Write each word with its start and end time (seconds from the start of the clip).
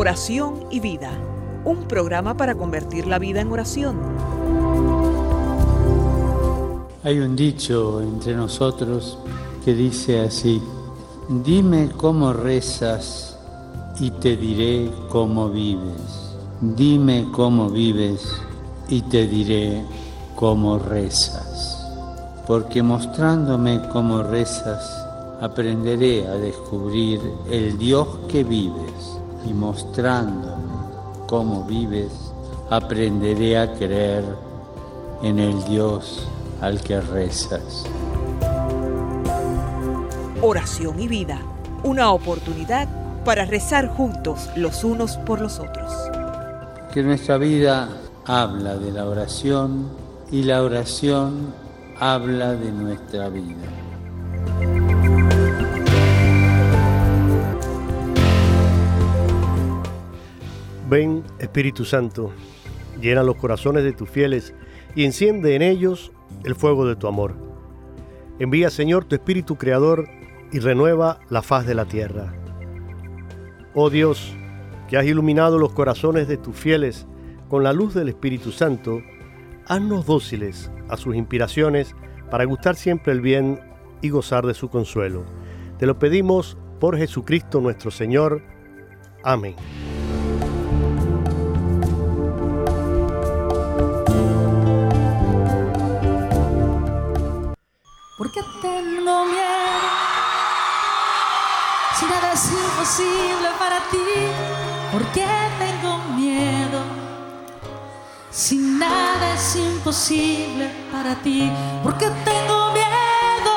Oración 0.00 0.64
y 0.70 0.80
vida, 0.80 1.10
un 1.62 1.86
programa 1.86 2.34
para 2.34 2.54
convertir 2.54 3.06
la 3.06 3.18
vida 3.18 3.42
en 3.42 3.52
oración. 3.52 3.98
Hay 7.04 7.18
un 7.18 7.36
dicho 7.36 8.00
entre 8.00 8.34
nosotros 8.34 9.18
que 9.62 9.74
dice 9.74 10.20
así, 10.20 10.62
dime 11.28 11.90
cómo 11.98 12.32
rezas 12.32 13.36
y 14.00 14.10
te 14.10 14.38
diré 14.38 14.90
cómo 15.10 15.50
vives. 15.50 16.34
Dime 16.62 17.28
cómo 17.30 17.68
vives 17.68 18.26
y 18.88 19.02
te 19.02 19.26
diré 19.26 19.84
cómo 20.34 20.78
rezas. 20.78 21.86
Porque 22.46 22.82
mostrándome 22.82 23.82
cómo 23.92 24.22
rezas, 24.22 24.82
aprenderé 25.42 26.26
a 26.26 26.36
descubrir 26.36 27.20
el 27.50 27.76
Dios 27.76 28.08
que 28.28 28.44
vives 28.44 29.19
y 29.46 29.52
mostrándome 29.52 30.72
cómo 31.26 31.64
vives, 31.64 32.12
aprenderé 32.70 33.58
a 33.58 33.72
creer 33.74 34.24
en 35.22 35.38
el 35.38 35.62
Dios 35.64 36.26
al 36.60 36.80
que 36.80 37.00
rezas. 37.00 37.84
Oración 40.42 40.98
y 41.00 41.08
vida, 41.08 41.40
una 41.84 42.12
oportunidad 42.12 42.88
para 43.24 43.44
rezar 43.44 43.88
juntos 43.88 44.48
los 44.56 44.84
unos 44.84 45.16
por 45.18 45.40
los 45.40 45.58
otros. 45.58 45.92
Que 46.92 47.02
nuestra 47.02 47.36
vida 47.36 47.88
habla 48.26 48.76
de 48.76 48.92
la 48.92 49.06
oración 49.06 49.88
y 50.30 50.42
la 50.42 50.62
oración 50.62 51.52
habla 51.98 52.52
de 52.52 52.72
nuestra 52.72 53.28
vida. 53.28 53.89
Ven, 60.90 61.22
Espíritu 61.38 61.84
Santo, 61.84 62.32
llena 63.00 63.22
los 63.22 63.36
corazones 63.36 63.84
de 63.84 63.92
tus 63.92 64.10
fieles 64.10 64.54
y 64.96 65.04
enciende 65.04 65.54
en 65.54 65.62
ellos 65.62 66.10
el 66.42 66.56
fuego 66.56 66.84
de 66.84 66.96
tu 66.96 67.06
amor. 67.06 67.36
Envía, 68.40 68.70
Señor, 68.70 69.04
tu 69.04 69.14
Espíritu 69.14 69.54
Creador 69.54 70.08
y 70.50 70.58
renueva 70.58 71.20
la 71.28 71.42
faz 71.42 71.64
de 71.64 71.76
la 71.76 71.84
tierra. 71.84 72.34
Oh 73.72 73.88
Dios, 73.88 74.34
que 74.88 74.96
has 74.96 75.06
iluminado 75.06 75.58
los 75.58 75.72
corazones 75.72 76.26
de 76.26 76.38
tus 76.38 76.56
fieles 76.56 77.06
con 77.48 77.62
la 77.62 77.72
luz 77.72 77.94
del 77.94 78.08
Espíritu 78.08 78.50
Santo, 78.50 79.00
haznos 79.66 80.06
dóciles 80.06 80.72
a 80.88 80.96
sus 80.96 81.14
inspiraciones 81.14 81.94
para 82.32 82.44
gustar 82.46 82.74
siempre 82.74 83.12
el 83.12 83.20
bien 83.20 83.60
y 84.02 84.08
gozar 84.08 84.44
de 84.44 84.54
su 84.54 84.68
consuelo. 84.68 85.24
Te 85.78 85.86
lo 85.86 86.00
pedimos 86.00 86.58
por 86.80 86.98
Jesucristo 86.98 87.60
nuestro 87.60 87.92
Señor. 87.92 88.42
Amén. 89.22 89.54
¿Por 98.20 98.30
qué 98.30 98.42
tengo 98.60 99.24
miedo? 99.24 99.88
Si 101.98 102.04
nada 102.04 102.32
es 102.34 102.52
imposible 102.52 103.48
para 103.58 103.78
ti, 103.90 103.96
¿por 104.92 105.06
qué 105.06 105.26
tengo 105.58 105.96
miedo? 106.18 106.82
Si 108.30 108.58
nada 108.58 109.34
es 109.34 109.56
imposible 109.56 110.70
para 110.92 111.14
ti, 111.14 111.50
¿por 111.82 111.96
qué 111.96 112.10
tengo 112.26 112.72
miedo? 112.72 113.56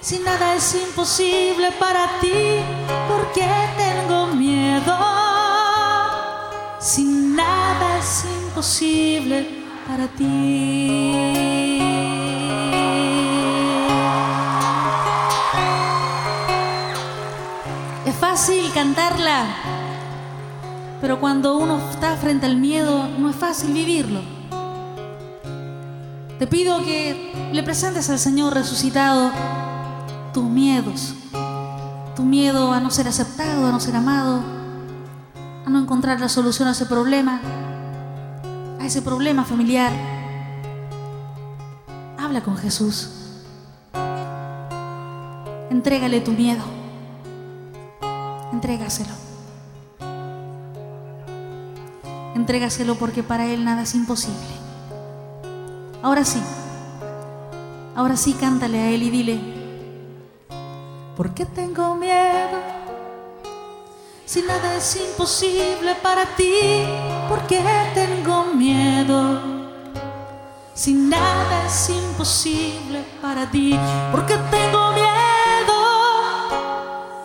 Si 0.00 0.18
nada 0.18 0.56
es 0.56 0.74
imposible 0.74 1.70
para 1.78 2.18
ti, 2.20 2.64
¿por 3.08 3.32
qué 3.32 3.48
tengo 3.76 4.26
miedo? 4.34 4.98
Si 6.80 7.04
nada 7.04 7.96
es 7.96 8.24
imposible 8.24 9.46
para 9.86 10.08
ti. 10.08 11.73
Cantarla, 18.84 19.46
pero 21.00 21.18
cuando 21.18 21.56
uno 21.56 21.78
está 21.90 22.16
frente 22.18 22.44
al 22.44 22.58
miedo 22.58 23.08
no 23.18 23.30
es 23.30 23.36
fácil 23.36 23.72
vivirlo. 23.72 24.20
Te 26.38 26.46
pido 26.46 26.84
que 26.84 27.32
le 27.50 27.62
presentes 27.62 28.10
al 28.10 28.18
Señor 28.18 28.52
resucitado 28.52 29.30
tus 30.34 30.44
miedos, 30.44 31.14
tu 32.14 32.24
miedo 32.24 32.74
a 32.74 32.80
no 32.80 32.90
ser 32.90 33.08
aceptado, 33.08 33.68
a 33.68 33.72
no 33.72 33.80
ser 33.80 33.96
amado, 33.96 34.42
a 35.64 35.70
no 35.70 35.78
encontrar 35.78 36.20
la 36.20 36.28
solución 36.28 36.68
a 36.68 36.72
ese 36.72 36.84
problema, 36.84 37.40
a 38.78 38.84
ese 38.84 39.00
problema 39.00 39.44
familiar. 39.44 39.92
Habla 42.18 42.42
con 42.42 42.58
Jesús. 42.58 43.08
Entrégale 45.70 46.20
tu 46.20 46.32
miedo. 46.32 46.83
Entrégaselo. 48.54 49.10
Entrégaselo 52.36 52.94
porque 52.94 53.24
para 53.24 53.46
Él 53.46 53.64
nada 53.64 53.82
es 53.82 53.96
imposible. 53.96 54.54
Ahora 56.02 56.24
sí. 56.24 56.40
Ahora 57.96 58.16
sí, 58.16 58.32
cántale 58.34 58.78
a 58.78 58.90
Él 58.90 59.02
y 59.02 59.10
dile, 59.10 59.40
¿por 61.16 61.34
qué 61.34 61.46
tengo 61.46 61.96
miedo? 61.96 62.58
Si 64.24 64.40
nada 64.42 64.76
es 64.76 65.00
imposible 65.04 65.96
para 66.00 66.24
ti, 66.36 66.54
¿por 67.28 67.48
qué 67.48 67.60
tengo 67.92 68.44
miedo? 68.54 69.40
Si 70.74 70.94
nada 70.94 71.66
es 71.66 71.90
imposible 71.90 73.04
para 73.20 73.50
ti, 73.50 73.76
¿por 74.12 74.24
qué 74.26 74.36
tengo? 74.48 74.83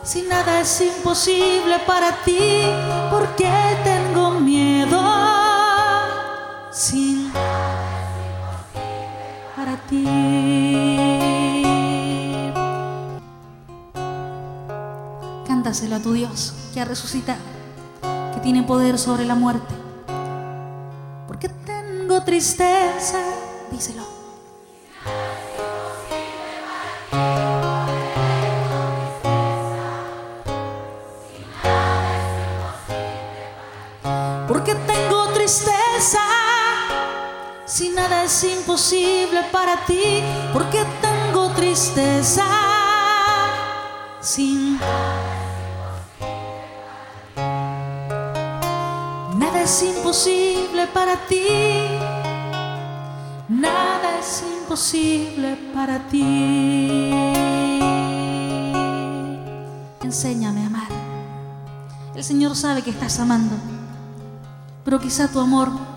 Si 0.09 0.23
nada 0.23 0.61
es 0.61 0.81
imposible 0.81 1.77
para 1.85 2.23
ti, 2.23 2.63
¿por 3.11 3.35
qué 3.35 3.77
tengo 3.83 4.31
miedo? 4.39 4.99
Si 6.71 7.29
nada 7.31 7.93
es 7.93 8.09
imposible 8.25 9.03
para 9.55 9.77
ti. 9.87 10.05
Cántaselo 15.45 15.97
a 15.97 15.99
tu 15.99 16.13
Dios 16.13 16.55
que 16.73 16.81
ha 16.81 16.85
resucitado, 16.85 17.37
que 18.33 18.39
tiene 18.39 18.63
poder 18.63 18.97
sobre 18.97 19.25
la 19.25 19.35
muerte. 19.35 19.75
Porque 21.27 21.49
tengo 21.49 22.23
tristeza, 22.23 23.19
díselo. 23.69 24.08
Imposible 38.69 39.41
para 39.51 39.83
ti. 39.85 40.21
Porque 40.53 40.85
tengo 41.01 41.49
tristeza, 41.55 42.45
sin 44.21 44.77
nada 49.39 49.63
es 49.63 49.83
imposible 49.83 50.85
para 50.93 51.15
ti. 51.27 51.47
Nada 53.47 54.19
es 54.19 54.43
imposible 54.61 55.57
para 55.73 55.97
ti. 56.07 57.11
Enséñame 60.01 60.63
a 60.63 60.67
amar. 60.67 60.91
El 62.13 62.23
Señor 62.23 62.55
sabe 62.55 62.83
que 62.83 62.91
estás 62.91 63.19
amando, 63.19 63.55
pero 64.83 64.99
quizá 64.99 65.27
tu 65.27 65.39
amor 65.39 65.88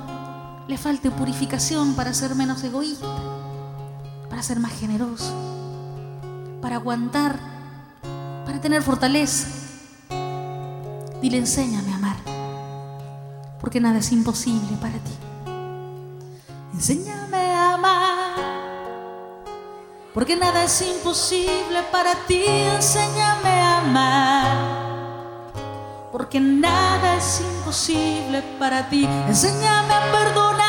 le 0.72 0.78
falte 0.78 1.10
purificación 1.10 1.92
para 1.92 2.14
ser 2.14 2.34
menos 2.34 2.64
egoísta, 2.64 3.06
para 4.30 4.42
ser 4.42 4.58
más 4.58 4.72
generoso, 4.72 5.34
para 6.62 6.76
aguantar, 6.76 7.38
para 8.46 8.58
tener 8.58 8.82
fortaleza. 8.82 9.48
Dile, 11.20 11.36
enséñame 11.36 11.92
a 11.92 11.96
amar, 11.96 12.16
porque 13.60 13.80
nada 13.82 13.98
es 13.98 14.12
imposible 14.12 14.78
para 14.80 14.94
ti. 14.94 15.12
Enséñame 16.72 17.36
a 17.36 17.74
amar, 17.74 18.36
porque 20.14 20.36
nada 20.36 20.64
es 20.64 20.80
imposible 20.80 21.82
para 21.92 22.14
ti. 22.26 22.46
Enséñame 22.46 23.50
a 23.50 23.78
amar 23.80 24.82
porque 26.12 26.38
nada 26.38 27.16
es 27.16 27.40
imposible 27.40 28.42
para 28.58 28.88
ti. 28.88 29.08
Enséñame 29.26 29.94
a 29.94 30.12
perdonar, 30.12 30.61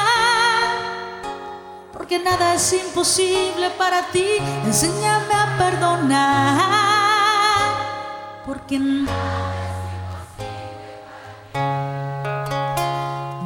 nada 2.19 2.56
es 2.56 2.74
imposible 2.74 3.69
para 3.77 4.06
ti. 4.12 4.25
Enséñame 4.65 5.33
a 5.33 5.57
perdonar, 5.57 6.60
porque 8.45 8.80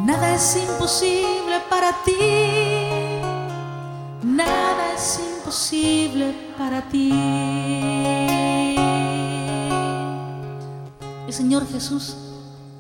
nada 0.04 0.34
es 0.34 0.56
imposible 0.56 1.62
para 1.70 1.92
ti. 2.04 3.22
Nada 4.24 4.94
es 4.96 5.20
imposible 5.20 6.34
para 6.58 6.82
ti. 6.82 7.12
El 11.28 11.34
Señor 11.34 11.68
Jesús 11.72 12.16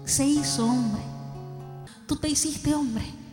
se 0.05 0.25
hizo 0.25 0.65
hombre. 0.65 1.01
Tú 2.07 2.15
te 2.15 2.29
hiciste 2.29 2.73
hombre 2.73 3.26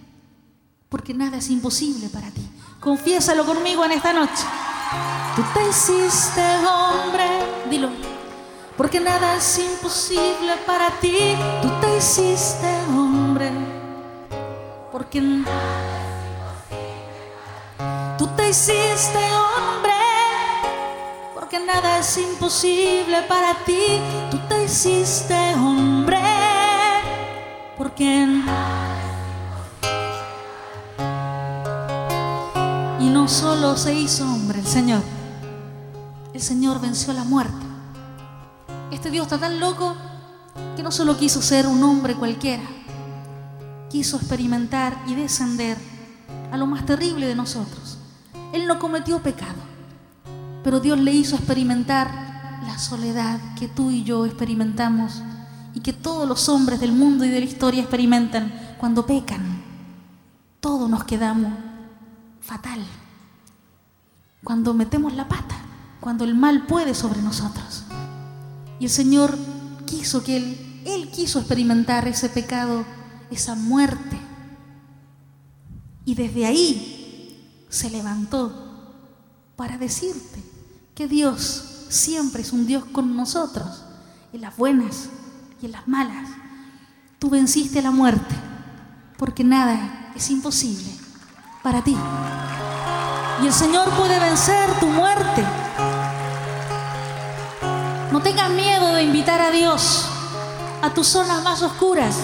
porque 0.95 1.13
nada 1.13 1.39
es 1.39 1.51
imposible 1.51 2.09
para 2.09 2.31
ti. 2.31 2.49
Confiésalo 2.79 3.45
conmigo 3.45 3.85
en 3.85 3.91
esta 3.91 4.13
noche. 4.13 4.45
Tú 5.35 5.43
te 5.53 5.69
hiciste 5.69 6.41
hombre. 6.65 7.25
Dilo. 7.69 7.89
Porque 8.77 9.01
nada 9.01 9.35
es 9.35 9.59
imposible 9.59 10.53
para 10.65 10.91
ti. 11.01 11.35
Tú 11.61 11.69
te 11.81 11.97
hiciste 11.97 12.69
hombre. 12.91 13.51
Porque 14.93 15.21
Tú 18.17 18.29
te 18.37 18.51
hiciste 18.51 19.19
hombre. 19.19 19.99
Porque 21.35 21.59
nada 21.59 21.99
es 21.99 22.19
imposible 22.19 23.23
para 23.23 23.53
ti. 23.65 23.99
Tú 24.31 24.39
te 24.49 24.63
hiciste 24.63 25.35
hombre. 25.57 26.21
Porque 27.77 28.29
no 33.25 33.31
solo 33.31 33.75
se 33.75 33.95
hizo 33.95 34.31
hombre 34.31 34.59
el 34.61 34.67
Señor. 34.67 35.03
El 36.35 36.43
Señor 36.43 36.79
venció 36.79 37.11
la 37.15 37.25
muerte. 37.25 37.65
Este 38.91 39.11
Dios 39.11 39.25
está 39.25 39.39
tan 39.39 39.61
loco 39.61 39.97
que 40.77 40.83
no 40.83 40.93
solo 40.93 41.17
quiso 41.17 41.41
ser 41.41 41.67
un 41.67 41.83
hombre 41.85 42.17
cualquiera, 42.17 42.65
quiso 43.89 44.19
experimentar 44.19 45.03
y 45.07 45.15
descender 45.15 45.79
a 46.53 46.59
lo 46.59 46.67
más 46.67 46.85
terrible 46.85 47.27
de 47.27 47.35
nosotros. 47.35 47.97
Él 48.53 48.67
no 48.67 48.79
cometió 48.79 49.23
pecado, 49.23 49.63
pero 50.63 50.79
Dios 50.81 51.01
le 51.01 51.13
hizo 51.13 51.37
experimentar 51.37 52.61
la 52.67 52.79
soledad 52.79 53.41
que 53.59 53.69
tú 53.69 53.91
y 53.91 54.05
yo 54.05 54.27
experimentamos 54.27 55.23
y 55.73 55.81
que 55.81 55.95
todos 55.95 56.29
los 56.29 56.51
hombres 56.51 56.79
del 56.79 56.93
mundo 56.93 57.25
y 57.25 57.31
de 57.31 57.41
la 57.41 57.47
historia 57.47 57.81
experimentan 57.81 58.77
cuando 58.79 59.07
pecan. 59.07 59.63
Todos 60.61 60.91
nos 60.91 61.05
quedamos 61.05 61.55
fatal. 62.43 62.85
Cuando 64.45 64.75
metemos 64.75 65.15
la 65.15 65.27
pata, 65.27 65.57
cuando 66.01 66.25
el 66.25 66.35
mal 66.35 66.67
puede 66.67 66.95
sobre 66.95 67.23
nosotros. 67.23 67.85
Y 68.79 68.85
el 68.85 68.91
Señor 68.91 69.37
quiso 69.87 70.23
que 70.23 70.37
Él, 70.37 70.83
Él 70.85 71.11
quiso 71.11 71.39
experimentar 71.39 72.07
ese 72.07 72.29
pecado, 72.29 72.85
esa 73.31 73.55
muerte. 73.55 74.19
Y 76.05 76.15
desde 76.15 76.45
ahí 76.45 77.65
se 77.71 77.89
levantó 77.89 78.93
para 79.57 79.79
decirte 79.79 80.43
que 80.95 81.09
Dios 81.09 81.87
siempre 81.89 82.43
es 82.43 82.53
un 82.53 82.67
Dios 82.67 82.85
con 82.85 83.17
nosotros, 83.17 83.85
en 84.33 84.43
las 84.43 84.57
buenas 84.57 85.09
y 85.63 85.67
en 85.67 85.73
las 85.73 85.89
malas. 85.89 86.29
Tú 87.19 87.31
venciste 87.31 87.81
la 87.81 87.91
muerte, 87.91 88.35
porque 89.17 89.43
nada 89.43 90.13
es 90.15 90.31
imposible 90.31 90.91
para 91.63 91.83
ti. 91.83 91.97
Y 93.43 93.47
el 93.47 93.53
Señor 93.53 93.89
puede 93.91 94.19
vencer 94.19 94.71
tu 94.81 94.87
muerte. 94.87 95.45
No 98.13 98.21
tengas 98.23 98.51
miedo 98.51 98.95
de 98.95 99.03
invitar 99.03 99.41
a 99.41 99.51
Dios 99.51 100.09
a 100.83 100.91
tus 100.91 101.09
zonas 101.09 101.43
más 101.43 101.63
oscuras. 101.63 102.17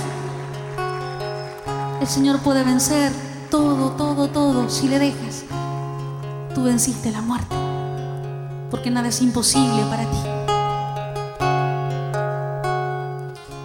El 2.00 2.06
Señor 2.06 2.38
puede 2.40 2.62
vencer 2.62 3.12
todo, 3.50 3.90
todo, 3.92 4.28
todo 4.28 4.70
si 4.70 4.88
le 4.88 4.98
dejas. 4.98 5.44
Tú 6.54 6.62
venciste 6.64 7.10
la 7.10 7.20
muerte, 7.22 7.54
porque 8.70 8.90
nada 8.90 9.08
es 9.08 9.20
imposible 9.20 9.82
para 9.90 10.04
ti. 10.04 10.18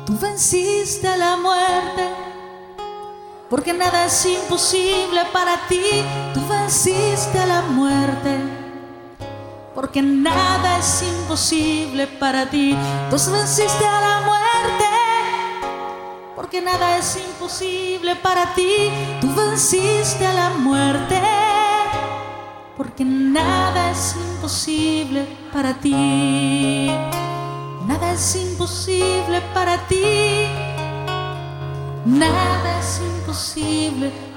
Tú 0.05 0.17
venciste 0.19 1.17
la 1.17 1.37
muerte, 1.37 1.64
porque 3.55 3.71
nada 3.71 4.03
es 4.03 4.25
imposible 4.25 5.21
para 5.31 5.65
ti. 5.69 6.03
Tú 6.33 6.45
venciste 6.45 7.39
la 7.47 7.61
muerte 7.61 8.37
porque 9.73 10.01
nada 10.01 10.77
es 10.77 11.03
imposible 11.03 12.05
para 12.05 12.49
ti. 12.49 12.75
Tú 13.09 13.15
venciste 13.31 13.85
a 13.85 14.01
la 14.01 14.19
muerte, 14.25 14.85
porque 16.35 16.59
nada 16.59 16.97
es 16.97 17.15
imposible 17.15 18.17
para 18.17 18.53
ti. 18.55 18.91
Tú 19.21 19.33
venciste 19.33 20.27
a 20.27 20.33
la 20.33 20.49
muerte, 20.49 21.21
porque 22.75 23.05
nada 23.05 23.91
es 23.91 24.17
imposible 24.17 25.25
para 25.53 25.73
ti. 25.75 26.91
Nada 27.87 28.11
es 28.11 28.35
imposible 28.35 29.39
para 29.53 29.77
ti. 29.87 30.49
Nada 32.05 32.79
es 32.79 32.97
imposible 32.97 33.14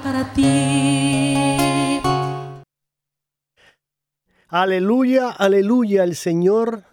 para 0.03 0.33
ti. 0.33 2.09
Aleluya, 4.49 5.31
aleluya, 5.31 6.05
el 6.05 6.17
Señor 6.17 6.85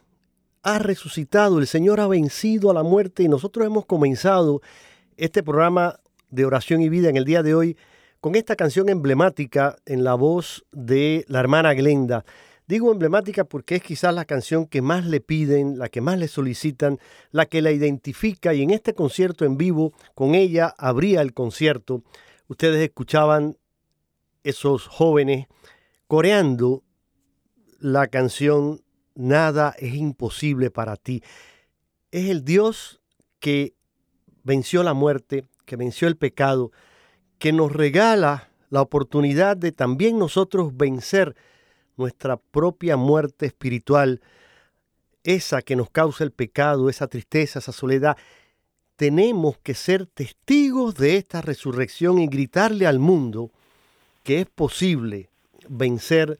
ha 0.61 0.79
resucitado, 0.79 1.59
el 1.59 1.67
Señor 1.67 2.01
ha 2.01 2.07
vencido 2.07 2.69
a 2.69 2.73
la 2.73 2.83
muerte 2.83 3.23
y 3.23 3.29
nosotros 3.29 3.65
hemos 3.65 3.85
comenzado 3.85 4.61
este 5.15 5.41
programa 5.41 5.99
de 6.29 6.45
oración 6.45 6.81
y 6.81 6.89
vida 6.89 7.07
en 7.07 7.15
el 7.15 7.23
día 7.23 7.43
de 7.43 7.55
hoy 7.55 7.77
con 8.19 8.35
esta 8.35 8.55
canción 8.55 8.89
emblemática 8.89 9.77
en 9.85 10.03
la 10.03 10.15
voz 10.15 10.65
de 10.71 11.23
la 11.29 11.39
hermana 11.39 11.73
Glenda. 11.75 12.25
Digo 12.67 12.91
emblemática 12.91 13.43
porque 13.43 13.75
es 13.75 13.83
quizás 13.83 14.13
la 14.13 14.25
canción 14.25 14.65
que 14.65 14.81
más 14.81 15.05
le 15.05 15.21
piden, 15.21 15.77
la 15.77 15.89
que 15.89 16.01
más 16.01 16.17
le 16.17 16.27
solicitan, 16.27 16.99
la 17.31 17.45
que 17.45 17.61
la 17.61 17.71
identifica 17.71 18.53
y 18.53 18.63
en 18.63 18.71
este 18.71 18.93
concierto 18.93 19.45
en 19.45 19.57
vivo 19.57 19.93
con 20.15 20.33
ella 20.33 20.73
abría 20.77 21.21
el 21.21 21.33
concierto. 21.33 22.03
Ustedes 22.47 22.83
escuchaban 22.83 23.57
esos 24.43 24.87
jóvenes 24.87 25.47
coreando 26.07 26.83
la 27.79 28.07
canción 28.07 28.81
Nada 29.15 29.73
es 29.79 29.95
imposible 29.95 30.69
para 30.71 30.97
ti. 30.97 31.23
Es 32.11 32.29
el 32.29 32.43
Dios 32.43 33.01
que 33.39 33.73
venció 34.43 34.83
la 34.83 34.93
muerte, 34.93 35.45
que 35.65 35.77
venció 35.77 36.09
el 36.09 36.17
pecado, 36.17 36.71
que 37.39 37.53
nos 37.53 37.71
regala 37.71 38.49
la 38.69 38.81
oportunidad 38.81 39.55
de 39.55 39.71
también 39.71 40.19
nosotros 40.19 40.75
vencer 40.75 41.35
nuestra 41.97 42.37
propia 42.37 42.97
muerte 42.97 43.45
espiritual, 43.45 44.21
esa 45.23 45.61
que 45.61 45.75
nos 45.75 45.89
causa 45.89 46.23
el 46.23 46.31
pecado, 46.31 46.89
esa 46.89 47.07
tristeza, 47.07 47.59
esa 47.59 47.71
soledad. 47.71 48.17
Tenemos 48.95 49.57
que 49.57 49.73
ser 49.73 50.05
testigos 50.05 50.95
de 50.95 51.17
esta 51.17 51.41
resurrección 51.41 52.19
y 52.19 52.27
gritarle 52.27 52.87
al 52.87 52.99
mundo 52.99 53.51
que 54.23 54.41
es 54.41 54.47
posible 54.47 55.29
vencer 55.67 56.39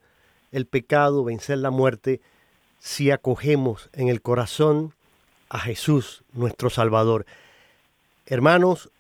el 0.52 0.66
pecado, 0.66 1.24
vencer 1.24 1.58
la 1.58 1.72
muerte, 1.72 2.22
si 2.80 3.12
acogemos 3.12 3.90
en 3.94 4.10
el 4.10 4.22
corazón 4.22 4.94
a 5.50 5.60
Jesús, 5.60 6.24
nuestro 6.34 6.70
Salvador. 6.70 7.26
Hermanos, 8.26 8.92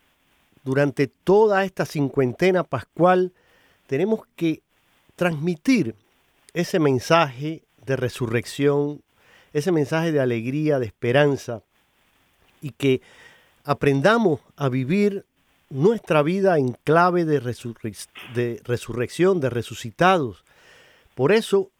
durante 0.64 1.08
toda 1.08 1.64
esta 1.64 1.86
cincuentena 1.86 2.64
pascual 2.64 3.34
tenemos 3.88 4.22
que 4.36 4.64
transmitir 5.16 5.96
ese 6.56 6.80
mensaje 6.80 7.64
de 7.86 7.98
resurrección, 7.98 9.04
ese 9.52 9.74
mensaje 9.74 10.14
de 10.14 10.22
alegría, 10.22 10.80
de 10.80 10.86
esperanza, 10.86 11.64
y 12.62 12.72
que 12.72 13.02
aprendamos 13.66 14.40
a 14.56 14.70
vivir 14.70 15.26
nuestra 15.70 16.24
vida 16.24 16.58
en 16.58 16.78
clave 16.86 17.26
de, 17.26 17.42
resurrección, 17.42 19.42
de 19.42 19.50
resucitados, 19.50 20.46
por 21.14 21.34
eso 21.34 21.72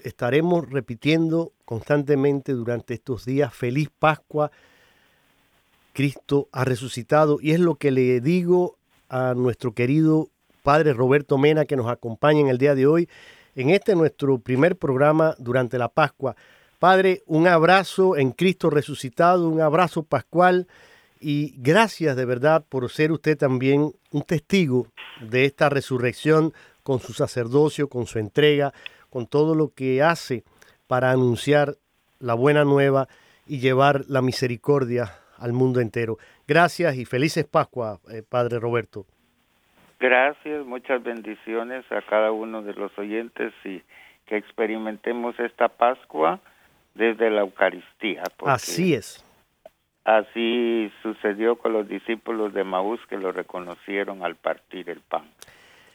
estaremos 0.00 0.68
repitiendo 0.70 1.52
constantemente 1.64 2.52
durante 2.52 2.94
estos 2.94 3.24
días, 3.24 3.54
feliz 3.54 3.90
Pascua, 3.96 4.50
Cristo 5.92 6.48
ha 6.50 6.64
resucitado 6.64 7.38
y 7.40 7.52
es 7.52 7.60
lo 7.60 7.76
que 7.76 7.92
le 7.92 8.20
digo 8.20 8.76
a 9.08 9.34
nuestro 9.34 9.72
querido 9.72 10.30
Padre 10.64 10.92
Roberto 10.92 11.38
Mena 11.38 11.64
que 11.64 11.76
nos 11.76 11.88
acompaña 11.88 12.40
en 12.40 12.48
el 12.48 12.58
día 12.58 12.74
de 12.74 12.88
hoy 12.88 13.08
en 13.56 13.70
este 13.70 13.96
nuestro 13.96 14.38
primer 14.38 14.76
programa 14.76 15.34
durante 15.38 15.78
la 15.78 15.88
Pascua. 15.88 16.36
Padre, 16.78 17.22
un 17.26 17.48
abrazo 17.48 18.16
en 18.16 18.30
Cristo 18.30 18.70
resucitado, 18.70 19.48
un 19.48 19.62
abrazo 19.62 20.02
pascual 20.02 20.68
y 21.20 21.54
gracias 21.56 22.14
de 22.16 22.26
verdad 22.26 22.64
por 22.68 22.88
ser 22.90 23.10
usted 23.10 23.36
también 23.36 23.94
un 24.12 24.22
testigo 24.22 24.86
de 25.20 25.46
esta 25.46 25.70
resurrección 25.70 26.52
con 26.82 27.00
su 27.00 27.14
sacerdocio, 27.14 27.88
con 27.88 28.06
su 28.06 28.18
entrega, 28.18 28.74
con 29.08 29.26
todo 29.26 29.54
lo 29.54 29.70
que 29.70 30.02
hace 30.02 30.44
para 30.86 31.10
anunciar 31.10 31.78
la 32.20 32.34
buena 32.34 32.64
nueva 32.64 33.08
y 33.46 33.58
llevar 33.58 34.04
la 34.08 34.20
misericordia 34.20 35.18
al 35.38 35.54
mundo 35.54 35.80
entero. 35.80 36.18
Gracias 36.46 36.96
y 36.96 37.06
felices 37.06 37.46
Pascua, 37.46 38.00
eh, 38.10 38.22
Padre 38.22 38.58
Roberto. 38.58 39.06
Gracias, 39.98 40.66
muchas 40.66 41.02
bendiciones 41.02 41.84
a 41.90 42.02
cada 42.02 42.30
uno 42.30 42.62
de 42.62 42.74
los 42.74 42.96
oyentes 42.98 43.52
y 43.64 43.82
que 44.26 44.36
experimentemos 44.36 45.38
esta 45.38 45.68
Pascua 45.68 46.40
desde 46.94 47.30
la 47.30 47.40
Eucaristía. 47.40 48.22
Así 48.44 48.94
es. 48.94 49.24
Así 50.04 50.92
sucedió 51.02 51.56
con 51.56 51.72
los 51.72 51.88
discípulos 51.88 52.54
de 52.54 52.62
Maús 52.62 53.00
que 53.08 53.16
lo 53.16 53.32
reconocieron 53.32 54.22
al 54.22 54.36
partir 54.36 54.88
el 54.90 55.00
pan. 55.00 55.24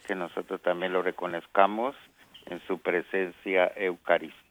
Que 0.07 0.15
nosotros 0.15 0.61
también 0.61 0.93
lo 0.93 1.01
reconozcamos 1.01 1.95
en 2.47 2.59
su 2.67 2.79
presencia 2.79 3.71
eucarística. 3.75 4.41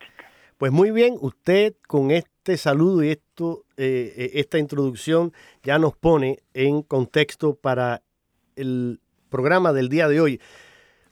Pues 0.57 0.73
muy 0.73 0.91
bien, 0.91 1.17
usted 1.21 1.75
con 1.87 2.11
este 2.11 2.57
saludo 2.57 3.03
y 3.03 3.11
esto, 3.11 3.65
eh, 3.77 4.13
eh, 4.17 4.31
esta 4.35 4.59
introducción 4.59 5.33
ya 5.63 5.79
nos 5.79 5.97
pone 5.97 6.39
en 6.55 6.83
contexto 6.83 7.55
para 7.55 8.03
el 8.57 9.01
programa 9.31 9.73
del 9.73 9.89
día 9.89 10.09
de 10.09 10.21
hoy. 10.21 10.41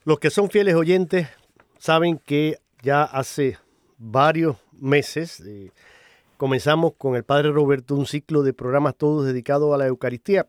Los 0.05 0.19
que 0.19 0.31
son 0.31 0.51
fieles 0.51 0.75
oyentes 0.75 1.29
saben 1.79 2.19
que 2.19 2.59
ya 2.83 3.05
hace 3.05 3.57
varios 3.97 4.57
meses 4.73 5.41
eh, 5.41 5.71
comenzamos 6.37 6.93
con 6.99 7.17
el 7.17 7.25
Padre 7.25 7.51
Roberto 7.51 7.95
un 7.95 8.07
ciclo 8.07 8.43
de 8.43 8.53
programas 8.53 8.97
todos 8.97 9.25
dedicados 9.25 9.73
a 9.75 9.79
la 9.79 9.87
Eucaristía, 9.87 10.47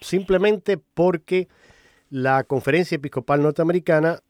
simplemente 0.00 0.76
porque 0.76 1.48
la 2.10 2.44
Conferencia 2.44 2.96
Episcopal 2.96 3.42
Norteamericana 3.42 4.20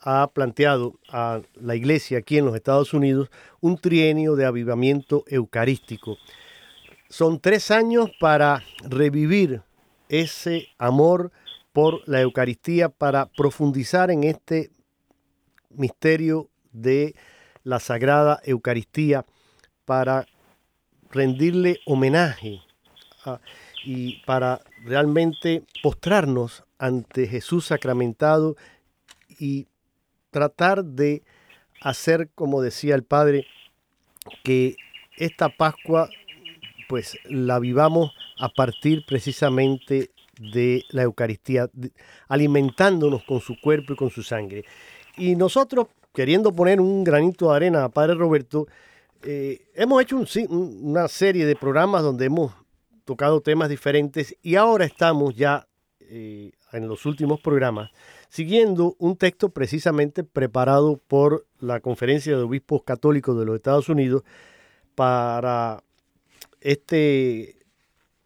ha 0.00 0.30
planteado 0.32 0.98
a 1.08 1.40
la 1.54 1.74
Iglesia 1.74 2.18
aquí 2.18 2.38
en 2.38 2.44
los 2.44 2.54
Estados 2.54 2.92
Unidos 2.92 3.30
un 3.60 3.78
trienio 3.78 4.36
de 4.36 4.44
avivamiento 4.44 5.24
eucarístico. 5.28 6.18
Son 7.08 7.40
tres 7.40 7.70
años 7.70 8.10
para 8.20 8.62
revivir 8.82 9.62
ese 10.08 10.68
amor 10.78 11.32
por 11.74 12.08
la 12.08 12.20
Eucaristía 12.20 12.88
para 12.88 13.26
profundizar 13.26 14.12
en 14.12 14.22
este 14.22 14.70
misterio 15.70 16.48
de 16.70 17.16
la 17.64 17.80
Sagrada 17.80 18.40
Eucaristía, 18.44 19.26
para 19.84 20.24
rendirle 21.10 21.80
homenaje 21.84 22.60
y 23.84 24.22
para 24.24 24.60
realmente 24.84 25.64
postrarnos 25.82 26.62
ante 26.78 27.26
Jesús 27.26 27.66
sacramentado 27.66 28.56
y 29.28 29.66
tratar 30.30 30.84
de 30.84 31.24
hacer, 31.80 32.30
como 32.36 32.62
decía 32.62 32.94
el 32.94 33.02
Padre, 33.02 33.48
que 34.44 34.76
esta 35.16 35.48
Pascua 35.48 36.08
pues 36.88 37.18
la 37.24 37.58
vivamos 37.58 38.12
a 38.38 38.48
partir 38.48 39.04
precisamente 39.06 40.13
de 40.38 40.84
la 40.90 41.02
Eucaristía, 41.02 41.68
alimentándonos 42.28 43.24
con 43.24 43.40
su 43.40 43.60
cuerpo 43.60 43.92
y 43.92 43.96
con 43.96 44.10
su 44.10 44.22
sangre. 44.22 44.64
Y 45.16 45.36
nosotros, 45.36 45.88
queriendo 46.12 46.52
poner 46.52 46.80
un 46.80 47.04
granito 47.04 47.50
de 47.50 47.56
arena 47.56 47.84
a 47.84 47.88
Padre 47.88 48.14
Roberto, 48.14 48.66
eh, 49.22 49.66
hemos 49.74 50.02
hecho 50.02 50.22
una 50.48 51.08
serie 51.08 51.46
de 51.46 51.56
programas 51.56 52.02
donde 52.02 52.26
hemos 52.26 52.52
tocado 53.04 53.40
temas 53.40 53.68
diferentes 53.68 54.36
y 54.42 54.56
ahora 54.56 54.84
estamos 54.84 55.34
ya 55.34 55.66
eh, 56.00 56.52
en 56.72 56.88
los 56.88 57.06
últimos 57.06 57.40
programas 57.40 57.90
siguiendo 58.34 58.96
un 58.98 59.16
texto 59.16 59.50
precisamente 59.50 60.24
preparado 60.24 61.00
por 61.06 61.46
la 61.60 61.78
Conferencia 61.78 62.36
de 62.36 62.42
Obispos 62.42 62.82
Católicos 62.82 63.38
de 63.38 63.44
los 63.44 63.54
Estados 63.54 63.88
Unidos 63.88 64.24
para 64.96 65.84
este 66.60 67.63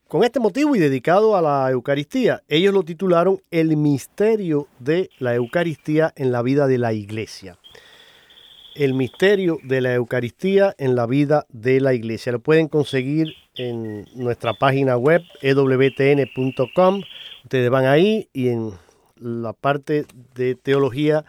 con 0.09 0.25
este 0.25 0.41
motivo 0.41 0.75
y 0.75 0.79
dedicado 0.79 1.37
a 1.37 1.43
la 1.43 1.71
Eucaristía. 1.71 2.43
Ellos 2.49 2.73
lo 2.73 2.83
titularon 2.83 3.41
El 3.51 3.77
misterio 3.77 4.67
de 4.79 5.11
la 5.19 5.35
Eucaristía 5.35 6.15
en 6.17 6.33
la 6.33 6.41
vida 6.41 6.67
de 6.67 6.79
la 6.79 6.95
Iglesia. 6.95 7.59
El 8.75 8.95
misterio 8.95 9.59
de 9.63 9.83
la 9.83 9.95
Eucaristía 9.95 10.75
en 10.79 10.97
la 10.97 11.07
vida 11.07 11.47
de 11.51 11.81
la 11.81 11.93
Iglesia. 11.93 12.33
Lo 12.33 12.41
pueden 12.41 12.69
conseguir 12.69 13.35
en 13.57 14.07
nuestra 14.15 14.55
página 14.55 14.97
web 14.97 15.23
ewtn.com. 15.43 17.03
Ustedes 17.45 17.71
van 17.71 17.85
ahí 17.85 18.31
y 18.33 18.49
en 18.49 18.73
la 19.17 19.53
parte 19.53 20.07
de 20.35 20.55
teología 20.55 21.27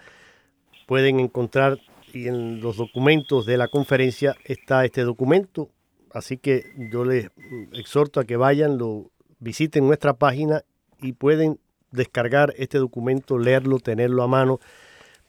pueden 0.88 1.20
encontrar 1.20 1.80
y 2.14 2.28
en 2.28 2.62
los 2.62 2.78
documentos 2.78 3.46
de 3.46 3.58
la 3.58 3.68
conferencia 3.68 4.38
está 4.46 4.86
este 4.86 5.04
documento 5.04 5.70
Así 6.12 6.38
que 6.38 6.66
yo 6.92 7.06
les 7.06 7.30
exhorto 7.74 8.20
a 8.20 8.26
que 8.26 8.38
vayan, 8.38 8.78
lo 8.78 9.12
visiten 9.40 9.88
nuestra 9.88 10.14
página 10.14 10.64
y 11.02 11.14
pueden 11.14 11.60
descargar 11.92 12.54
este 12.58 12.78
documento, 12.78 13.38
leerlo, 13.38 13.80
tenerlo 13.80 14.24
a 14.24 14.28
mano, 14.28 14.60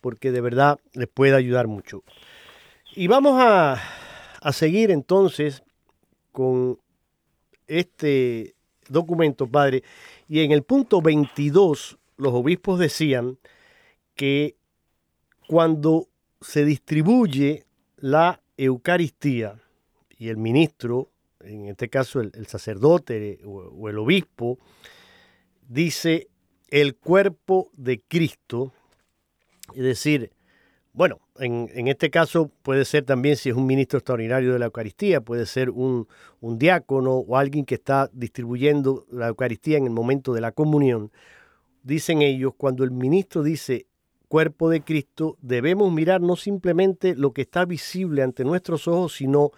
porque 0.01 0.31
de 0.31 0.41
verdad 0.41 0.79
les 0.93 1.07
puede 1.07 1.35
ayudar 1.35 1.67
mucho. 1.67 2.03
Y 2.95 3.07
vamos 3.07 3.35
a, 3.39 3.81
a 4.41 4.53
seguir 4.53 4.91
entonces 4.91 5.63
con 6.31 6.79
este 7.67 8.55
documento, 8.89 9.47
Padre. 9.47 9.83
Y 10.27 10.41
en 10.41 10.51
el 10.51 10.63
punto 10.63 11.01
22, 11.01 11.97
los 12.17 12.33
obispos 12.33 12.79
decían 12.79 13.37
que 14.15 14.55
cuando 15.47 16.07
se 16.41 16.65
distribuye 16.65 17.65
la 17.97 18.41
Eucaristía, 18.57 19.59
y 20.21 20.29
el 20.29 20.37
ministro, 20.37 21.09
en 21.39 21.65
este 21.65 21.89
caso 21.89 22.21
el, 22.21 22.45
sacerdote 22.45 23.39
o, 23.43 23.89
el 23.89 23.97
obispo, 23.97 24.59
dice 25.67 26.27
el 26.67 26.95
cuerpo 26.95 27.71
de 27.73 28.03
Cristo, 28.07 28.71
es 29.73 29.81
decir, 29.81 30.31
bueno, 30.93 31.21
en, 31.39 31.87
este 31.87 32.11
caso 32.11 32.51
puede 32.61 32.85
ser 32.85 33.03
también 33.03 33.35
si 33.35 33.49
es 33.49 33.55
un 33.55 33.65
ministro 33.65 33.97
extraordinario 33.97 34.53
de 34.53 34.59
la 34.59 34.65
Eucaristía, 34.65 35.21
puede 35.21 35.47
ser 35.47 35.71
un, 35.71 36.07
un, 36.39 36.59
diácono 36.59 37.13
o 37.15 37.35
alguien 37.35 37.65
que 37.65 37.73
está 37.73 38.07
distribuyendo 38.13 39.07
la 39.09 39.29
Eucaristía 39.29 39.79
en 39.79 39.85
el 39.85 39.89
momento 39.89 40.35
de 40.35 40.41
la 40.41 40.51
comunión. 40.51 41.11
Dicen 41.81 42.21
ellos, 42.21 42.53
cuando 42.55 42.83
el 42.83 42.91
ministro 42.91 43.41
dice 43.41 43.87
cuerpo 44.27 44.69
de 44.69 44.81
Cristo, 44.81 45.39
debemos 45.41 45.91
mirar 45.91 46.21
no 46.21 46.35
simplemente 46.35 47.15
lo 47.15 47.33
que 47.33 47.41
está 47.41 47.65
visible 47.65 48.21
ante 48.21 48.43
nuestros 48.43 48.87
ojos, 48.87 49.15
sino 49.15 49.51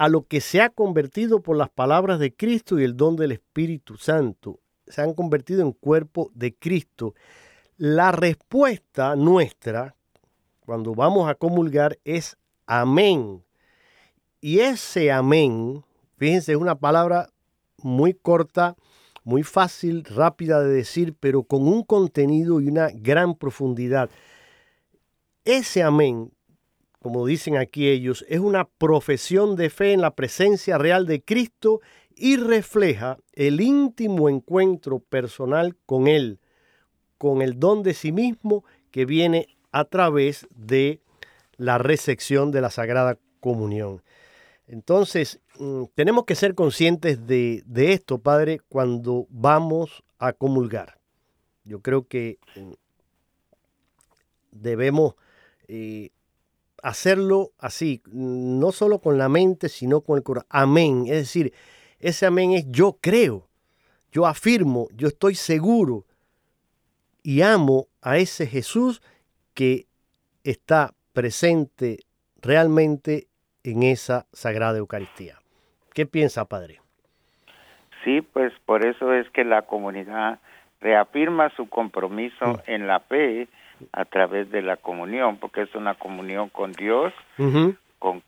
a 0.00 0.08
lo 0.08 0.26
que 0.26 0.40
se 0.40 0.62
ha 0.62 0.70
convertido 0.70 1.42
por 1.42 1.58
las 1.58 1.68
palabras 1.68 2.18
de 2.18 2.34
Cristo 2.34 2.80
y 2.80 2.84
el 2.84 2.96
don 2.96 3.16
del 3.16 3.32
Espíritu 3.32 3.98
Santo. 3.98 4.58
Se 4.86 5.02
han 5.02 5.12
convertido 5.12 5.60
en 5.60 5.72
cuerpo 5.72 6.30
de 6.34 6.54
Cristo. 6.54 7.14
La 7.76 8.10
respuesta 8.10 9.14
nuestra 9.14 9.94
cuando 10.60 10.94
vamos 10.94 11.28
a 11.28 11.34
comulgar 11.34 11.98
es 12.06 12.38
amén. 12.64 13.44
Y 14.40 14.60
ese 14.60 15.12
amén, 15.12 15.84
fíjense, 16.16 16.52
es 16.52 16.58
una 16.58 16.76
palabra 16.76 17.28
muy 17.76 18.14
corta, 18.14 18.76
muy 19.22 19.42
fácil, 19.42 20.04
rápida 20.04 20.62
de 20.62 20.70
decir, 20.70 21.14
pero 21.20 21.42
con 21.42 21.68
un 21.68 21.82
contenido 21.82 22.62
y 22.62 22.68
una 22.68 22.88
gran 22.88 23.34
profundidad. 23.34 24.08
Ese 25.44 25.82
amén 25.82 26.32
como 27.00 27.26
dicen 27.26 27.56
aquí 27.56 27.88
ellos, 27.88 28.24
es 28.28 28.40
una 28.40 28.66
profesión 28.66 29.56
de 29.56 29.70
fe 29.70 29.92
en 29.92 30.02
la 30.02 30.14
presencia 30.14 30.76
real 30.76 31.06
de 31.06 31.22
Cristo 31.22 31.80
y 32.14 32.36
refleja 32.36 33.18
el 33.32 33.62
íntimo 33.62 34.28
encuentro 34.28 34.98
personal 34.98 35.76
con 35.86 36.06
Él, 36.06 36.38
con 37.16 37.40
el 37.40 37.58
don 37.58 37.82
de 37.82 37.94
sí 37.94 38.12
mismo 38.12 38.64
que 38.90 39.06
viene 39.06 39.48
a 39.72 39.86
través 39.86 40.46
de 40.54 41.00
la 41.56 41.78
recepción 41.78 42.50
de 42.50 42.60
la 42.60 42.70
Sagrada 42.70 43.18
Comunión. 43.40 44.02
Entonces, 44.66 45.40
mm, 45.58 45.84
tenemos 45.94 46.26
que 46.26 46.34
ser 46.34 46.54
conscientes 46.54 47.26
de, 47.26 47.64
esto, 47.74 48.18
Padre, 48.18 48.60
cuando 48.68 49.26
vamos 49.30 50.04
a 50.18 50.34
comulgar. 50.34 50.98
Yo 51.64 51.80
creo 51.80 52.06
que 52.06 52.38
mm, 52.56 52.72
debemos 54.52 55.14
eh, 55.66 56.10
hacerlo 56.82 57.52
así, 57.58 58.02
no 58.10 58.72
solo 58.72 59.00
con 59.00 59.18
la 59.18 59.28
mente, 59.28 59.68
sino 59.68 60.00
con 60.00 60.16
el 60.16 60.22
corazón. 60.22 60.48
Amén. 60.50 61.04
Es 61.06 61.16
decir, 61.16 61.52
ese 61.98 62.26
amén 62.26 62.52
es 62.52 62.70
yo 62.70 62.98
creo, 63.00 63.48
yo 64.12 64.26
afirmo, 64.26 64.88
yo 64.94 65.08
estoy 65.08 65.34
seguro 65.34 66.04
y 67.22 67.42
amo 67.42 67.86
a 68.02 68.16
ese 68.18 68.46
Jesús 68.46 69.02
que 69.54 69.86
está 70.44 70.94
presente 71.12 71.98
realmente 72.40 73.26
en 73.64 73.82
esa 73.82 74.26
Sagrada 74.32 74.78
Eucaristía. 74.78 75.38
¿Qué 75.92 76.06
piensa, 76.06 76.46
Padre? 76.46 76.80
Sí, 78.04 78.22
pues 78.22 78.52
por 78.64 78.86
eso 78.86 79.12
es 79.12 79.28
que 79.30 79.44
la 79.44 79.62
comunidad 79.62 80.40
reafirma 80.80 81.50
su 81.56 81.68
compromiso 81.68 82.46
mm. 82.46 82.60
en 82.66 82.86
la 82.86 83.00
fe 83.00 83.48
a 83.92 84.04
través 84.04 84.50
de 84.50 84.62
la 84.62 84.76
comunión, 84.76 85.38
porque 85.38 85.62
es 85.62 85.74
una 85.74 85.94
comunión 85.94 86.48
con 86.48 86.72
Dios, 86.72 87.12
con, 87.98 88.22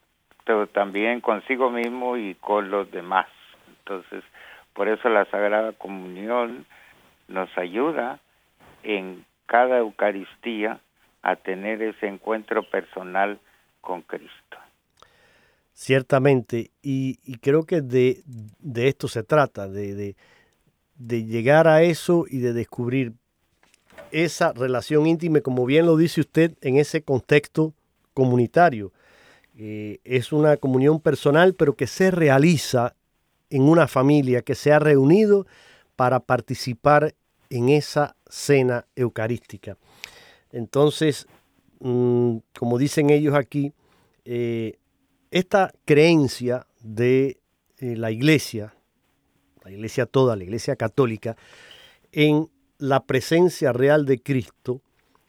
pero 0.44 0.66
también 0.66 1.20
consigo 1.20 1.70
mismo 1.70 2.16
y 2.16 2.34
con 2.34 2.70
los 2.70 2.90
demás. 2.90 3.26
Entonces, 3.78 4.24
por 4.72 4.88
eso 4.88 5.08
la 5.08 5.24
Sagrada 5.26 5.72
Comunión 5.72 6.66
nos 7.28 7.48
ayuda 7.56 8.20
en 8.82 9.24
cada 9.46 9.78
Eucaristía 9.78 10.80
a 11.22 11.36
tener 11.36 11.82
ese 11.82 12.06
encuentro 12.06 12.62
personal 12.68 13.38
con 13.80 14.02
Cristo. 14.02 14.56
Ciertamente, 15.72 16.70
y, 16.82 17.16
creo 17.38 17.64
que 17.64 17.80
de, 17.80 18.22
esto 18.76 19.08
se 19.08 19.22
trata, 19.22 19.68
de, 19.68 20.14
de, 20.96 21.24
llegar 21.24 21.66
a 21.66 21.82
eso 21.82 22.24
y 22.28 22.38
de 22.38 22.52
descubrir 22.52 23.12
esa 24.10 24.52
relación 24.52 25.06
íntima, 25.06 25.40
como 25.40 25.64
bien 25.64 25.86
lo 25.86 25.96
dice 25.96 26.20
usted, 26.20 26.54
en 26.60 26.76
ese 26.76 27.02
contexto 27.02 27.74
comunitario. 28.14 28.92
Eh, 29.56 30.00
es 30.04 30.32
una 30.32 30.56
comunión 30.56 31.00
personal, 31.00 31.54
pero 31.54 31.74
que 31.74 31.86
se 31.86 32.10
realiza 32.10 32.94
en 33.50 33.62
una 33.62 33.86
familia 33.86 34.42
que 34.42 34.54
se 34.54 34.72
ha 34.72 34.78
reunido 34.78 35.46
para 35.96 36.20
participar 36.20 37.14
en 37.50 37.68
esa 37.68 38.16
cena 38.28 38.86
eucarística. 38.96 39.76
Entonces, 40.52 41.26
mm, 41.80 42.38
como 42.58 42.78
dicen 42.78 43.10
ellos 43.10 43.34
aquí, 43.34 43.72
eh, 44.24 44.78
esta 45.30 45.72
creencia 45.84 46.66
de 46.80 47.40
eh, 47.78 47.96
la 47.96 48.10
iglesia, 48.10 48.74
la 49.64 49.70
iglesia 49.70 50.06
toda, 50.06 50.36
la 50.36 50.44
iglesia 50.44 50.76
católica, 50.76 51.36
en 52.12 52.48
la 52.82 53.04
presencia 53.04 53.72
real 53.72 54.06
de 54.06 54.20
Cristo, 54.20 54.82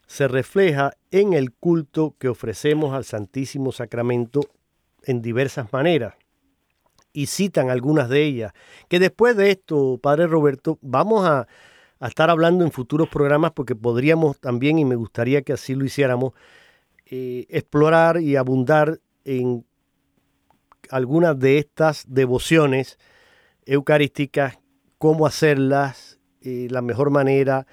se 0.07 0.27
refleja 0.27 0.93
en 1.11 1.33
el 1.33 1.51
culto 1.51 2.15
que 2.17 2.27
ofrecemos 2.27 2.95
al 2.95 3.05
Santísimo 3.05 3.71
Sacramento 3.71 4.41
en 5.03 5.21
diversas 5.21 5.71
maneras. 5.71 6.15
Y 7.13 7.27
citan 7.27 7.69
algunas 7.69 8.09
de 8.09 8.23
ellas, 8.23 8.53
que 8.89 8.97
después 8.97 9.37
de 9.37 9.51
esto, 9.51 9.99
Padre 10.01 10.25
Roberto, 10.25 10.79
vamos 10.81 11.27
a, 11.27 11.47
estar 12.01 12.31
hablando 12.31 12.65
en 12.65 12.71
futuros 12.71 13.07
programas 13.07 13.51
porque 13.51 13.75
podríamos 13.75 14.39
también, 14.39 14.79
y 14.79 14.85
me 14.85 14.95
gustaría 14.95 15.43
que 15.43 15.53
así 15.53 15.75
lo 15.75 15.85
hiciéramos, 15.85 16.33
eh, 17.05 17.45
explorar 17.49 18.19
y 18.19 18.35
abundar 18.35 18.99
en 19.25 19.63
algunas 20.89 21.37
de 21.37 21.59
estas 21.59 22.05
devociones 22.07 22.97
eucarísticas, 23.67 24.57
cómo 24.97 25.27
hacerlas, 25.27 26.12
eh, 26.43 26.67
la 26.69 26.81
mejor 26.81 27.09
manera, 27.09 27.65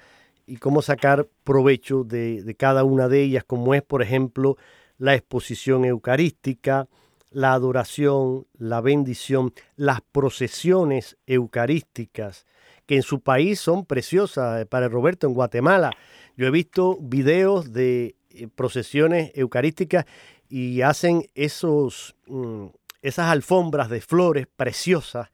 y 0.45 0.57
cómo 0.57 0.81
sacar 0.81 1.27
provecho 1.43 2.03
de, 2.03 2.55
cada 2.57 2.83
una 2.83 3.07
de 3.07 3.21
ellas, 3.21 3.43
como 3.45 3.73
es, 3.73 3.81
por 3.81 4.01
ejemplo, 4.01 4.57
la 4.97 5.15
exposición 5.15 5.85
eucarística, 5.85 6.87
la 7.29 7.53
adoración, 7.53 8.47
la 8.57 8.81
bendición, 8.81 9.53
las 9.77 10.01
procesiones 10.01 11.17
eucarísticas, 11.25 12.45
que 12.85 12.97
en 12.97 13.03
su 13.03 13.21
país 13.21 13.59
son 13.59 13.85
preciosas. 13.85 14.61
Eh, 14.61 14.65
para 14.65 14.89
Roberto, 14.89 15.27
en 15.27 15.33
Guatemala, 15.33 15.91
yo 16.35 16.47
he 16.47 16.51
visto 16.51 16.97
videos 16.99 17.71
de 17.71 18.15
eh, 18.31 18.47
procesiones 18.53 19.31
eucarísticas 19.35 20.05
y 20.49 20.81
hacen 20.81 21.29
esos, 21.33 22.15
mm, 22.27 22.65
esas 23.01 23.27
alfombras 23.27 23.89
de 23.89 24.01
flores 24.01 24.47
preciosas 24.53 25.29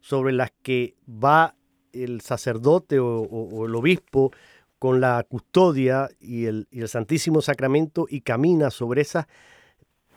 sobre 0.00 0.32
las 0.32 0.52
que 0.62 0.94
va 1.08 1.56
el 2.04 2.20
sacerdote 2.20 2.98
o, 2.98 3.66
el 3.66 3.74
obispo 3.74 4.32
con 4.78 5.00
la 5.00 5.24
custodia 5.28 6.08
y 6.20 6.46
el, 6.46 6.66
Santísimo 6.86 7.40
Sacramento 7.40 8.06
y 8.08 8.20
camina 8.20 8.70
sobre 8.70 9.02
esas 9.02 9.26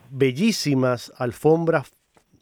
bellísimas 0.10 1.12
alfombras 1.18 1.92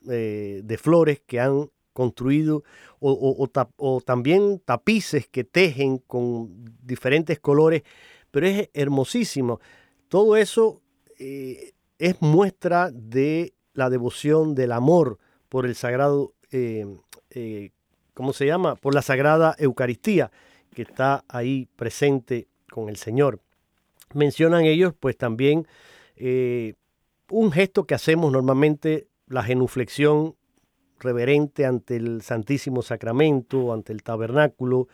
eh, 0.09 0.61
de 0.63 0.77
flores 0.77 1.21
que 1.25 1.39
han 1.39 1.69
construido 1.93 2.63
o, 2.99 4.01
también 4.05 4.61
tapices 4.63 5.27
que 5.27 5.43
tejen 5.43 5.97
con 5.97 6.65
diferentes 6.83 7.39
colores, 7.39 7.83
pero 8.31 8.47
es 8.47 8.69
hermosísimo. 8.73 9.59
Todo 10.07 10.37
eso 10.37 10.81
eh, 11.17 11.73
es 11.97 12.21
muestra 12.21 12.91
de 12.91 13.53
la 13.73 13.89
devoción, 13.89 14.55
del 14.55 14.71
amor 14.71 15.17
por 15.49 15.65
el 15.65 15.75
sagrado 15.75 16.33
eh, 16.51 16.85
¿cómo 18.17 18.33
se 18.33 18.47
llama? 18.47 18.75
Por 18.75 18.95
la 18.95 19.03
Sagrada 19.03 19.55
Eucaristía, 19.59 20.31
que 20.73 20.81
está 20.81 21.23
ahí 21.27 21.69
presente 21.75 22.47
con 22.67 22.89
el 22.89 22.95
Señor. 22.95 23.41
Mencionan 24.15 24.65
ellos, 24.65 24.95
pues 24.99 25.15
también 25.15 25.67
eh, 26.15 26.73
un 27.29 27.51
gesto 27.51 27.85
que 27.85 27.93
hacemos 27.93 28.31
normalmente, 28.31 29.05
la 29.27 29.43
genuflexión 29.43 30.33
reverente 30.99 31.67
ante 31.67 31.97
el 31.97 32.23
Santísimo 32.23 32.81
Sacramento, 32.81 33.71
ante 33.71 33.93
el 33.93 34.01
tabernáculo, 34.01 34.87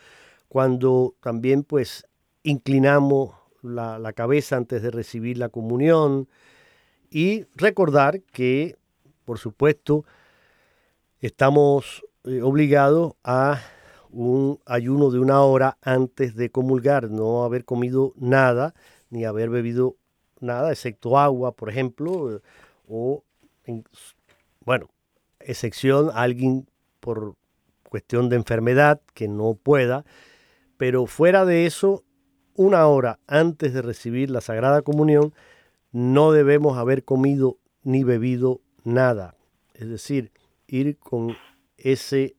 cuando 0.50 1.16
también 1.22 1.64
pues 1.64 2.06
inclinamos 2.44 3.36
la, 3.62 4.00
la 4.00 4.12
cabeza 4.12 4.58
antes 4.58 4.82
de 4.82 4.92
recibir 4.92 5.38
la 5.38 5.48
comunión 5.48 6.28
y 7.10 7.46
recordar 7.56 8.20
que, 8.20 8.76
por 9.24 9.40
supuesto, 9.40 10.04
estamos 11.22 12.04
eh, 12.26 12.42
obligado 12.42 13.18
a 13.24 13.60
un 14.12 14.60
ayuno 14.66 15.10
de 15.12 15.20
una 15.20 15.42
hora 15.42 15.78
antes 15.82 16.36
de 16.36 16.52
comulgar, 16.52 17.10
no 17.10 17.44
haber 17.44 17.66
comido 17.66 18.14
nada 18.16 18.74
ni 19.10 19.26
haber 19.26 19.50
bebido 19.50 19.98
nada, 20.40 20.72
excepto 20.72 21.18
agua, 21.18 21.52
por 21.54 21.70
ejemplo, 21.70 22.36
eh, 22.36 22.42
o, 22.88 23.24
bueno, 24.66 24.90
excepción 25.40 26.12
alguien 26.14 26.68
por 27.00 27.36
cuestión 27.90 28.30
de 28.30 28.38
enfermedad 28.38 29.02
que 29.14 29.28
no 29.28 29.56
pueda, 29.56 30.06
pero 30.78 31.06
fuera 31.06 31.46
de 31.46 31.66
eso, 31.66 32.04
una 32.56 32.88
hora 32.88 33.20
antes 33.28 33.74
de 33.74 33.82
recibir 33.82 34.30
la 34.30 34.42
Sagrada 34.42 34.82
Comunión, 34.82 35.34
no 35.92 36.32
debemos 36.32 36.78
haber 36.78 37.04
comido 37.04 37.58
ni 37.84 38.04
bebido 38.04 38.62
nada. 38.84 39.36
Es 39.74 39.90
decir, 39.90 40.32
ir 40.68 40.98
con 40.98 41.36
ese 41.84 42.36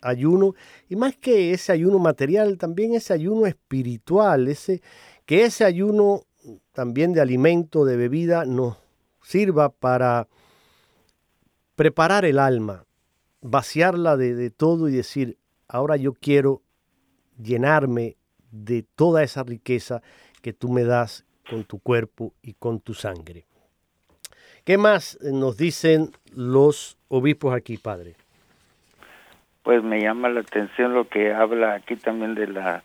ayuno 0.00 0.54
y 0.88 0.96
más 0.96 1.16
que 1.16 1.52
ese 1.52 1.72
ayuno 1.72 1.98
material, 1.98 2.58
también 2.58 2.94
ese 2.94 3.14
ayuno 3.14 3.46
espiritual, 3.46 4.48
ese, 4.48 4.82
que 5.24 5.44
ese 5.44 5.64
ayuno 5.64 6.24
también 6.72 7.12
de 7.12 7.20
alimento, 7.20 7.84
de 7.84 7.96
bebida, 7.96 8.44
nos 8.44 8.76
sirva 9.22 9.70
para 9.70 10.28
preparar 11.76 12.24
el 12.24 12.38
alma, 12.38 12.84
vaciarla 13.40 14.16
de, 14.16 14.34
de 14.34 14.50
todo 14.50 14.88
y 14.88 14.92
decir, 14.92 15.38
ahora 15.68 15.96
yo 15.96 16.12
quiero 16.12 16.62
llenarme 17.40 18.16
de 18.50 18.82
toda 18.82 19.22
esa 19.22 19.44
riqueza 19.44 20.02
que 20.42 20.52
tú 20.52 20.68
me 20.68 20.84
das 20.84 21.24
con 21.48 21.64
tu 21.64 21.78
cuerpo 21.78 22.34
y 22.42 22.54
con 22.54 22.80
tu 22.80 22.94
sangre. 22.94 23.46
¿Qué 24.64 24.78
más 24.78 25.18
nos 25.22 25.56
dicen 25.56 26.12
los 26.34 26.98
obispos 27.08 27.54
aquí, 27.54 27.78
Padre? 27.78 28.16
Pues 29.62 29.82
me 29.82 30.00
llama 30.00 30.28
la 30.28 30.40
atención 30.40 30.94
lo 30.94 31.08
que 31.08 31.32
habla 31.32 31.74
aquí 31.74 31.96
también 31.96 32.34
de 32.34 32.48
la 32.48 32.82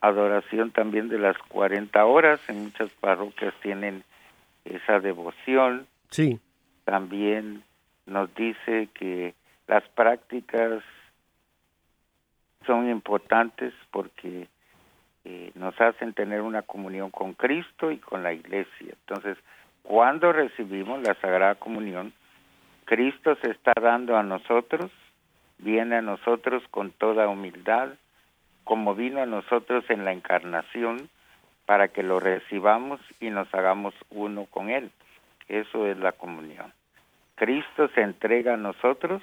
adoración 0.00 0.70
también 0.70 1.08
de 1.08 1.18
las 1.18 1.36
40 1.48 2.04
horas. 2.04 2.40
En 2.48 2.64
muchas 2.64 2.90
parroquias 3.00 3.54
tienen 3.62 4.04
esa 4.64 5.00
devoción. 5.00 5.86
Sí. 6.10 6.40
También 6.84 7.62
nos 8.06 8.34
dice 8.34 8.88
que 8.94 9.34
las 9.66 9.86
prácticas 9.90 10.82
son 12.66 12.90
importantes 12.90 13.74
porque 13.90 14.48
eh, 15.24 15.50
nos 15.54 15.78
hacen 15.80 16.14
tener 16.14 16.40
una 16.40 16.62
comunión 16.62 17.10
con 17.10 17.34
Cristo 17.34 17.90
y 17.90 17.98
con 17.98 18.22
la 18.22 18.32
iglesia. 18.32 18.94
Entonces, 19.06 19.36
cuando 19.82 20.32
recibimos 20.32 21.02
la 21.02 21.14
Sagrada 21.14 21.54
Comunión, 21.56 22.12
Cristo 22.84 23.36
se 23.42 23.50
está 23.50 23.72
dando 23.80 24.16
a 24.16 24.22
nosotros 24.22 24.90
viene 25.58 25.96
a 25.96 26.02
nosotros 26.02 26.62
con 26.70 26.90
toda 26.92 27.28
humildad, 27.28 27.90
como 28.64 28.94
vino 28.94 29.20
a 29.20 29.26
nosotros 29.26 29.84
en 29.88 30.04
la 30.04 30.12
encarnación, 30.12 31.08
para 31.66 31.88
que 31.88 32.02
lo 32.02 32.18
recibamos 32.18 33.00
y 33.20 33.30
nos 33.30 33.52
hagamos 33.54 33.94
uno 34.10 34.46
con 34.46 34.70
Él. 34.70 34.90
Eso 35.48 35.86
es 35.86 35.98
la 35.98 36.12
comunión. 36.12 36.72
Cristo 37.34 37.88
se 37.94 38.00
entrega 38.00 38.54
a 38.54 38.56
nosotros 38.56 39.22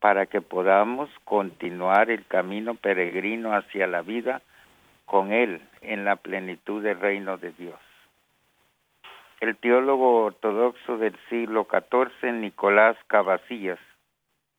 para 0.00 0.26
que 0.26 0.40
podamos 0.40 1.08
continuar 1.24 2.10
el 2.10 2.26
camino 2.26 2.74
peregrino 2.74 3.54
hacia 3.54 3.86
la 3.86 4.02
vida 4.02 4.42
con 5.04 5.32
Él 5.32 5.62
en 5.80 6.04
la 6.04 6.16
plenitud 6.16 6.82
del 6.82 7.00
reino 7.00 7.38
de 7.38 7.52
Dios. 7.52 7.78
El 9.40 9.56
teólogo 9.56 10.24
ortodoxo 10.24 10.98
del 10.98 11.16
siglo 11.28 11.66
XIV, 11.70 12.32
Nicolás 12.32 12.96
Cavacillas, 13.06 13.78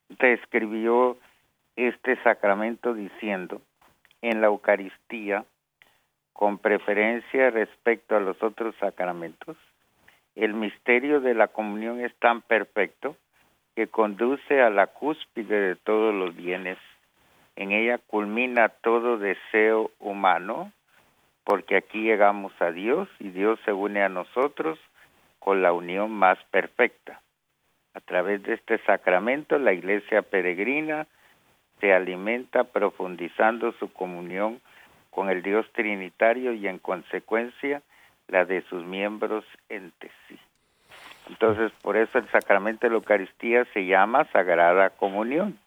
describió 0.09 1.17
este 1.75 2.21
sacramento 2.23 2.93
diciendo, 2.93 3.61
en 4.21 4.41
la 4.41 4.47
Eucaristía, 4.47 5.45
con 6.33 6.57
preferencia 6.57 7.49
respecto 7.49 8.15
a 8.15 8.19
los 8.19 8.41
otros 8.43 8.75
sacramentos, 8.79 9.57
el 10.35 10.53
misterio 10.53 11.19
de 11.19 11.33
la 11.33 11.47
comunión 11.47 11.99
es 11.99 12.15
tan 12.19 12.41
perfecto 12.41 13.15
que 13.75 13.87
conduce 13.87 14.61
a 14.61 14.69
la 14.69 14.87
cúspide 14.87 15.59
de 15.59 15.75
todos 15.75 16.13
los 16.13 16.35
bienes 16.35 16.77
en 17.57 17.71
ella 17.71 17.97
culmina 17.97 18.69
todo 18.69 19.17
deseo 19.17 19.89
humano, 19.97 20.71
porque 21.43 21.75
aquí 21.75 22.03
llegamos 22.03 22.53
a 22.61 22.71
Dios 22.71 23.09
y 23.19 23.29
Dios 23.29 23.59
se 23.65 23.73
une 23.73 24.03
a 24.03 24.09
nosotros 24.09 24.79
con 25.39 25.63
la 25.63 25.73
unión 25.73 26.11
más 26.11 26.37
perfecta. 26.51 27.19
A 27.97 27.99
través 27.99 28.43
de 28.43 28.53
este 28.53 28.77
sacramento, 28.85 29.57
la 29.57 29.73
iglesia 29.73 30.21
peregrina 30.21 31.07
se 31.79 31.93
alimenta 31.93 32.63
profundizando 32.65 33.71
su 33.79 33.91
comunión 33.91 34.61
con 35.09 35.31
el 35.31 35.41
Dios 35.41 35.65
Trinitario 35.73 36.53
y 36.53 36.67
en 36.67 36.77
consecuencia 36.77 37.81
la 38.27 38.45
de 38.45 38.61
sus 38.69 38.85
miembros 38.85 39.45
entre 39.67 40.11
sí. 40.27 40.37
Entonces, 41.27 41.71
por 41.81 41.97
eso 41.97 42.19
el 42.19 42.29
sacramento 42.29 42.85
de 42.85 42.91
la 42.91 42.97
Eucaristía 42.97 43.65
se 43.73 43.87
llama 43.87 44.25
Sagrada 44.25 44.91
Comunión, 44.91 45.57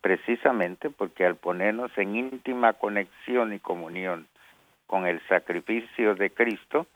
precisamente 0.00 0.90
porque 0.90 1.24
al 1.24 1.36
ponernos 1.36 1.96
en 1.96 2.16
íntima 2.16 2.72
conexión 2.72 3.52
y 3.52 3.60
comunión 3.60 4.26
con 4.88 5.06
el 5.06 5.20
sacrificio 5.28 6.16
de 6.16 6.30
Cristo, 6.30 6.88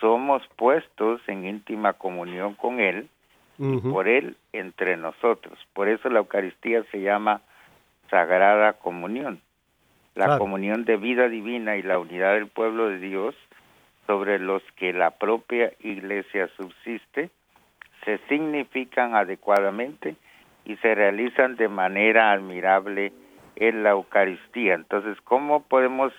somos 0.00 0.42
puestos 0.56 1.20
en 1.28 1.46
íntima 1.46 1.92
comunión 1.92 2.54
con 2.54 2.80
Él 2.80 3.08
y 3.58 3.78
por 3.78 4.08
Él 4.08 4.36
entre 4.52 4.96
nosotros. 4.96 5.58
Por 5.72 5.88
eso 5.88 6.08
la 6.08 6.18
Eucaristía 6.18 6.82
se 6.90 7.00
llama 7.00 7.40
Sagrada 8.10 8.74
Comunión. 8.74 9.40
La 10.14 10.38
comunión 10.38 10.84
de 10.84 10.96
vida 10.96 11.28
divina 11.28 11.76
y 11.76 11.82
la 11.82 11.98
unidad 11.98 12.34
del 12.34 12.46
pueblo 12.46 12.88
de 12.88 12.98
Dios 12.98 13.34
sobre 14.06 14.38
los 14.38 14.62
que 14.76 14.92
la 14.92 15.10
propia 15.10 15.72
iglesia 15.80 16.48
subsiste 16.56 17.30
se 18.04 18.18
significan 18.28 19.14
adecuadamente 19.14 20.16
y 20.64 20.76
se 20.76 20.94
realizan 20.94 21.56
de 21.56 21.68
manera 21.68 22.32
admirable 22.32 23.12
en 23.56 23.82
la 23.82 23.90
Eucaristía. 23.90 24.74
Entonces, 24.74 25.20
¿cómo 25.22 25.62
podemos 25.64 26.12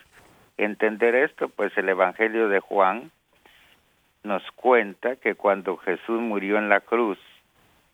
entender 0.58 1.16
esto? 1.16 1.50
Pues 1.50 1.76
el 1.78 1.90
Evangelio 1.90 2.50
de 2.50 2.60
Juan 2.60 3.12
nos 4.24 4.44
cuenta 4.52 5.16
que 5.16 5.36
cuando 5.36 5.78
Jesús 5.78 6.20
murió 6.20 6.58
en 6.58 6.70
la 6.70 6.82
cruz, 6.82 7.18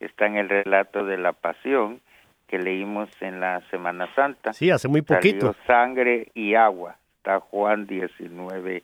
está 0.05 0.27
en 0.27 0.37
el 0.37 0.49
relato 0.49 1.05
de 1.05 1.17
la 1.17 1.33
pasión 1.33 2.01
que 2.47 2.59
leímos 2.59 3.09
en 3.21 3.39
la 3.39 3.61
Semana 3.71 4.07
Santa. 4.15 4.53
Sí, 4.53 4.69
hace 4.69 4.87
muy 4.87 5.01
poquito. 5.01 5.55
sangre 5.65 6.27
y 6.33 6.55
agua. 6.55 6.97
Está 7.17 7.39
Juan 7.39 7.87
19, 7.87 8.83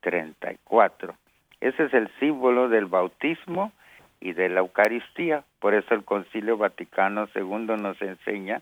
34. 0.00 1.14
Ese 1.60 1.84
es 1.84 1.94
el 1.94 2.10
símbolo 2.18 2.68
del 2.68 2.86
bautismo 2.86 3.72
y 4.20 4.32
de 4.32 4.48
la 4.48 4.60
Eucaristía. 4.60 5.44
Por 5.60 5.74
eso 5.74 5.94
el 5.94 6.04
Concilio 6.04 6.56
Vaticano 6.56 7.28
II 7.34 7.76
nos 7.80 8.00
enseña 8.02 8.60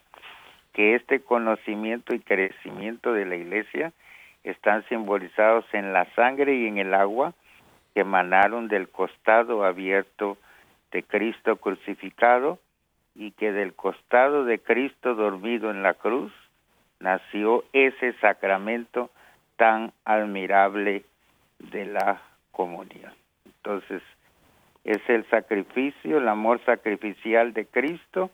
que 0.73 0.95
este 0.95 1.21
conocimiento 1.21 2.15
y 2.15 2.21
crecimiento 2.21 3.13
de 3.13 3.25
la 3.25 3.37
Iglesia 3.37 3.93
están 4.45 4.85
simbolizados 4.89 5.65
en 5.73 5.93
la 5.93 6.05
sangre 6.15 6.55
y 6.55 6.67
en 6.67 6.79
el 6.79 6.95
agua 6.95 7.35
que 7.95 8.01
emanaron 8.01 8.69
del 8.69 8.89
costado 8.89 9.65
abierto 9.65 10.37
de 10.93 11.03
Cristo 11.03 11.57
crucificado 11.57 12.59
y 13.15 13.33
que 13.33 13.53
del 13.53 13.75
costado 13.75 14.45
de 14.45 14.59
Cristo 14.61 15.15
dormido 15.15 15.71
en 15.71 15.83
la 15.83 15.95
cruz 15.95 16.33
nació 17.01 17.65
ese 17.73 18.13
sacramento 18.21 19.11
tan 19.57 19.93
admirable 20.05 21.05
de 21.59 21.87
la 21.87 22.23
comunión. 22.53 23.13
Entonces, 23.45 24.03
es 24.85 25.01
el 25.09 25.29
sacrificio, 25.29 26.19
el 26.19 26.29
amor 26.29 26.65
sacrificial 26.65 27.53
de 27.53 27.67
Cristo 27.67 28.31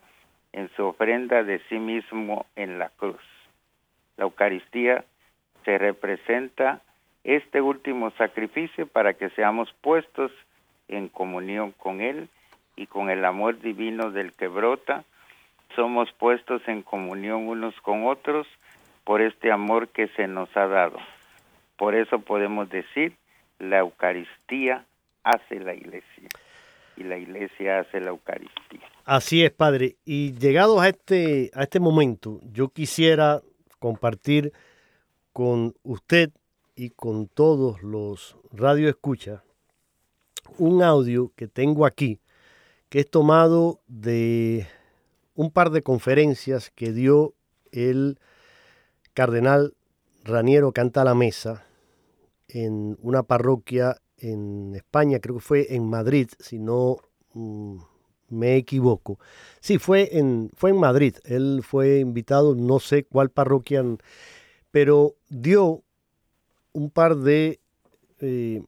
en 0.53 0.69
su 0.75 0.85
ofrenda 0.85 1.43
de 1.43 1.59
sí 1.67 1.79
mismo 1.79 2.45
en 2.55 2.79
la 2.79 2.89
cruz. 2.89 3.21
La 4.17 4.23
Eucaristía 4.23 5.03
se 5.65 5.77
representa 5.77 6.81
este 7.23 7.59
último 7.59 8.11
sacrificio 8.11 8.87
para 8.87 9.15
que 9.15 9.31
seamos 9.31 9.73
puestos 9.81 10.31
en 10.87 11.09
comunión 11.09 11.71
con 11.71 12.01
Él 12.01 12.29
y 12.75 12.87
con 12.87 13.09
el 13.09 13.23
amor 13.25 13.59
divino 13.59 14.11
del 14.11 14.33
que 14.33 14.47
brota, 14.47 15.03
somos 15.75 16.11
puestos 16.13 16.61
en 16.67 16.81
comunión 16.81 17.47
unos 17.47 17.75
con 17.81 18.05
otros 18.05 18.47
por 19.03 19.21
este 19.21 19.51
amor 19.51 19.89
que 19.89 20.07
se 20.09 20.27
nos 20.27 20.49
ha 20.55 20.67
dado. 20.67 20.97
Por 21.77 21.95
eso 21.95 22.19
podemos 22.19 22.69
decir, 22.69 23.13
la 23.59 23.79
Eucaristía 23.79 24.85
hace 25.23 25.59
la 25.59 25.73
iglesia 25.73 26.29
y 26.97 27.03
la 27.03 27.17
iglesia 27.17 27.79
hace 27.79 27.99
la 27.99 28.09
Eucaristía. 28.09 28.81
Así 29.05 29.43
es, 29.43 29.51
Padre. 29.51 29.97
Y 30.05 30.33
llegados 30.33 30.81
a 30.81 30.89
este, 30.89 31.51
a 31.53 31.63
este 31.63 31.79
momento, 31.79 32.39
yo 32.43 32.69
quisiera 32.69 33.41
compartir 33.79 34.53
con 35.33 35.73
usted 35.83 36.31
y 36.75 36.89
con 36.89 37.27
todos 37.27 37.83
los 37.83 38.37
radioescuchas 38.51 39.41
un 40.57 40.81
audio 40.81 41.31
que 41.35 41.47
tengo 41.47 41.85
aquí, 41.85 42.19
que 42.95 43.01
es 43.01 43.11
tomado 43.11 43.81
de 43.89 44.67
un 45.33 45.51
par 45.51 45.69
de 45.71 45.83
conferencias 45.83 46.69
que 46.69 46.93
dio 46.93 47.33
el 47.73 48.19
cardenal 49.13 49.75
Raniero 50.23 50.71
Canta 50.71 51.03
la 51.03 51.13
Mesa 51.13 51.65
en 52.47 52.97
una 53.01 53.23
parroquia 53.23 53.97
en 54.17 54.75
España, 54.75 55.19
creo 55.19 55.35
que 55.35 55.41
fue 55.41 55.75
en 55.75 55.89
Madrid, 55.89 56.29
si 56.39 56.57
no 56.57 56.95
mm, 57.33 57.79
me 58.29 58.55
equivoco. 58.55 59.19
Sí, 59.59 59.77
fue 59.77 60.17
en, 60.17 60.49
fue 60.55 60.69
en 60.69 60.79
Madrid. 60.79 61.17
Él 61.25 61.63
fue 61.67 61.99
invitado, 61.99 62.55
no 62.55 62.79
sé 62.79 63.03
cuál 63.03 63.29
parroquia, 63.29 63.83
pero 64.71 65.15
dio 65.27 65.83
un 66.71 66.89
par 66.89 67.17
de 67.17 67.59
eh, 68.21 68.63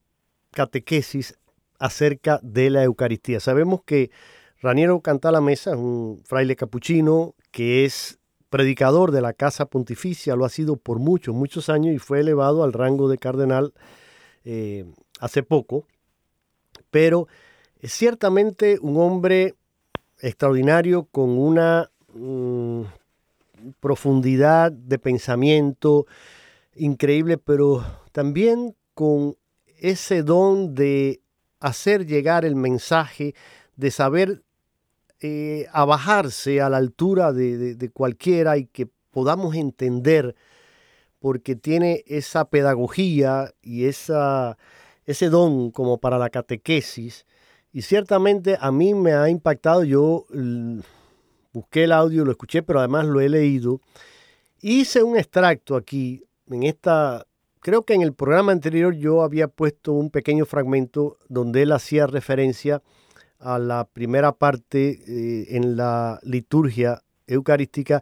catequesis 0.52 1.38
acerca 1.80 2.40
de 2.44 2.70
la 2.70 2.84
Eucaristía. 2.84 3.40
Sabemos 3.40 3.82
que 3.86 4.12
Raniero 4.62 5.02
la 5.06 5.42
Mesa 5.42 5.72
es 5.72 5.78
un 5.78 6.22
fraile 6.26 6.56
capuchino 6.56 7.36
que 7.52 7.86
es 7.86 8.20
predicador 8.50 9.12
de 9.12 9.22
la 9.22 9.34
Casa 9.34 9.66
Pontificia, 9.66 10.36
lo 10.36 10.46
ha 10.46 10.50
sido 10.50 10.78
por 10.78 11.00
muchos, 11.00 11.36
muchos 11.36 11.70
años 11.70 11.94
y 11.94 12.00
fue 12.00 12.22
elevado 12.22 12.64
al 12.64 12.74
rango 12.74 13.10
de 13.10 13.18
cardenal 13.18 13.74
eh, 14.46 14.86
hace 15.20 15.44
poco, 15.44 15.86
pero 16.90 17.28
es 17.80 17.92
ciertamente 17.94 18.80
un 18.82 18.98
hombre 18.98 19.56
extraordinario 20.20 21.04
con 21.06 21.38
una 21.38 21.92
mm, 22.14 22.84
profundidad 23.80 24.72
de 24.72 24.98
pensamiento 24.98 26.06
increíble, 26.76 27.38
pero 27.38 27.84
también 28.12 28.76
con 28.94 29.36
ese 29.80 30.24
don 30.24 30.74
de 30.74 31.22
hacer 31.60 32.06
llegar 32.06 32.46
el 32.46 32.56
mensaje, 32.56 33.36
de 33.76 33.92
saber 33.92 34.44
eh, 35.20 35.68
abajarse 35.72 36.62
a 36.62 36.70
la 36.70 36.78
altura 36.78 37.34
de, 37.34 37.90
cualquiera 37.94 38.58
y 38.58 38.66
que 38.66 38.88
podamos 39.12 39.56
entender, 39.56 40.36
porque 41.20 41.56
tiene 41.56 42.04
esa 42.06 42.46
pedagogía 42.46 43.52
y 43.62 43.86
esa, 43.86 44.58
ese 45.06 45.30
don 45.30 45.72
como 45.72 45.98
para 45.98 46.18
la 46.18 46.30
catequesis. 46.30 47.26
Y 47.74 47.82
ciertamente 47.82 48.58
a 48.60 48.72
mí 48.72 48.94
me 48.94 49.14
ha 49.14 49.30
impactado, 49.30 49.84
yo 49.84 50.26
busqué 51.54 51.86
el 51.86 51.92
audio, 51.92 52.24
lo 52.24 52.32
escuché, 52.32 52.62
pero 52.62 52.80
además 52.80 53.06
lo 53.06 53.20
he 53.20 53.30
leído. 53.30 53.82
Hice 54.62 55.04
un 55.04 55.18
extracto 55.18 55.76
aquí, 55.76 56.24
en 56.50 56.64
esta, 56.64 57.26
creo 57.68 57.84
que 57.84 57.96
en 57.96 58.02
el 58.02 58.14
programa 58.14 58.54
anterior 58.54 58.96
yo 58.96 59.24
había 59.24 59.50
puesto 59.50 59.92
un 59.92 60.10
pequeño 60.10 60.46
fragmento 60.46 61.18
donde 61.28 61.64
él 61.64 61.74
hacía 61.74 62.08
referencia 62.08 62.82
a 63.40 63.60
la 63.60 63.84
primera 63.84 64.32
parte 64.32 65.02
eh, 65.06 65.48
en 65.50 65.76
la 65.76 66.18
liturgia 66.24 67.04
eucarística, 67.28 68.02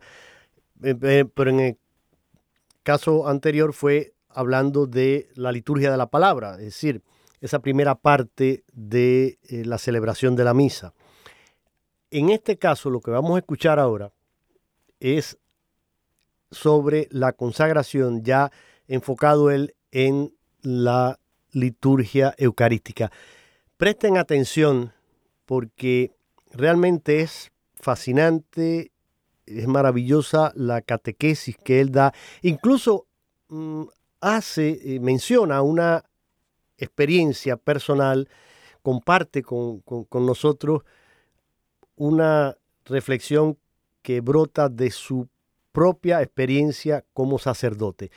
eh, 0.83 0.95
eh, 1.01 1.25
pero 1.33 1.49
en 1.49 1.59
el 1.61 1.77
caso 2.83 3.27
anterior 3.27 3.73
fue 3.73 4.13
hablando 4.29 4.85
de 4.85 5.29
la 5.33 5.51
liturgia 5.51 5.89
de 5.89 5.97
la 5.97 6.11
palabra, 6.11 6.57
es 6.59 6.65
decir, 6.65 7.01
esa 7.41 7.57
primera 7.57 7.95
parte 7.95 8.65
de 8.71 9.39
la 9.49 9.79
celebración 9.79 10.35
de 10.35 10.43
la 10.43 10.53
misa. 10.53 10.93
En 12.11 12.29
este 12.29 12.59
caso, 12.59 12.91
lo 12.91 13.01
que 13.01 13.09
vamos 13.09 13.35
a 13.35 13.39
escuchar 13.39 13.79
ahora 13.79 14.11
es 14.99 15.39
sobre 16.51 17.07
la 17.09 17.33
consagración, 17.33 18.21
ya 18.23 18.51
enfocado 18.87 19.51
él 19.51 19.75
en 19.91 20.33
la 20.61 21.19
liturgia 21.51 22.33
eucarística. 22.37 23.11
Presten 23.77 24.17
atención 24.17 24.93
porque 25.45 26.11
realmente 26.51 27.21
es 27.21 27.51
fascinante, 27.75 28.91
es 29.45 29.67
maravillosa 29.67 30.51
la 30.55 30.81
catequesis 30.81 31.57
que 31.57 31.81
él 31.81 31.91
da. 31.91 32.13
Incluso 32.41 33.05
mm, 33.49 33.83
hace, 34.21 34.95
eh, 34.95 34.99
menciona 34.99 35.61
una 35.61 36.03
experiencia 36.77 37.57
personal, 37.57 38.27
comparte 38.81 39.43
con, 39.43 39.83
nosotros 40.11 40.83
una 41.95 42.55
reflexión 42.85 43.57
que 44.01 44.21
brota 44.21 44.69
de 44.69 44.91
su 44.91 45.27
propia 45.71 46.21
experiencia 46.21 47.03
como 47.13 47.39
sacerdote. 47.39 48.11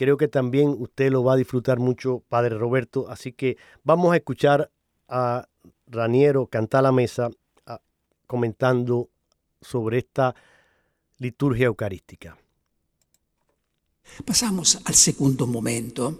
Creo 0.00 0.16
que 0.16 0.28
también 0.28 0.74
usted 0.78 1.10
lo 1.12 1.22
va 1.22 1.34
a 1.34 1.36
disfrutar 1.36 1.78
mucho, 1.78 2.22
Padre 2.30 2.56
Roberto, 2.56 3.10
así 3.10 3.34
que 3.34 3.58
vamos 3.84 4.14
a 4.14 4.16
escuchar 4.16 4.70
a 5.08 5.46
Raniero 5.86 6.46
cantar 6.46 6.84
la 6.84 6.90
mesa 6.90 7.28
comentando 8.26 9.10
sobre 9.60 9.98
esta 9.98 10.34
liturgia 11.18 11.66
eucarística. 11.66 12.34
Pasamos 14.24 14.80
al 14.86 14.94
segundo 14.94 15.46
momento, 15.46 16.18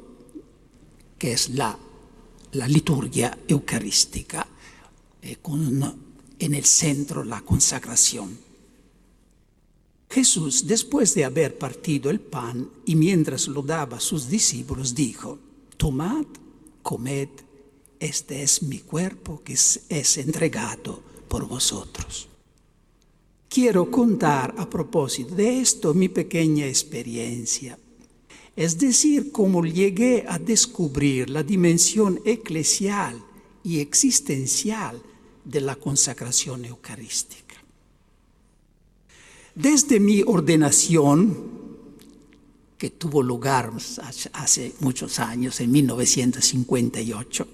que 1.17 1.33
es 1.33 1.49
la, 1.49 1.75
la 2.53 2.69
liturgia 2.69 3.39
eucarística, 3.49 4.47
eh, 5.23 5.37
con 5.37 6.21
en 6.39 6.55
el 6.55 6.67
centro 6.67 7.25
la 7.25 7.41
consagración. 7.41 8.50
Jesús, 10.11 10.67
después 10.67 11.15
de 11.15 11.25
haber 11.25 11.57
partido 11.57 12.11
el 12.11 12.19
pan 12.19 12.69
y 12.85 12.97
mientras 12.97 13.47
lo 13.47 13.63
daba 13.63 13.99
a 13.99 14.01
sus 14.01 14.29
discípulos, 14.29 14.93
dijo, 14.93 15.39
tomad, 15.77 16.27
comed, 16.83 17.29
este 18.01 18.43
es 18.43 18.63
mi 18.63 18.81
cuerpo 18.81 19.41
que 19.45 19.53
es 19.53 20.19
entregado 20.19 21.01
por 21.29 21.47
vosotros. 21.47 22.29
Quiero 23.49 23.89
contar 23.89 24.55
a 24.59 24.69
propósito 24.69 25.35
de 25.35 25.61
esto 25.61 25.95
mi 25.95 26.09
pequeña 26.09 26.67
experiencia, 26.67 27.79
es 28.57 28.79
decir, 28.79 29.31
cómo 29.31 29.65
llegué 29.65 30.25
a 30.29 30.41
descubrir 30.41 31.31
la 31.31 31.45
dimensión 31.45 32.21
eclesial 32.25 33.23
y 33.63 33.79
existencial 33.79 35.01
de 35.45 35.61
la 35.61 35.77
consagración 35.77 36.65
eucarística. 36.65 37.40
Desde 39.61 40.01
mi 40.01 40.23
ordenación, 40.23 41.37
que 42.79 42.89
tuvo 42.89 43.23
lugar 43.23 43.71
hace 44.33 44.73
muchos 44.81 45.19
años, 45.19 45.61
en 45.61 45.71
1958, 45.71 47.47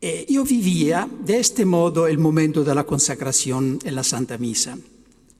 eh, 0.00 0.26
yo 0.28 0.42
vivía 0.42 1.08
de 1.24 1.38
este 1.38 1.64
modo 1.64 2.08
el 2.08 2.18
momento 2.18 2.64
de 2.64 2.74
la 2.74 2.82
consagración 2.82 3.78
en 3.84 3.94
la 3.94 4.02
Santa 4.02 4.38
Misa. 4.38 4.76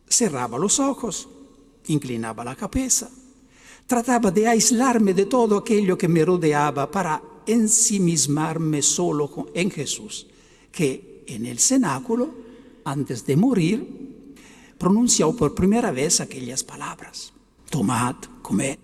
Cerraba 0.08 0.58
los 0.58 0.78
ojos, 0.78 1.28
inclinaba 1.88 2.44
la 2.44 2.54
cabeza, 2.54 3.10
trataba 3.84 4.30
de 4.30 4.46
aislarme 4.46 5.12
de 5.12 5.26
todo 5.26 5.58
aquello 5.58 5.98
que 5.98 6.06
me 6.06 6.24
rodeaba 6.24 6.88
para 6.88 7.20
ensimismarme 7.48 8.82
solo 8.82 9.48
en 9.54 9.72
Jesús, 9.72 10.28
que 10.70 11.24
en 11.26 11.46
el 11.46 11.58
cenáculo, 11.58 12.32
antes 12.84 13.26
de 13.26 13.36
morir, 13.36 13.97
pronunció 14.78 15.34
por 15.34 15.54
primera 15.54 15.90
vez 15.90 16.20
aquellas 16.20 16.64
palabras, 16.64 17.32
tomad, 17.68 18.16
comed. 18.42 18.78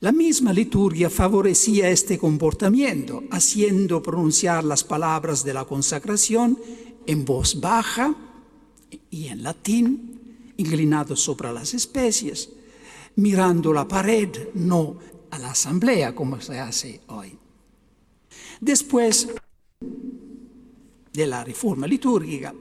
La 0.00 0.12
misma 0.12 0.52
liturgia 0.52 1.08
favorecía 1.08 1.88
este 1.88 2.18
comportamiento, 2.18 3.22
haciendo 3.30 4.02
pronunciar 4.02 4.62
las 4.62 4.84
palabras 4.84 5.44
de 5.44 5.54
la 5.54 5.64
consagración 5.64 6.58
en 7.06 7.24
voz 7.24 7.58
baja 7.60 8.14
y 9.10 9.28
en 9.28 9.42
latín, 9.42 10.52
inclinado 10.58 11.16
sobre 11.16 11.52
las 11.52 11.72
especies, 11.72 12.50
mirando 13.16 13.72
la 13.72 13.88
pared, 13.88 14.28
no 14.54 14.98
a 15.30 15.38
la 15.38 15.52
asamblea 15.52 16.14
como 16.14 16.40
se 16.40 16.60
hace 16.60 17.00
hoy. 17.08 17.38
Después 18.60 19.28
de 21.12 21.26
la 21.26 21.44
reforma 21.44 21.86
litúrgica, 21.86 22.54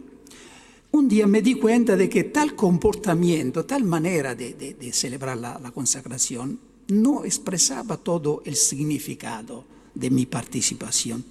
un 0.93 1.10
día 1.10 1.25
me 1.25 1.41
di 1.41 1.56
cuenta 1.56 1.95
de 1.95 2.08
que 2.08 2.25
tal 2.25 2.56
comportamiento, 2.56 3.65
tal 3.65 3.84
manera 3.84 4.36
de, 4.36 4.91
celebrar 4.93 5.38
la, 5.38 5.71
consagración, 5.71 6.60
no 6.89 7.25
expresaba 7.25 7.97
todo 7.97 8.43
el 8.45 8.56
significado 8.56 9.65
de 9.95 10.12
mi 10.12 10.27
participación. 10.27 11.25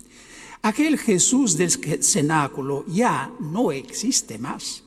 Aquel 0.62 0.98
Jesús 0.98 1.56
del 1.56 1.70
cenáculo 2.02 2.84
ya 2.88 3.32
no 3.38 3.70
existe 3.70 4.36
más. 4.36 4.82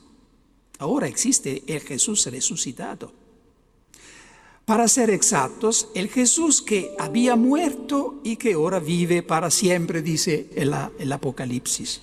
Ahora 0.78 1.08
existe 1.08 1.62
el 1.66 1.80
Jesús 1.80 2.26
resucitado. 2.26 3.12
Para 4.66 4.88
ser 4.88 5.08
exactos, 5.08 5.88
el 5.94 6.08
Jesús 6.08 6.60
que 6.60 6.94
había 6.98 7.34
muerto 7.34 8.20
y 8.22 8.36
que 8.36 8.52
ahora 8.52 8.78
vive 8.78 9.22
para 9.22 9.50
siempre, 9.50 10.02
dice 10.02 10.50
el 10.54 11.12
Apocalipsis. 11.12 12.02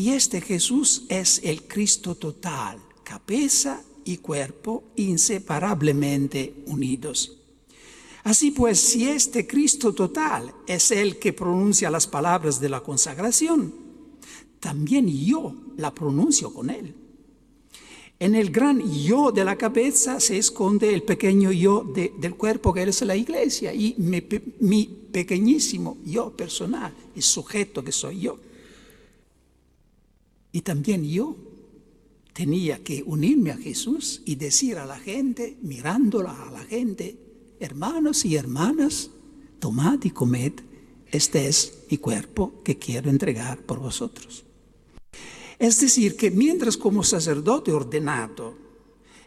Y 0.00 0.12
este 0.12 0.40
Jesús 0.40 1.04
es 1.10 1.42
el 1.44 1.64
Cristo 1.64 2.14
total, 2.14 2.78
cabeza 3.04 3.82
y 4.06 4.16
cuerpo 4.16 4.84
inseparablemente 4.96 6.54
unidos. 6.68 7.36
Así 8.24 8.50
pues, 8.50 8.80
si 8.80 9.06
este 9.06 9.46
Cristo 9.46 9.92
total 9.92 10.54
es 10.66 10.90
el 10.90 11.18
que 11.18 11.34
pronuncia 11.34 11.90
las 11.90 12.06
palabras 12.06 12.58
de 12.58 12.70
la 12.70 12.80
consagración, 12.80 13.74
también 14.58 15.06
yo 15.06 15.54
la 15.76 15.94
pronuncio 15.94 16.50
con 16.54 16.70
él. 16.70 16.94
En 18.18 18.34
el 18.34 18.50
gran 18.50 18.80
yo 18.90 19.30
de 19.30 19.44
la 19.44 19.56
cabeza 19.56 20.18
se 20.18 20.38
esconde 20.38 20.94
el 20.94 21.02
pequeño 21.02 21.52
yo 21.52 21.84
del 21.84 22.36
cuerpo 22.36 22.72
que 22.72 22.84
es 22.84 23.02
la 23.02 23.16
iglesia 23.16 23.74
y 23.74 23.94
mi, 23.98 24.26
mi 24.60 24.86
pequeñísimo 25.12 25.98
yo 26.06 26.34
personal, 26.34 26.90
el 27.14 27.22
sujeto 27.22 27.84
que 27.84 27.92
soy 27.92 28.20
yo. 28.20 28.38
Y 30.52 30.62
también 30.62 31.04
yo 31.04 31.36
tenía 32.32 32.82
que 32.82 33.02
unirme 33.04 33.50
a 33.50 33.56
Jesús 33.56 34.22
y 34.24 34.36
decir 34.36 34.78
a 34.78 34.86
la 34.86 34.98
gente, 34.98 35.56
mirándola 35.62 36.48
a 36.48 36.50
la 36.50 36.64
gente, 36.64 37.18
hermanos 37.60 38.24
y 38.24 38.36
hermanas, 38.36 39.10
tomad 39.58 40.02
y 40.04 40.10
comed, 40.10 40.52
este 41.10 41.48
es 41.48 41.84
mi 41.90 41.98
cuerpo 41.98 42.62
que 42.64 42.78
quiero 42.78 43.10
entregar 43.10 43.58
por 43.62 43.80
vosotros. 43.80 44.44
Es 45.58 45.80
decir, 45.80 46.16
que 46.16 46.30
mientras 46.30 46.76
como 46.76 47.02
sacerdote 47.02 47.72
ordenado 47.72 48.56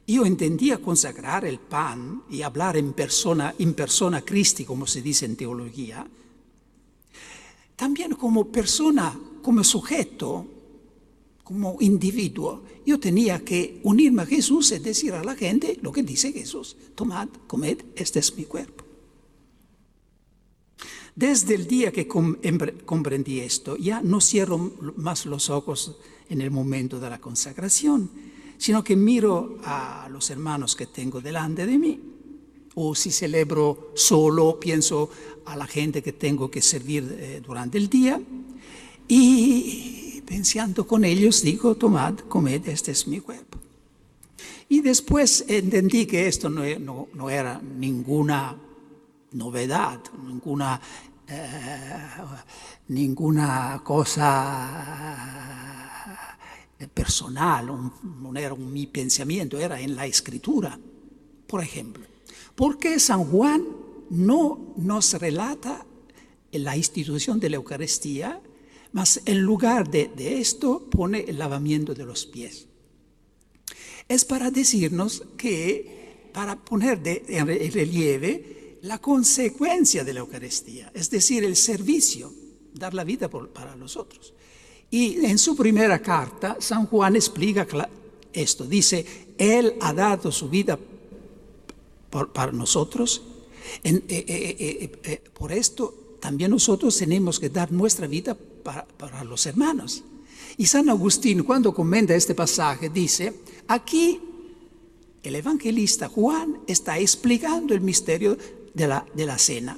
yo 0.06 0.26
entendía 0.26 0.80
consagrar 0.80 1.46
el 1.46 1.60
pan 1.60 2.24
y 2.30 2.42
hablar 2.42 2.76
en 2.76 2.94
persona, 2.94 3.54
en 3.58 3.74
persona 3.74 4.24
como 4.66 4.88
se 4.88 5.02
dice 5.02 5.26
en 5.26 5.36
teología, 5.36 6.06
también 7.76 8.16
como 8.16 8.52
persona, 8.52 9.18
como 9.42 9.64
sujeto, 9.64 10.46
como 11.44 11.78
individuo, 11.82 12.64
yo 12.86 13.00
tenía 13.00 13.44
que 13.44 13.80
unirme 13.84 14.24
a 14.24 14.26
Jesús 14.26 14.72
y 14.72 14.80
decir 14.80 15.14
a 15.14 15.24
la 15.24 15.36
gente 15.36 15.78
lo 15.82 15.92
que 15.92 16.04
dice 16.04 16.32
Jesús. 16.32 16.78
Tomad, 16.96 17.28
comed, 17.48 17.80
este 17.96 18.20
es 18.20 18.36
mi 18.36 18.46
cuerpo. 18.46 18.84
Desde 21.16 21.54
el 21.54 21.68
día 21.68 21.92
que 21.92 22.08
comprendí 22.08 23.40
esto, 23.40 23.78
ya 23.78 24.02
no 24.02 24.20
cierro 24.20 24.58
más 24.98 25.26
los 25.26 25.50
ojos 25.50 25.98
en 26.30 26.42
el 26.42 26.50
momento 26.50 27.00
de 27.00 27.10
la 27.10 27.20
consagración, 27.20 28.10
sino 28.58 28.84
que 28.84 28.96
miro 28.96 29.60
a 29.64 30.08
los 30.10 30.30
hermanos 30.32 30.76
que 30.76 30.88
tengo 30.88 31.22
delante 31.22 31.66
de 31.66 31.78
mí. 31.78 32.00
O 32.76 32.96
si 32.96 33.12
celebro 33.12 33.92
solo, 33.94 34.60
pienso 34.60 35.12
a 35.46 35.56
la 35.56 35.68
gente 35.68 36.02
que 36.02 36.14
tengo 36.14 36.50
que 36.50 36.62
servir 36.62 37.16
eh, 37.20 37.42
durante 37.46 37.78
el 37.78 37.88
día. 37.88 38.20
Y 39.08 40.13
pensando 40.26 40.86
con 40.88 41.04
ellos, 41.06 41.42
digo, 41.42 41.76
tomad, 41.76 42.16
comed, 42.28 42.68
este 42.68 42.92
es 42.92 43.08
mi 43.08 43.20
cuerpo. 43.20 43.60
Y 44.70 44.82
después 44.82 45.46
entendí 45.48 46.06
que 46.06 46.28
esto 46.28 46.50
no, 46.50 46.64
no, 47.14 47.30
era 47.30 47.62
ninguna 47.62 48.58
novedad, 49.34 50.00
ninguna, 50.26 50.82
eh, 51.28 52.00
ninguna 52.88 53.82
cosa 53.84 55.14
personal, 56.94 57.68
no 57.68 58.36
era 58.36 58.54
un 58.54 58.74
mi 58.74 58.88
pensamiento, 58.88 59.60
era 59.60 59.80
en 59.80 59.96
la 59.96 60.06
escritura. 60.06 60.80
Por 61.48 61.62
ejemplo, 61.62 62.06
¿por 62.56 62.78
qué 62.78 63.00
San 63.00 63.26
Juan 63.26 63.64
no 64.10 64.74
nos 64.78 65.14
relata 65.14 65.86
la 66.52 66.78
institución 66.78 67.40
de 67.40 67.50
la 67.50 67.56
Eucaristía 67.58 68.42
mas 68.94 69.22
en 69.26 69.42
lugar 69.42 69.90
de, 69.90 70.12
esto 70.40 70.88
pone 70.90 71.26
el 71.28 71.40
lavamiento 71.40 71.94
de 71.94 72.06
los 72.06 72.26
pies. 72.26 72.68
Es 74.08 74.24
para 74.24 74.52
decirnos 74.52 75.24
que, 75.36 76.30
para 76.32 76.56
poner 76.56 77.02
de, 77.02 77.24
en 77.28 77.48
relieve 77.48 78.78
la 78.84 79.00
consecuencia 79.00 80.04
de 80.04 80.14
la 80.14 80.20
Eucaristía, 80.20 80.92
es 80.94 81.10
decir, 81.10 81.44
el 81.44 81.56
servicio, 81.56 82.32
dar 82.74 82.94
la 82.94 83.04
vida 83.04 83.30
para 83.30 83.76
los 83.76 83.98
otros. 83.98 84.34
Y 84.92 85.26
en 85.26 85.40
su 85.40 85.56
primera 85.56 86.00
carta, 86.00 86.58
San 86.60 86.86
Juan 86.86 87.16
explica 87.16 87.66
esto. 88.32 88.66
Dice, 88.66 89.34
Él 89.40 89.76
ha 89.82 89.92
dado 89.92 90.32
su 90.32 90.50
vida 90.50 90.78
para 92.12 92.52
nosotros. 92.52 93.24
Eh, 93.84 94.04
eh, 94.08 94.92
eh, 95.04 95.24
por 95.34 95.52
esto 95.52 96.18
también 96.20 96.52
nosotros 96.52 96.96
tenemos 96.96 97.40
que 97.40 97.50
dar 97.50 97.72
nuestra 97.72 98.06
vida 98.06 98.38
para, 98.64 99.24
los 99.24 99.46
hermanos. 99.46 100.04
Y 100.58 100.66
San 100.66 100.90
Agustín, 100.90 101.44
cuando 101.44 101.74
comenta 101.74 102.16
este 102.16 102.36
pasaje, 102.36 102.90
dice, 102.90 103.34
aquí 103.68 104.20
el 105.22 105.36
evangelista 105.36 106.10
Juan 106.10 106.60
está 106.68 107.00
explicando 107.00 107.74
el 107.74 107.82
misterio 107.82 108.38
de 108.74 108.88
la, 108.88 109.06
de 109.14 109.26
la 109.26 109.38
cena. 109.38 109.78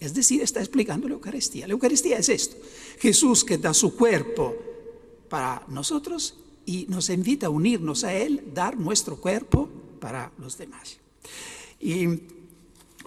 Es 0.00 0.14
decir, 0.14 0.42
está 0.42 0.60
explicando 0.60 1.08
la 1.08 1.14
Eucaristía. 1.14 1.66
La 1.66 1.72
Eucaristía 1.72 2.18
es 2.18 2.28
esto. 2.28 2.56
Jesús 3.00 3.44
que 3.44 3.58
da 3.58 3.74
su 3.74 3.96
cuerpo 3.96 4.54
para 5.28 5.64
nosotros 5.68 6.36
y 6.64 6.86
nos 6.88 7.10
invita 7.10 7.46
a 7.46 7.50
unirnos 7.50 8.04
a 8.04 8.14
Él, 8.14 8.42
dar 8.54 8.76
nuestro 8.78 9.16
cuerpo 9.16 9.68
para 10.00 10.30
los 10.38 10.56
demás. 10.56 10.98
Y 11.80 12.06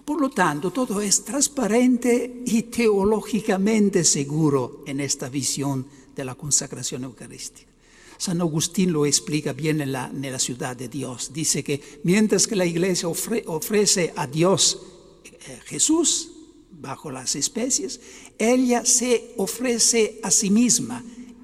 por 0.05 0.19
lo 0.19 0.29
tanto, 0.29 0.71
todo 0.71 1.01
es 1.01 1.23
transparente 1.23 2.43
y 2.45 2.63
teológicamente 2.63 4.03
seguro 4.03 4.83
en 4.85 4.99
esta 4.99 5.29
visión 5.29 5.85
de 6.15 6.25
la 6.25 6.35
consagración 6.35 7.03
eucarística. 7.03 7.71
San 8.17 8.39
Agustín 8.39 8.93
lo 8.93 9.07
explica 9.07 9.51
bien 9.51 9.81
en 9.81 9.91
la, 9.91 10.39
ciudad 10.39 10.75
de 10.75 10.87
Dios. 10.87 11.31
Dice 11.33 11.63
que 11.63 11.81
mientras 12.03 12.45
que 12.45 12.55
la 12.55 12.67
iglesia 12.67 13.09
ofrece 13.09 14.13
a 14.15 14.27
Dios 14.27 14.79
eh, 15.23 15.59
Jesús 15.65 16.31
bajo 16.69 17.09
las 17.09 17.35
especies, 17.35 17.99
ella 18.37 18.85
se 18.85 19.33
ofrece 19.37 20.19
a 20.21 20.29
sí 20.29 20.51
misma. 20.51 21.03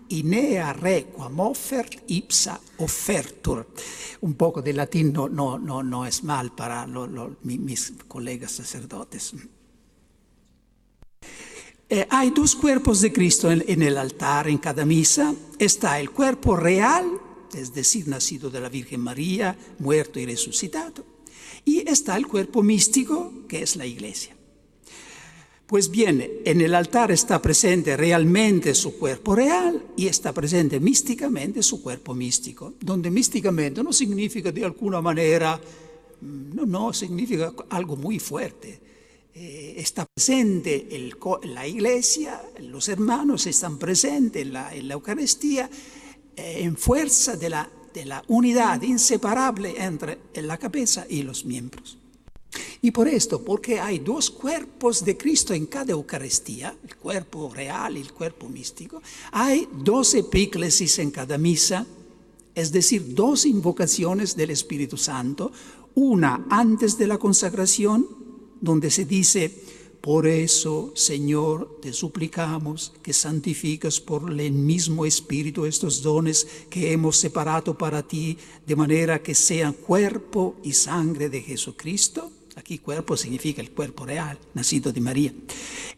Inea 0.09 0.73
requam 0.73 1.39
offert 1.39 2.03
ipsa 2.07 2.59
offertur. 2.77 3.67
Un 4.21 4.35
poco 4.35 4.61
de 4.61 4.73
latín 4.73 5.11
no, 5.13 5.27
no, 5.57 6.05
es 6.05 6.23
mal 6.23 6.53
para 6.53 6.87
mis 7.43 7.93
colegas 8.07 8.51
sacerdotes. 8.51 9.33
Eh, 11.89 12.05
hay 12.09 12.31
dos 12.31 12.55
cuerpos 12.55 13.01
de 13.01 13.13
Cristo 13.13 13.49
en, 13.51 13.81
el 13.81 13.97
altar, 13.97 14.47
en 14.47 14.57
cada 14.57 14.85
misa. 14.85 15.33
Está 15.57 15.99
el 15.99 16.11
cuerpo 16.11 16.55
real, 16.55 17.05
es 17.53 17.73
decir, 17.73 18.07
nacido 18.07 18.49
de 18.49 18.59
la 18.59 18.69
Virgen 18.69 19.01
María, 19.01 19.57
muerto 19.79 20.19
y 20.19 20.25
resucitado. 20.25 21.05
Y 21.63 21.89
está 21.89 22.15
el 22.15 22.27
cuerpo 22.27 22.63
místico, 22.63 23.33
que 23.47 23.61
es 23.63 23.75
la 23.75 23.85
iglesia. 23.85 24.37
Pues 25.67 25.91
bien, 25.91 26.25
en 26.45 26.62
el 26.62 26.73
altar 26.73 27.12
está 27.12 27.41
presente 27.41 27.97
realmente 27.97 28.73
su 28.73 28.97
cuerpo 28.97 29.36
real 29.36 29.84
y 29.97 30.08
está 30.08 30.34
presente 30.34 30.80
místicamente 30.80 31.62
su 31.62 31.84
cuerpo 31.84 32.15
místico, 32.15 32.75
donde 32.80 33.12
místicamente 33.12 33.84
no 33.84 33.91
significa 33.91 34.51
de 34.51 34.63
alguna 34.63 35.01
manera, 35.01 35.60
mm, 36.21 36.56
no, 36.56 36.65
no, 36.65 36.93
significa 36.93 37.53
algo 37.69 37.97
muy 37.97 38.17
fuerte 38.17 38.88
eh, 39.39 39.75
está 39.77 40.03
presente 40.08 40.88
la 41.43 41.67
iglesia, 41.67 42.41
los 42.60 42.89
hermanos 42.89 43.45
están 43.45 43.77
presentes 43.77 44.41
en 44.41 44.51
la, 44.51 44.73
Eucaristía 44.73 45.69
eh, 46.36 46.62
en 46.62 46.75
fuerza 46.75 47.36
de 47.36 47.49
la 47.49 48.23
unidad 48.30 48.82
inseparable 48.82 49.75
entre 49.77 50.17
la 50.41 50.58
cabeza 50.58 51.06
y 51.08 51.21
los 51.21 51.45
miembros. 51.45 51.99
Y 52.81 52.91
por 52.91 53.07
esto, 53.07 53.43
porque 53.43 53.79
hay 53.79 53.99
dos 53.99 54.29
cuerpos 54.29 55.03
de 55.03 55.17
Cristo 55.17 55.53
en 55.53 55.65
cada 55.65 55.91
Eucaristía, 55.91 56.75
el 56.83 56.95
cuerpo 56.95 57.51
real 57.53 57.97
y 57.97 58.01
el 58.01 58.13
cuerpo 58.13 58.47
místico, 58.47 59.01
hay 59.31 59.67
dos 59.83 60.13
epíclesis 60.13 60.99
en 60.99 61.12
cada 61.12 61.38
misa, 61.38 61.86
es 62.55 62.71
decir, 62.71 63.13
dos 63.13 63.45
invocaciones 63.45 64.36
del 64.36 64.51
Espíritu 64.51 64.97
Santo, 64.97 65.51
una 65.95 66.45
antes 66.49 66.97
de 66.97 67.07
la 67.07 67.17
consagración 67.17 68.07
donde 68.62 68.91
se 68.91 69.05
dice, 69.05 69.51
por 70.01 70.27
eso, 70.27 70.91
Señor, 70.95 71.79
te 71.81 71.91
suplicamos 71.91 72.93
que 73.01 73.13
santificas 73.13 73.99
por 73.99 74.31
el 74.31 74.51
mismo 74.51 75.05
Espíritu 75.05 75.65
estos 75.65 76.01
dones 76.01 76.47
que 76.69 76.93
hemos 76.93 77.17
separado 77.17 77.77
para 77.77 78.07
ti, 78.07 78.38
de 78.65 78.75
manera 78.75 79.21
que 79.21 79.36
sean 79.36 79.73
cuerpo 79.73 80.55
y 80.63 80.73
sangre 80.73 81.29
de 81.29 81.41
Jesucristo. 81.41 82.31
Aquí 82.57 82.79
cuerpo 82.79 83.15
significa 83.15 83.61
el 83.61 83.69
cuerpo 83.69 84.03
real, 84.03 84.39
nacido 84.55 84.91
de 84.91 84.99
María. 84.99 85.31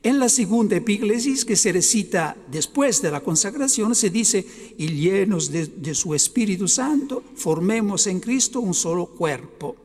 En 0.04 0.20
la 0.20 0.28
segunda 0.28 0.76
epíclesis 0.76 1.46
que 1.46 1.56
se 1.56 1.72
recita 1.72 2.36
después 2.52 3.02
de 3.02 3.10
la 3.10 3.22
consagración 3.22 3.96
se 3.96 4.10
dice, 4.10 4.46
y 4.78 4.90
llenos 4.90 5.52
de, 5.52 5.68
de 5.68 5.96
su 5.96 6.14
Espíritu 6.14 6.68
Santo, 6.68 7.24
formemos 7.36 8.08
en 8.08 8.20
Cristo 8.20 8.60
un 8.60 8.74
solo 8.74 9.06
cuerpo 9.06 9.78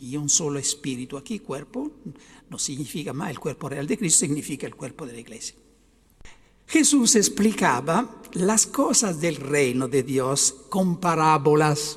y 0.00 0.16
un 0.16 0.28
solo 0.28 0.60
espíritu. 0.60 1.16
Aquí 1.16 1.40
cuerpo 1.40 1.90
no 2.48 2.56
significa 2.56 3.12
más 3.12 3.30
el 3.30 3.40
cuerpo 3.40 3.68
real 3.68 3.88
de 3.88 3.98
Cristo, 3.98 4.20
significa 4.20 4.68
el 4.68 4.76
cuerpo 4.76 5.04
de 5.06 5.14
la 5.14 5.18
iglesia. 5.18 5.56
Jesús 6.68 7.16
explicaba 7.16 8.22
las 8.34 8.64
cosas 8.68 9.20
del 9.20 9.34
reino 9.34 9.88
de 9.88 10.04
Dios 10.04 10.54
con 10.68 11.00
parábolas. 11.00 11.96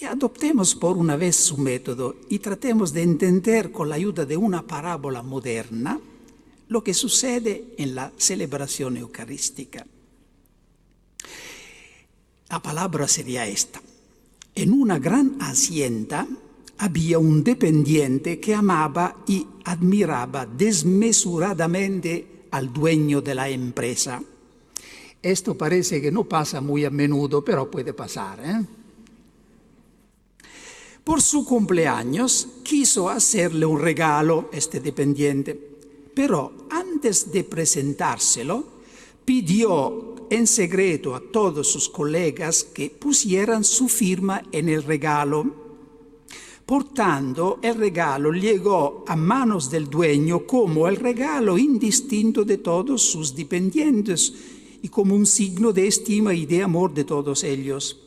Y 0.00 0.06
adoptemos 0.06 0.74
por 0.74 0.96
una 0.96 1.16
vez 1.16 1.36
su 1.36 1.58
método 1.58 2.16
y 2.30 2.38
tratemos 2.38 2.94
de 2.94 3.02
entender 3.02 3.70
con 3.70 3.90
la 3.90 3.96
ayuda 3.96 4.24
de 4.24 4.34
una 4.34 4.66
parábola 4.66 5.22
moderna 5.22 6.00
lo 6.68 6.82
que 6.82 6.94
sucede 6.94 7.74
en 7.76 7.94
la 7.94 8.10
celebración 8.16 8.96
eucarística. 8.96 9.86
La 12.48 12.62
palabra 12.62 13.06
sería 13.08 13.46
esta. 13.46 13.82
En 14.54 14.72
una 14.72 14.98
gran 14.98 15.36
hacienda 15.40 16.26
había 16.78 17.18
un 17.18 17.44
dependiente 17.44 18.40
que 18.40 18.54
amaba 18.54 19.22
y 19.26 19.46
admiraba 19.64 20.46
desmesuradamente 20.46 22.46
al 22.52 22.72
dueño 22.72 23.20
de 23.20 23.34
la 23.34 23.50
empresa. 23.50 24.22
Esto 25.22 25.58
parece 25.58 26.00
que 26.00 26.10
no 26.10 26.24
pasa 26.24 26.62
muy 26.62 26.86
a 26.86 26.90
menudo, 26.90 27.44
pero 27.44 27.70
puede 27.70 27.92
pasar. 27.92 28.40
¿eh? 28.42 28.79
Por 31.04 31.22
su 31.22 31.44
cumpleaños 31.44 32.46
quiso 32.62 33.08
hacerle 33.08 33.66
un 33.66 33.80
regalo 33.80 34.50
este 34.52 34.80
dependiente, 34.80 35.58
pero 36.14 36.52
antes 36.70 37.32
de 37.32 37.44
presentárselo 37.44 38.64
pidió 39.24 40.16
en 40.30 40.46
secreto 40.46 41.14
a 41.14 41.20
todos 41.20 41.70
sus 41.70 41.88
colegas 41.88 42.64
que 42.64 42.90
pusieran 42.90 43.64
su 43.64 43.88
firma 43.88 44.42
en 44.52 44.68
el 44.68 44.82
regalo. 44.82 45.70
Por 46.66 46.92
tanto, 46.92 47.58
el 47.62 47.74
regalo 47.74 48.32
llegó 48.32 49.04
a 49.08 49.16
manos 49.16 49.70
del 49.70 49.90
dueño 49.90 50.46
como 50.46 50.86
el 50.86 50.96
regalo 50.96 51.58
indistinto 51.58 52.44
de 52.44 52.58
todos 52.58 53.02
sus 53.02 53.34
dependientes 53.34 54.32
y 54.82 54.88
como 54.88 55.16
un 55.16 55.26
signo 55.26 55.72
de 55.72 55.88
estima 55.88 56.32
y 56.32 56.46
de 56.46 56.62
amor 56.62 56.94
de 56.94 57.04
todos 57.04 57.42
ellos, 57.42 57.98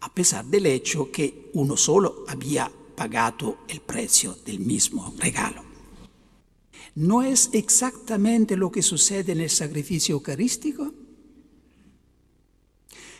a 0.00 0.12
pesar 0.12 0.44
del 0.44 0.66
hecho 0.66 1.10
que 1.10 1.50
uno 1.54 1.76
solo 1.76 2.24
había 2.28 2.70
pagado 2.94 3.58
el 3.68 3.80
precio 3.80 4.36
del 4.44 4.60
mismo 4.60 5.14
regalo. 5.18 5.62
¿No 6.96 7.22
es 7.22 7.50
exactamente 7.52 8.56
lo 8.56 8.70
que 8.70 8.82
sucede 8.82 9.32
en 9.32 9.40
el 9.40 9.50
sacrificio 9.50 10.14
eucarístico? 10.14 10.92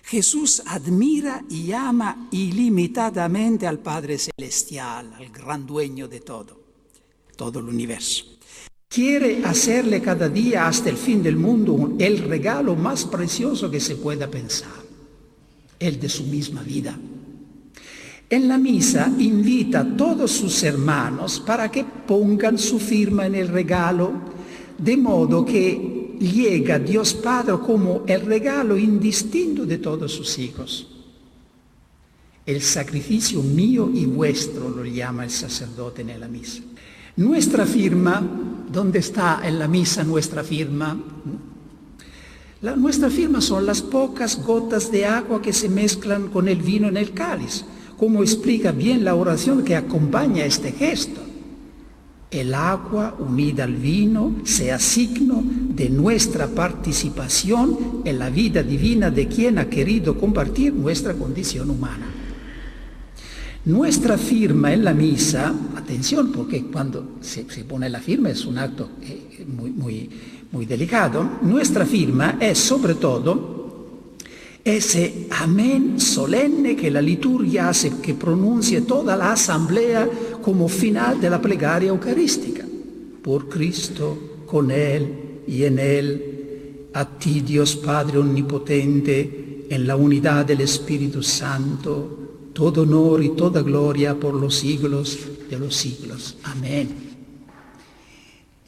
Jesús 0.06 0.62
admira 0.66 1.44
y 1.50 1.72
ama 1.72 2.28
ilimitadamente 2.30 3.66
al 3.66 3.80
Padre 3.80 4.18
Celestial, 4.18 5.12
al 5.12 5.30
gran 5.30 5.66
dueño 5.66 6.06
de 6.06 6.20
todo, 6.20 6.60
todo 7.36 7.58
el 7.58 7.66
universo. 7.66 8.24
Quiere 8.88 9.44
hacerle 9.44 10.00
cada 10.00 10.28
día 10.28 10.68
hasta 10.68 10.90
el 10.90 10.96
fin 10.96 11.22
del 11.22 11.36
mundo 11.36 11.96
el 11.98 12.18
regalo 12.18 12.76
más 12.76 13.04
precioso 13.04 13.68
que 13.68 13.80
se 13.80 13.96
pueda 13.96 14.30
pensar, 14.30 14.85
el 15.78 16.00
de 16.00 16.08
su 16.08 16.24
misma 16.24 16.62
vida. 16.62 16.98
En 18.28 18.48
la 18.48 18.58
misa 18.58 19.12
invita 19.18 19.80
a 19.80 19.96
todos 19.96 20.32
sus 20.32 20.62
hermanos 20.64 21.40
para 21.46 21.70
que 21.70 21.84
pongan 21.84 22.58
su 22.58 22.80
firma 22.80 23.26
en 23.26 23.36
el 23.36 23.48
regalo, 23.48 24.12
de 24.78 24.96
modo 24.96 25.44
que 25.44 26.16
llega 26.18 26.78
Dios 26.78 27.14
Padre 27.14 27.54
como 27.64 28.02
el 28.06 28.22
regalo 28.22 28.76
indistinto 28.76 29.64
de 29.64 29.78
todos 29.78 30.12
sus 30.12 30.38
hijos. 30.38 30.88
El 32.44 32.60
sacrificio 32.62 33.42
mío 33.42 33.90
y 33.92 34.06
vuestro 34.06 34.70
lo 34.70 34.84
llama 34.84 35.24
el 35.24 35.30
sacerdote 35.30 36.02
en 36.02 36.18
la 36.18 36.28
misa. 36.28 36.62
Nuestra 37.16 37.64
firma, 37.64 38.22
¿dónde 38.70 38.98
está 38.98 39.40
en 39.44 39.58
la 39.58 39.68
misa 39.68 40.04
nuestra 40.04 40.42
firma? 40.44 40.98
La, 42.62 42.74
nuestra 42.74 43.10
firma 43.10 43.40
son 43.40 43.66
las 43.66 43.82
pocas 43.82 44.42
gotas 44.42 44.90
de 44.90 45.06
agua 45.06 45.42
que 45.42 45.52
se 45.52 45.68
mezclan 45.68 46.28
con 46.28 46.48
el 46.48 46.62
vino 46.62 46.88
en 46.88 46.96
el 46.96 47.12
cáliz, 47.12 47.64
como 47.96 48.22
explica 48.22 48.72
bien 48.72 49.04
la 49.04 49.14
oración 49.14 49.64
que 49.64 49.76
acompaña 49.76 50.44
este 50.44 50.72
gesto 50.72 51.26
el 52.30 52.54
agua 52.54 53.16
unida 53.18 53.64
al 53.64 53.74
vino 53.74 54.36
sea 54.44 54.78
signo 54.78 55.42
de 55.44 55.88
nuestra 55.90 56.48
participación 56.48 58.02
en 58.04 58.18
la 58.18 58.30
vida 58.30 58.62
divina 58.62 59.10
de 59.10 59.28
quien 59.28 59.58
ha 59.58 59.68
querido 59.68 60.18
compartir 60.18 60.72
nuestra 60.72 61.14
condición 61.14 61.70
humana. 61.70 62.06
Nuestra 63.64 64.16
firma 64.16 64.72
en 64.72 64.84
la 64.84 64.94
misa, 64.94 65.52
atención, 65.76 66.30
porque 66.30 66.64
cuando 66.64 67.16
se, 67.20 67.44
pone 67.64 67.88
la 67.88 68.00
firma 68.00 68.30
es 68.30 68.44
un 68.44 68.58
acto 68.58 68.90
eh, 69.02 69.44
muy, 69.48 69.70
muy, 69.70 70.10
muy 70.52 70.66
delicado, 70.66 71.28
nuestra 71.42 71.84
firma 71.84 72.38
es 72.40 72.58
sobre 72.58 72.94
todo 72.94 73.56
ese 74.66 75.28
amén 75.30 76.00
solemne 76.00 76.74
que 76.74 76.90
la 76.90 77.00
liturgia 77.00 77.68
hace 77.68 78.00
que 78.02 78.14
pronuncie 78.14 78.80
toda 78.80 79.16
la 79.16 79.30
asamblea 79.30 80.08
como 80.42 80.66
final 80.68 81.20
de 81.20 81.30
la 81.30 81.40
plegaria 81.40 81.90
eucarística. 81.90 82.64
Por 83.22 83.48
Cristo, 83.48 84.42
con 84.44 84.72
Él 84.72 85.42
y 85.46 85.62
en 85.62 85.78
Él, 85.78 86.88
a 86.94 87.04
ti 87.16 87.42
Dios 87.42 87.76
Padre 87.76 88.18
Omnipotente, 88.18 89.66
en 89.70 89.86
la 89.86 89.94
unidad 89.94 90.44
del 90.44 90.62
Espíritu 90.62 91.22
Santo, 91.22 92.50
todo 92.52 92.82
honor 92.82 93.22
y 93.22 93.30
toda 93.36 93.62
gloria 93.62 94.18
por 94.18 94.34
los 94.34 94.56
siglos 94.56 95.16
de 95.48 95.58
los 95.60 95.76
siglos. 95.76 96.38
Amén. 96.42 97.05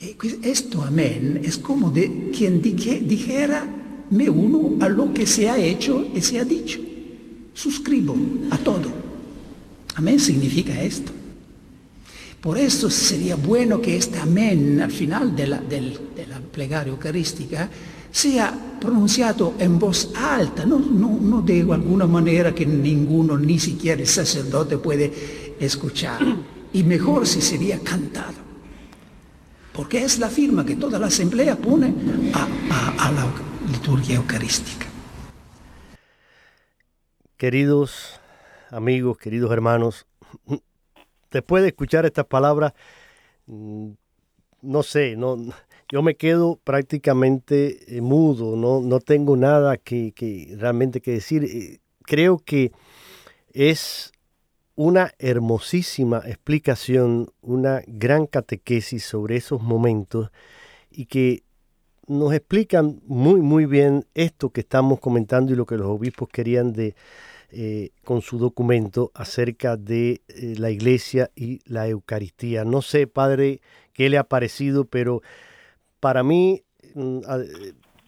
Eh, 0.00 0.16
esto, 0.42 0.82
amén, 0.82 1.40
es 1.42 1.58
como 1.58 1.90
de 1.90 2.30
quien 2.36 2.62
dijera 2.62 3.66
me 4.10 4.30
uno 4.30 4.82
a 4.84 4.88
lo 4.88 5.12
que 5.12 5.26
se 5.26 5.48
ha 5.48 5.58
hecho 5.58 6.06
y 6.14 6.20
se 6.20 6.38
ha 6.38 6.44
dicho. 6.44 6.78
Suscribo 7.52 8.16
a 8.50 8.58
todo. 8.58 8.88
Amén 9.96 10.20
significa 10.20 10.80
esto. 10.80 11.12
Por 12.40 12.56
eso 12.56 12.88
sería 12.88 13.34
bueno 13.34 13.80
que 13.80 13.96
este 13.96 14.18
amén 14.18 14.80
al 14.80 14.92
final 14.92 15.34
de 15.34 15.46
la, 15.48 15.60
de 15.60 16.26
la 16.28 16.38
plegaria 16.40 16.92
eucarística 16.92 17.68
sea 18.12 18.76
pronunciado 18.80 19.54
en 19.58 19.78
voz 19.78 20.12
alta, 20.14 20.64
no, 20.64 20.78
no, 20.78 21.18
no 21.20 21.42
de 21.42 21.60
alguna 21.60 22.06
manera 22.06 22.54
que 22.54 22.64
ninguno, 22.64 23.36
ni 23.36 23.58
siquiera 23.58 24.00
el 24.00 24.06
sacerdote 24.06 24.78
puede 24.78 25.56
escuchar. 25.58 26.20
Y 26.72 26.82
mejor 26.84 27.26
si 27.26 27.40
sería 27.40 27.80
cantado. 27.80 28.47
Porque 29.78 30.02
es 30.02 30.18
la 30.18 30.28
firma 30.28 30.66
que 30.66 30.74
toda 30.74 30.98
la 30.98 31.06
asamblea 31.06 31.54
pone 31.54 31.94
a, 32.34 33.12
la 33.12 33.32
liturgia 33.70 34.16
eucarística. 34.16 34.86
Queridos 37.36 38.20
amigos, 38.72 39.18
queridos 39.18 39.52
hermanos, 39.52 40.08
después 41.30 41.62
de 41.62 41.68
escuchar 41.68 42.06
estas 42.06 42.26
palabras, 42.26 42.72
mm, 43.46 43.90
no 44.62 44.82
sé, 44.82 45.14
no, 45.14 45.36
yo 45.92 46.02
me 46.02 46.16
quedo 46.16 46.58
prácticamente 46.64 47.96
eh, 47.96 48.00
mudo, 48.00 48.56
no, 48.56 48.80
no 48.80 48.98
tengo 48.98 49.36
nada 49.36 49.76
que 49.76 50.56
realmente 50.58 51.00
que 51.00 51.12
decir. 51.12 51.44
Eh, 51.44 51.78
creo 52.02 52.38
que 52.44 52.72
es 53.52 54.10
una 54.78 55.12
hermosísima 55.18 56.22
explicación, 56.24 57.32
una 57.40 57.82
gran 57.88 58.26
catequesis 58.26 59.04
sobre 59.04 59.34
esos 59.34 59.60
momentos 59.60 60.30
y 60.88 61.06
que 61.06 61.42
nos 62.06 62.32
explican 62.32 63.00
muy, 63.04 63.40
muy 63.40 63.66
bien 63.66 64.06
esto 64.14 64.50
que 64.50 64.60
estamos 64.60 65.00
comentando 65.00 65.52
y 65.52 65.56
lo 65.56 65.66
que 65.66 65.76
los 65.76 65.88
obispos 65.88 66.28
querían 66.28 66.72
de, 66.72 66.94
eh, 67.50 67.90
con 68.04 68.22
su 68.22 68.38
documento 68.38 69.10
acerca 69.14 69.76
de 69.76 70.22
eh, 70.28 70.54
la 70.56 70.70
iglesia 70.70 71.32
y 71.34 71.58
la 71.64 71.88
Eucaristía. 71.88 72.64
No 72.64 72.80
sé, 72.80 73.08
Padre, 73.08 73.60
qué 73.92 74.08
le 74.08 74.16
ha 74.16 74.22
parecido, 74.22 74.84
pero 74.84 75.22
para 75.98 76.22
mí, 76.22 76.62
mm, 76.94 77.18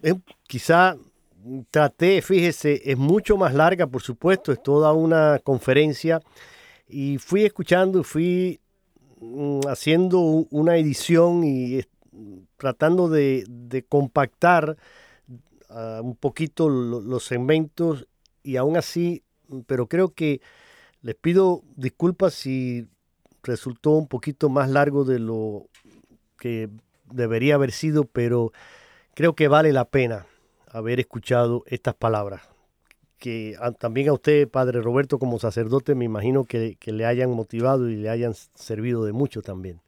eh, 0.05 0.15
quizá 0.47 0.97
traté, 1.73 2.23
fíjese, 2.23 2.81
es 2.85 2.97
mucho 2.97 3.37
más 3.37 3.55
larga, 3.55 3.89
por 3.89 4.03
supuesto, 4.03 4.53
es 4.53 4.63
toda 4.63 4.93
una 4.93 5.41
conferencia 5.43 6.21
y 6.91 7.19
fui 7.19 7.45
escuchando, 7.45 8.03
fui 8.03 8.61
mm, 9.21 9.61
haciendo 9.69 10.21
una 10.21 10.77
edición 10.77 11.45
y 11.45 11.81
tratando 12.57 13.09
de, 13.09 13.45
compactar 13.89 14.77
ah, 15.69 16.01
un 16.03 16.17
poquito 16.17 16.69
los 16.69 17.25
segmentos 17.25 18.07
y 18.43 18.57
aún 18.57 18.77
así, 18.77 19.23
pero 19.67 19.87
creo 19.87 20.15
que 20.15 20.41
les 21.03 21.15
pido 21.15 21.63
disculpas 21.77 22.35
si 22.35 22.87
resultó 23.43 23.93
un 23.93 24.07
poquito 24.07 24.49
más 24.49 24.69
largo 24.69 25.05
de 25.05 25.19
lo 25.19 25.67
que 26.39 26.69
debería 27.11 27.55
haber 27.55 27.73
sido, 27.73 28.05
pero 28.05 28.53
creo 29.15 29.35
que 29.35 29.49
vale 29.49 29.73
la 29.73 29.87
pena 29.87 30.27
haber 30.69 31.01
escuchado 31.01 31.65
estas 31.67 31.95
palabras. 31.95 32.43
Que 33.21 33.55
también 33.79 34.09
a 34.09 34.15
usted, 34.15 34.49
Padre 34.49 34.81
Roberto, 34.81 35.19
como 35.19 35.39
sacerdote, 35.39 35.95
me 35.95 36.07
imagino 36.07 36.45
que 36.45 36.77
le 36.85 37.07
hayan 37.07 37.31
motivado 37.31 37.89
y 37.89 37.97
le 37.97 38.09
hayan 38.09 38.35
servido 38.35 39.05
de 39.05 39.13
mucho 39.13 39.43
también. 39.43 39.81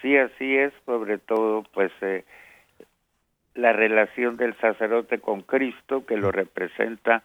Sí, 0.00 0.16
así 0.16 0.56
es, 0.56 0.72
sobre 0.86 1.18
todo 1.18 1.64
pues 1.74 1.90
eh, 2.02 2.24
la 3.54 3.72
relación 3.72 4.36
del 4.36 4.56
sacerdote 4.58 5.18
con 5.18 5.42
Cristo 5.42 6.06
que 6.06 6.16
lo 6.16 6.30
representa, 6.30 7.24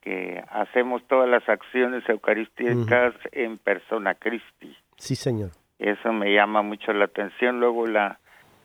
que 0.00 0.42
hacemos 0.50 1.06
todas 1.06 1.28
las 1.28 1.48
acciones 1.48 2.08
eucarísticas 2.08 3.14
en 3.30 3.58
persona 3.58 4.14
Christi. 4.14 4.76
Sí, 4.96 5.14
señor. 5.14 5.50
Eso 5.78 6.12
me 6.12 6.34
llama 6.34 6.62
mucho 6.62 6.92
la 6.92 7.04
atención. 7.04 7.60
Luego 7.60 7.86
la 7.86 8.18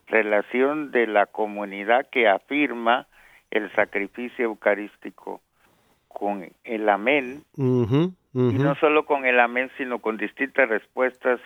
relación 0.07 0.89
de 0.89 1.05
la 1.05 1.27
comunidad 1.27 2.07
que 2.09 2.27
afirma 2.27 3.05
el 3.51 3.71
sacrificio 3.73 4.45
eucarístico 4.45 5.41
con 6.17 6.51
el 6.63 6.89
amén, 6.89 7.43
y 7.55 7.61
no 8.33 8.75
solo 8.79 9.05
con 9.05 9.25
el 9.25 9.39
amén, 9.39 9.69
sino 9.77 9.99
con 9.99 10.17
distintas 10.17 10.67
respuestas 10.67 11.39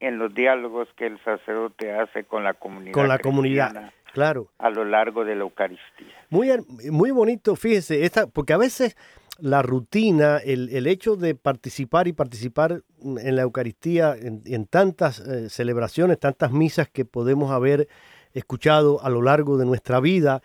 en 0.00 0.16
los 0.16 0.32
diálogos 0.32 0.88
que 0.96 1.08
el 1.08 1.22
sacerdote 1.22 1.92
hace 1.92 2.24
con 2.24 2.42
la 2.42 2.54
comunidad. 2.54 2.94
Con 2.94 3.06
la 3.06 3.18
comunidad, 3.18 3.92
claro. 4.14 4.48
A 4.56 4.70
lo 4.70 4.86
largo 4.86 5.26
de 5.26 5.34
la 5.34 5.42
Eucaristía. 5.42 6.14
Muy, 6.30 6.48
muy 6.90 7.10
bonito, 7.10 7.54
fíjese, 7.54 8.06
esta, 8.06 8.26
porque 8.26 8.54
a 8.54 8.56
veces 8.56 8.96
la 9.38 9.60
rutina, 9.60 10.38
el, 10.38 10.70
el 10.70 10.86
hecho 10.86 11.14
de 11.14 11.34
participar 11.34 12.08
y 12.08 12.14
participar 12.14 12.80
en 13.02 13.36
la 13.36 13.42
Eucaristía, 13.42 14.14
en, 14.16 14.66
tantas 14.68 15.20
eh, 15.20 15.50
celebraciones, 15.50 16.18
tantas 16.18 16.50
misas 16.50 16.88
que 16.88 17.04
podemos 17.04 17.50
haber 17.50 17.88
escuchado 18.32 19.04
a 19.04 19.10
lo 19.10 19.20
largo 19.20 19.58
de 19.58 19.66
nuestra 19.66 20.00
vida, 20.00 20.40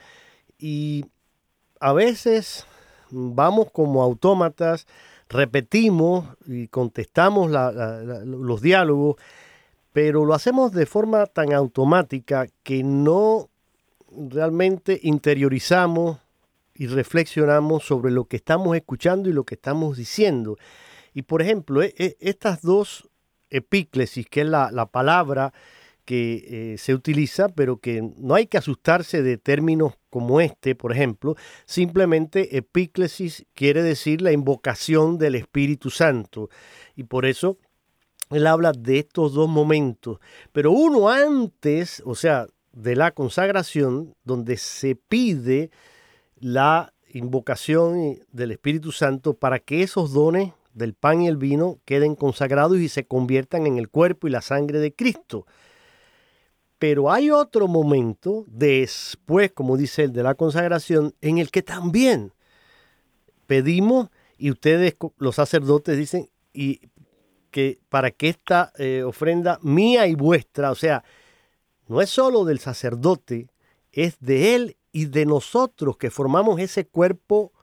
y 0.59 1.05
a 1.79 1.93
veces 1.93 2.67
vamos 3.13 3.71
como 3.71 4.01
autómatas, 4.01 4.87
repetimos 5.29 6.25
y 6.47 6.67
contestamos 6.67 7.51
los 8.25 8.61
diálogos, 8.61 9.15
pero 9.91 10.25
lo 10.25 10.33
hacemos 10.33 10.71
de 10.71 10.85
forma 10.85 11.25
tan 11.27 11.53
automática 11.53 12.47
que 12.63 12.83
no 12.83 13.49
realmente 14.29 14.99
interiorizamos 15.03 16.17
y 16.75 16.87
reflexionamos 16.87 17.83
sobre 17.85 18.11
lo 18.11 18.25
que 18.25 18.37
estamos 18.37 18.75
escuchando 18.75 19.29
y 19.29 19.33
lo 19.33 19.43
que 19.43 19.55
estamos 19.55 19.97
diciendo. 19.97 20.57
Y 21.13 21.23
por 21.23 21.41
ejemplo, 21.41 21.83
e, 21.83 21.93
e, 21.97 22.17
estas 22.19 22.61
dos 22.61 23.07
epíclesis, 23.49 24.27
que 24.27 24.41
es 24.41 24.47
la, 24.47 24.85
palabra 24.91 25.53
que 26.05 26.73
eh, 26.73 26.77
se 26.77 26.93
utiliza, 26.93 27.49
pero 27.49 27.77
que 27.77 28.01
no 28.17 28.35
hay 28.35 28.47
que 28.47 28.57
asustarse 28.57 29.21
de 29.23 29.37
términos 29.37 29.93
como 30.09 30.41
este, 30.41 30.75
por 30.75 30.91
ejemplo, 30.91 31.35
simplemente 31.65 32.57
epíclesis 32.57 33.45
quiere 33.53 33.81
decir 33.81 34.21
la 34.21 34.31
invocación 34.31 35.17
del 35.17 35.35
Espíritu 35.35 35.89
Santo. 35.89 36.49
Y 36.95 37.03
por 37.03 37.25
eso 37.25 37.57
él 38.29 38.47
habla 38.47 38.71
de 38.71 38.99
estos 38.99 39.33
dos 39.33 39.49
momentos, 39.49 40.19
pero 40.51 40.71
uno 40.71 41.09
antes, 41.09 42.01
o 42.05 42.15
sea, 42.15 42.47
de 42.73 42.95
la 42.95 43.11
consagración, 43.11 44.15
donde 44.23 44.57
se 44.57 44.95
pide 44.95 45.71
la 46.39 46.93
invocación 47.13 48.19
del 48.31 48.51
Espíritu 48.51 48.91
Santo 48.91 49.35
para 49.35 49.59
que 49.59 49.83
esos 49.83 50.13
dones 50.13 50.53
del 50.73 50.93
pan 50.93 51.21
y 51.21 51.27
el 51.27 51.37
vino 51.37 51.79
queden 51.85 52.15
consagrados 52.15 52.77
y 52.79 52.89
se 52.89 53.05
conviertan 53.05 53.67
en 53.67 53.77
el 53.77 53.89
cuerpo 53.89 54.27
y 54.27 54.31
la 54.31 54.41
sangre 54.41 54.79
de 54.79 54.93
Cristo. 54.93 55.45
Pero 56.83 57.09
hay 57.09 57.31
otro 57.31 57.69
momento 57.69 58.43
después, 58.49 59.53
como 59.53 59.77
dice 59.77 60.03
el 60.03 60.11
de 60.11 60.21
la 60.21 60.35
consagración, 60.35 61.15
en 61.21 61.37
el 61.37 61.49
que 61.49 61.61
también 61.61 62.33
pedimos 63.47 64.09
y 64.37 64.51
ustedes, 64.51 64.97
los 65.17 65.35
sacerdotes, 65.35 65.97
dicen, 65.97 66.29
y 66.51 66.81
que 67.51 67.79
para 67.87 68.11
que 68.11 68.27
esta 68.27 68.73
eh, 68.77 69.01
ofrenda 69.03 69.59
mía 69.61 70.07
y 70.07 70.15
vuestra, 70.15 70.71
o 70.71 70.75
sea, 70.75 71.05
no 71.87 72.01
es 72.01 72.09
solo 72.09 72.43
del 72.43 72.59
sacerdote, 72.59 73.47
es 73.93 74.19
de 74.19 74.53
él 74.53 74.75
y 74.91 75.05
de 75.05 75.25
nosotros 75.25 75.95
que 75.95 76.11
formamos 76.11 76.59
ese 76.59 76.85
cuerpo 76.85 77.53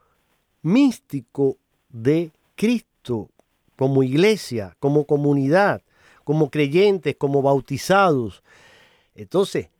místico 0.62 1.59
de 1.91 2.31
Cristo 2.55 3.29
como 3.77 4.03
iglesia, 4.03 4.79
como 4.81 5.05
comunidad, 5.05 5.83
como 6.25 6.49
creyentes, 6.49 7.16
como 7.16 7.43
bautizados. 7.43 8.43
Entonces, 9.15 9.71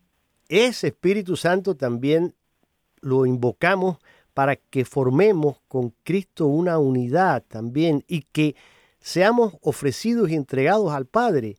ese 0.49 0.89
Espíritu 0.89 1.37
Santo 1.37 1.77
también 1.77 2.35
lo 3.01 3.27
invocamos 3.27 3.99
para 4.35 4.57
que 4.57 4.85
formemos 4.85 5.61
con 5.69 5.95
Cristo 6.03 6.47
una 6.47 6.79
unidad 6.79 7.45
también 7.47 8.05
y 8.09 8.23
que 8.23 8.57
seamos 9.01 9.55
ofrecidos 9.63 10.31
y 10.31 10.35
entregados 10.35 10.93
al 10.93 11.07
Padre. 11.07 11.57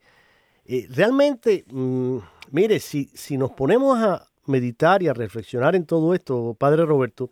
Eh, 0.65 0.88
realmente, 0.89 1.65
mm, 1.72 2.17
mire, 2.51 2.80
si, 2.80 3.09
si 3.13 3.38
nos 3.38 3.51
ponemos 3.51 3.97
a 3.97 4.28
meditar 4.45 5.01
y 5.03 5.07
a 5.07 5.13
reflexionar 5.13 5.76
en 5.76 5.86
todo 5.86 6.13
esto, 6.13 6.55
Padre 6.57 6.86
Roberto, 6.86 7.30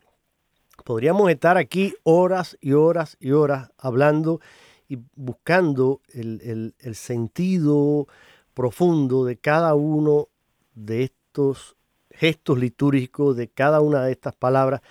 podríamos 0.85 1.29
estar 1.29 1.57
aquí 1.57 1.93
horas 2.03 2.57
y 2.61 2.73
horas 2.73 3.17
y 3.19 3.31
horas 3.31 3.71
hablando 3.77 4.39
y 4.87 4.97
buscando 5.15 6.01
el, 6.13 6.73
el 6.79 6.95
sentido 6.95 8.07
profundo 8.53 9.25
de 9.25 9.37
cada 9.37 9.75
uno 9.75 10.27
de 10.75 11.03
estos 11.03 11.75
gestos 12.11 12.59
litúrgicos, 12.59 13.37
de 13.37 13.47
cada 13.47 13.81
una 13.81 14.03
de 14.03 14.11
estas 14.11 14.33
palabras. 14.35 14.81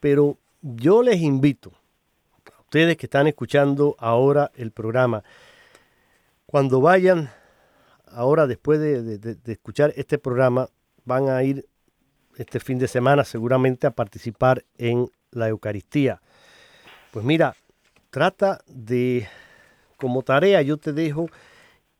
Pero 0.00 0.38
yo 0.60 1.02
les 1.02 1.20
invito, 1.20 1.72
a 2.56 2.60
ustedes 2.60 2.96
que 2.96 3.06
están 3.06 3.26
escuchando 3.26 3.96
ahora 3.98 4.52
el 4.54 4.70
programa, 4.70 5.24
cuando 6.46 6.80
vayan, 6.80 7.30
ahora 8.06 8.46
después 8.46 8.78
de, 8.78 9.38
escuchar 9.46 9.92
este 9.96 10.18
programa, 10.18 10.68
van 11.04 11.28
a 11.28 11.42
ir 11.42 11.66
este 12.36 12.60
fin 12.60 12.78
de 12.78 12.88
semana 12.88 13.24
seguramente 13.24 13.86
a 13.86 13.90
participar 13.90 14.64
en 14.78 15.10
la 15.30 15.48
Eucaristía. 15.48 16.20
Pues 17.10 17.24
mira, 17.24 17.56
trata 18.10 18.60
de, 18.66 19.26
como 19.96 20.22
tarea, 20.22 20.62
yo 20.62 20.76
te 20.76 20.92
dejo 20.92 21.28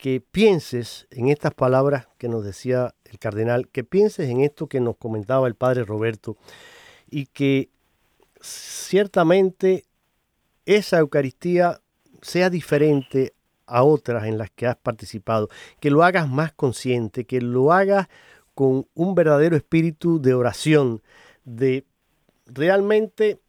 que 0.02 0.20
pienses 0.20 1.06
en 1.12 1.28
estas 1.28 1.54
palabras 1.54 2.08
que 2.18 2.26
nos 2.26 2.44
decía 2.44 2.92
el 3.04 3.20
cardenal, 3.20 3.68
que 3.68 3.84
pienses 3.84 4.28
en 4.28 4.40
esto 4.40 4.66
que 4.66 4.80
nos 4.80 4.96
comentaba 4.96 5.46
el 5.46 5.54
padre 5.54 5.84
Roberto 5.84 6.36
y 7.08 7.26
que 7.26 7.70
ciertamente 8.40 9.84
esa 10.66 10.98
Eucaristía 10.98 11.82
sea 12.20 12.50
diferente 12.50 13.32
a 13.66 13.84
otras 13.84 14.24
en 14.24 14.38
las 14.38 14.50
que 14.50 14.66
has 14.66 14.74
participado, 14.74 15.48
que 15.78 15.92
lo 15.92 16.02
hagas 16.02 16.28
más 16.28 16.52
consciente, 16.52 17.24
que 17.24 17.40
lo 17.40 17.72
hagas 17.72 18.08
con 18.56 18.88
un 18.94 19.14
verdadero 19.14 19.54
espíritu 19.54 20.20
de 20.20 20.34
oración, 20.34 21.00
de 21.44 21.86
realmente 22.46 23.40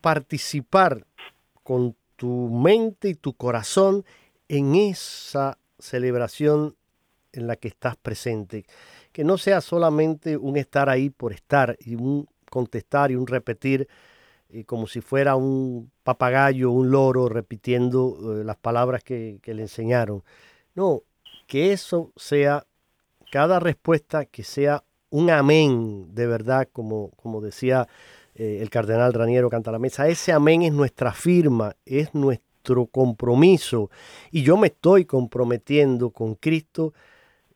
participar 0.00 1.06
con 1.62 1.94
tu 2.16 2.48
mente 2.48 3.10
y 3.10 3.14
tu 3.14 3.34
corazón 3.34 4.06
en 4.48 4.74
esa 4.74 5.58
celebración 5.78 6.76
en 7.32 7.46
la 7.46 7.56
que 7.56 7.68
estás 7.68 7.96
presente. 7.96 8.64
Que 9.12 9.24
no 9.24 9.38
sea 9.38 9.60
solamente 9.60 10.36
un 10.36 10.56
estar 10.56 10.88
ahí 10.88 11.10
por 11.10 11.32
estar 11.32 11.76
y 11.80 11.94
un 11.94 12.28
contestar 12.50 13.10
y 13.10 13.16
un 13.16 13.26
repetir 13.26 13.88
y 14.50 14.64
como 14.64 14.86
si 14.86 15.00
fuera 15.00 15.36
un 15.36 15.90
papagayo, 16.02 16.70
un 16.70 16.90
loro 16.90 17.28
repitiendo 17.28 18.40
eh, 18.40 18.44
las 18.44 18.56
palabras 18.56 19.04
que, 19.04 19.40
le 19.44 19.62
enseñaron. 19.62 20.22
No, 20.74 21.02
que 21.46 21.72
eso 21.72 22.12
sea, 22.16 22.66
cada 23.30 23.60
respuesta 23.60 24.24
que 24.24 24.44
sea 24.44 24.84
un 25.10 25.30
amén 25.30 26.14
de 26.14 26.26
verdad, 26.26 26.68
como, 26.72 27.10
como 27.16 27.40
decía 27.40 27.88
eh, 28.34 28.58
el 28.62 28.70
cardenal 28.70 29.12
Raniero 29.12 29.50
Cantalamesa. 29.50 30.08
Ese 30.08 30.32
amén 30.32 30.62
es 30.62 30.72
nuestra 30.72 31.12
firma, 31.12 31.76
es 31.84 32.14
nuestro 32.58 32.86
compromiso. 32.86 33.90
Y 34.30 34.42
yo 34.42 34.56
me 34.56 34.68
estoy 34.68 35.04
comprometiendo 35.04 36.10
con 36.10 36.34
Cristo 36.34 36.92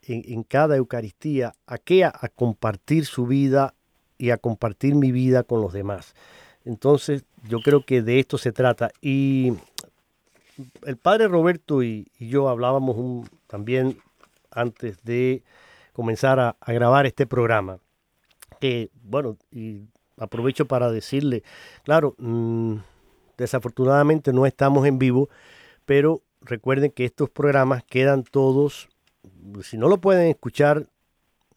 en, 0.02 0.42
cada 0.42 0.76
Eucaristía 0.76 1.54
a 1.66 1.78
que 1.78 2.04
a 2.04 2.12
compartir 2.34 3.06
su 3.06 3.26
vida 3.26 3.74
y 4.18 4.30
a 4.30 4.36
compartir 4.36 4.94
mi 4.94 5.12
vida 5.12 5.42
con 5.42 5.60
los 5.60 5.72
demás. 5.72 6.14
Entonces, 6.64 7.24
yo 7.48 7.60
creo 7.60 7.84
que 7.84 8.02
de 8.02 8.20
esto 8.20 8.38
se 8.38 8.52
trata. 8.52 8.90
Y 9.00 9.52
el 10.84 10.96
padre 10.96 11.28
Roberto 11.28 11.82
y, 11.82 12.08
yo 12.18 12.48
hablábamos 12.48 13.28
también 13.46 13.98
antes 14.50 15.02
de 15.04 15.42
comenzar 15.92 16.38
a, 16.40 16.56
grabar 16.66 17.06
este 17.06 17.26
programa. 17.26 17.78
Que, 18.60 18.90
bueno, 19.02 19.36
y 19.50 19.82
aprovecho 20.16 20.66
para 20.66 20.90
decirle, 20.90 21.42
claro, 21.82 22.14
mm, 22.18 22.76
desafortunadamente 23.42 24.32
no 24.32 24.46
estamos 24.46 24.86
en 24.86 24.98
vivo, 24.98 25.28
pero 25.84 26.22
recuerden 26.40 26.90
que 26.90 27.04
estos 27.04 27.28
programas 27.30 27.84
quedan 27.84 28.24
todos, 28.24 28.88
si 29.62 29.76
no 29.76 29.88
lo 29.88 30.00
pueden 30.00 30.28
escuchar 30.28 30.88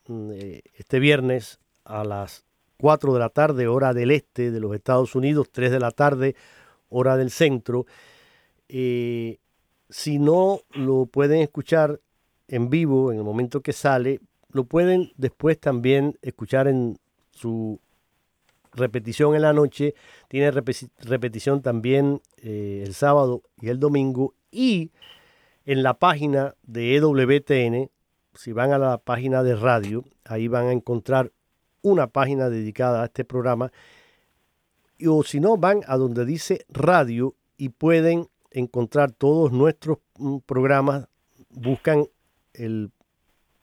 mm, 0.07 0.31
eh, 0.33 0.61
este 0.75 0.99
viernes 0.99 1.59
a 1.83 2.03
las 2.03 2.43
4 2.77 3.13
de 3.13 3.19
la 3.19 3.29
tarde, 3.29 3.67
hora 3.67 3.93
del 3.93 4.11
este 4.11 4.51
de 4.51 4.59
los 4.59 4.75
Estados 4.75 5.15
Unidos, 5.15 5.49
3 5.51 5.71
de 5.71 5.79
la 5.79 5.91
tarde, 5.91 6.35
hora 6.89 7.15
del 7.17 7.31
centro. 7.31 7.85
Eh, 8.67 9.37
si 9.89 10.19
no 10.19 10.61
lo 10.71 11.05
pueden 11.05 11.41
escuchar 11.41 12.01
en 12.47 12.69
vivo 12.69 13.11
en 13.11 13.19
el 13.19 13.23
momento 13.23 13.61
que 13.61 13.73
sale, 13.73 14.19
lo 14.49 14.65
pueden 14.65 15.11
después 15.17 15.59
también 15.59 16.17
escuchar 16.21 16.67
en 16.67 16.97
su 17.31 17.79
repetición 18.75 19.35
en 19.35 19.41
la 19.41 19.53
noche. 19.53 19.95
Tiene 20.27 20.51
repetición 20.51 21.61
también 21.61 22.21
eh, 22.37 22.83
el 22.85 22.93
sábado 22.93 23.43
y 23.59 23.69
el 23.69 23.79
domingo. 23.79 24.35
Y 24.51 24.91
en 25.65 25.83
la 25.83 25.95
página 25.95 26.55
de 26.63 26.95
EWTN, 26.95 27.89
si 28.35 28.51
van 28.51 28.71
a 28.71 28.77
la 28.77 28.97
página 28.97 29.43
de 29.43 29.55
radio, 29.55 30.03
ahí 30.25 30.47
van 30.47 30.67
a 30.67 30.71
encontrar 30.71 31.31
una 31.81 32.07
página 32.07 32.49
dedicada 32.49 33.01
a 33.01 33.05
este 33.05 33.25
programa. 33.25 33.71
O 35.05 35.23
si 35.23 35.39
no, 35.39 35.57
van 35.57 35.81
a 35.87 35.97
donde 35.97 36.25
dice 36.25 36.65
radio 36.69 37.35
y 37.57 37.69
pueden 37.69 38.27
encontrar 38.51 39.11
todos 39.11 39.51
nuestros 39.51 39.99
mm, 40.17 40.37
programas. 40.45 41.07
Buscan 41.49 42.07
el 42.53 42.91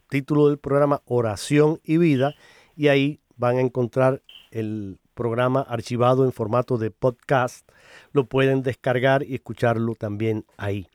título 0.08 0.48
del 0.48 0.58
programa 0.58 1.02
Oración 1.06 1.80
y 1.84 1.96
Vida 1.96 2.34
y 2.76 2.88
ahí 2.88 3.20
van 3.36 3.56
a 3.56 3.60
encontrar 3.60 4.22
el 4.50 4.98
programa 5.14 5.60
archivado 5.60 6.24
en 6.24 6.32
formato 6.32 6.78
de 6.78 6.90
podcast. 6.90 7.68
Lo 8.12 8.26
pueden 8.26 8.62
descargar 8.62 9.22
y 9.22 9.34
escucharlo 9.34 9.94
también 9.94 10.44
ahí. 10.56 10.88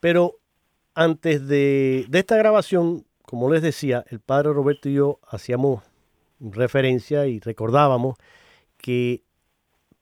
Pero 0.00 0.38
antes 0.94 1.46
de, 1.46 2.06
de 2.08 2.18
esta 2.18 2.36
grabación, 2.36 3.06
como 3.22 3.50
les 3.52 3.62
decía, 3.62 4.04
el 4.08 4.20
padre 4.20 4.52
Roberto 4.52 4.88
y 4.88 4.94
yo 4.94 5.20
hacíamos 5.28 5.82
referencia 6.40 7.26
y 7.26 7.40
recordábamos 7.40 8.16
que 8.76 9.22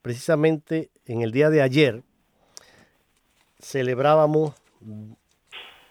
precisamente 0.02 0.90
en 1.04 1.22
el 1.22 1.32
día 1.32 1.50
de 1.50 1.62
ayer 1.62 2.02
celebrábamos 3.60 4.54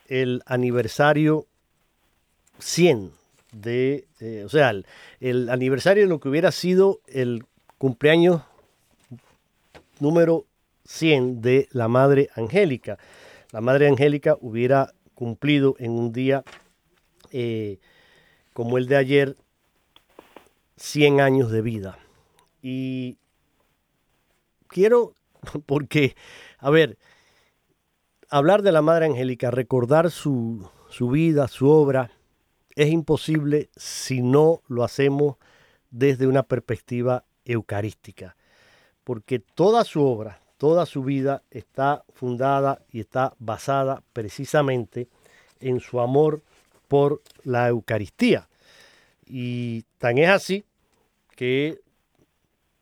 el 0.07 0.41
aniversario 0.45 1.47
100 2.59 3.11
de, 3.55 4.07
eh, 4.19 4.43
o 4.45 4.49
sea, 4.49 4.73
el, 5.19 5.49
aniversario 5.49 6.03
de 6.03 6.09
lo 6.09 6.19
que 6.19 6.27
hubiera 6.27 6.51
sido 6.51 6.99
el 7.07 7.45
cumpleaños 7.77 8.41
número 9.99 10.45
100 10.83 11.41
de 11.41 11.67
la 11.71 11.87
Madre 11.87 12.29
Angélica. 12.35 12.97
La 13.51 13.61
Madre 13.61 13.87
Angélica 13.87 14.37
hubiera 14.41 14.93
cumplido 15.13 15.75
en 15.79 15.91
un 15.91 16.11
día 16.11 16.43
eh, 17.31 17.79
como 18.51 18.77
el 18.77 18.87
de 18.87 18.97
ayer 18.97 19.37
100 20.75 21.21
años 21.21 21.49
de 21.49 21.61
vida. 21.61 21.97
Y 22.61 23.17
quiero, 24.67 25.13
porque, 25.65 26.15
a 26.57 26.69
ver, 26.69 26.97
hablar 28.29 28.63
de 28.63 28.73
la 28.73 28.81
Madre 28.81 29.05
Angélica, 29.05 29.49
recordar 29.49 30.11
su, 30.11 30.69
su 30.89 31.09
vida, 31.09 31.47
su 31.47 31.69
obra, 31.69 32.11
es 32.75 32.89
imposible 32.89 33.69
si 33.75 34.21
no 34.21 34.61
lo 34.67 34.83
hacemos 34.83 35.37
desde 35.91 36.27
una 36.27 36.43
perspectiva 36.43 37.23
eucarística, 37.45 38.35
porque 39.03 39.39
toda 39.39 39.83
su 39.83 40.03
obra, 40.03 40.41
toda 40.57 40.85
su 40.85 41.03
vida 41.03 41.43
está 41.51 42.03
fundada 42.13 42.81
y 42.91 42.99
está 42.99 43.33
basada 43.39 44.03
precisamente 44.13 45.07
en 45.59 45.79
su 45.79 45.99
amor 45.99 46.41
por 46.87 47.21
la 47.43 47.67
Eucaristía. 47.69 48.47
Y 49.25 49.83
tan 49.97 50.17
es 50.17 50.29
así 50.29 50.65
que 51.35 51.79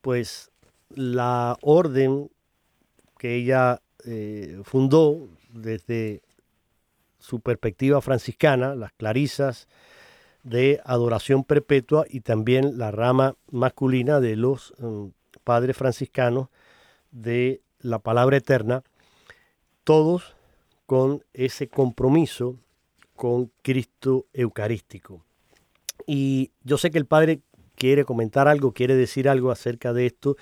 pues 0.01 0.51
la 0.89 1.57
orden 1.61 2.29
que 3.17 3.35
ella 3.35 3.81
eh, 4.05 4.59
fundó 4.63 5.29
desde 5.53 6.21
su 7.23 7.39
perspectiva 7.39 8.01
franciscana, 8.01 8.75
las 8.75 8.91
clarisas 8.91 9.69
de 10.43 10.81
adoración 10.83 11.45
perpetua 11.45 12.05
y 12.09 12.19
también 12.19 12.77
la 12.77 12.91
rama 12.91 13.37
masculina 13.49 14.19
de 14.19 14.35
los 14.35 14.73
mm, 14.77 15.05
padres 15.45 15.77
franciscanos 15.77 16.49
de 17.11 17.61
la 17.79 17.99
palabra 17.99 18.35
eterna, 18.35 18.83
todos 19.85 20.35
con 20.85 21.23
ese 21.33 21.69
compromiso 21.69 22.57
con 23.15 23.49
Cristo 23.61 24.25
Eucarístico. 24.33 25.23
Y 26.05 26.51
yo 26.63 26.77
sé 26.77 26.91
que 26.91 26.97
el 26.97 27.05
Padre 27.05 27.39
quiere 27.75 28.03
comentar 28.03 28.49
algo, 28.49 28.73
quiere 28.73 28.97
decir 28.97 29.29
algo 29.29 29.49
acerca 29.49 29.93
de 29.93 30.07
esto. 30.07 30.35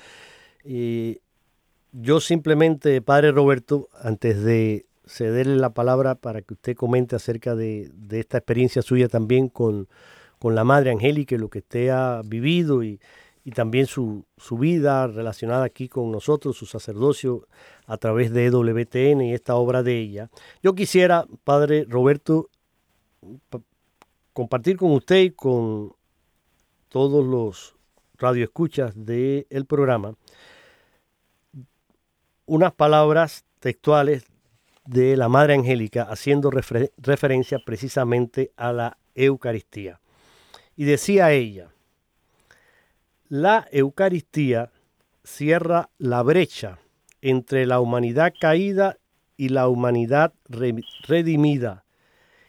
yo 1.91 2.19
simplemente, 2.21 3.03
Padre 3.03 3.31
Roberto, 3.31 3.87
antes 4.01 4.41
de 4.43 4.87
cederle 5.05 5.55
la 5.55 5.71
palabra 5.71 6.15
para 6.15 6.41
que 6.41 6.53
usted 6.53 6.75
comente 6.75 7.15
acerca 7.15 7.55
de, 7.55 7.91
esta 8.11 8.37
experiencia 8.37 8.81
suya 8.81 9.07
también 9.07 9.49
con, 9.49 9.87
con, 10.39 10.55
la 10.55 10.63
Madre 10.63 10.91
Angélica, 10.91 11.35
lo 11.37 11.49
que 11.49 11.59
usted 11.59 11.89
ha 11.89 12.21
vivido 12.23 12.83
y, 12.83 12.99
y 13.43 13.51
también 13.51 13.87
su, 13.87 14.25
su, 14.37 14.57
vida 14.57 15.07
relacionada 15.07 15.65
aquí 15.65 15.89
con 15.89 16.11
nosotros, 16.11 16.57
su 16.57 16.65
sacerdocio 16.65 17.47
a 17.85 17.97
través 17.97 18.31
de 18.31 18.45
EWTN 18.45 19.21
y 19.21 19.33
esta 19.33 19.55
obra 19.55 19.83
de 19.83 19.99
ella. 19.99 20.29
Yo 20.61 20.75
quisiera, 20.75 21.25
Padre 21.43 21.85
Roberto, 21.87 22.49
compartir 24.33 24.77
con 24.77 24.91
usted 24.91 25.21
y 25.21 25.31
con 25.31 25.93
todos 26.89 27.25
los 27.25 27.75
radioescuchas 28.17 28.93
del 28.95 29.65
programa 29.67 30.15
unas 32.45 32.73
palabras 32.73 33.45
textuales 33.59 34.25
de 34.85 35.15
la 35.17 35.29
Madre 35.29 35.53
Angélica 35.53 36.03
haciendo 36.03 36.51
referencia 36.51 37.59
precisamente 37.65 38.51
a 38.57 38.73
la 38.73 38.97
Eucaristía. 39.15 39.99
Y 40.75 40.85
decía 40.85 41.31
ella, 41.31 41.69
la 43.27 43.67
Eucaristía 43.71 44.71
cierra 45.23 45.89
la 45.97 46.23
brecha 46.23 46.79
entre 47.21 47.65
la 47.65 47.79
humanidad 47.79 48.33
caída 48.39 48.97
y 49.37 49.49
la 49.49 49.67
humanidad 49.67 50.33
redimida 50.47 51.85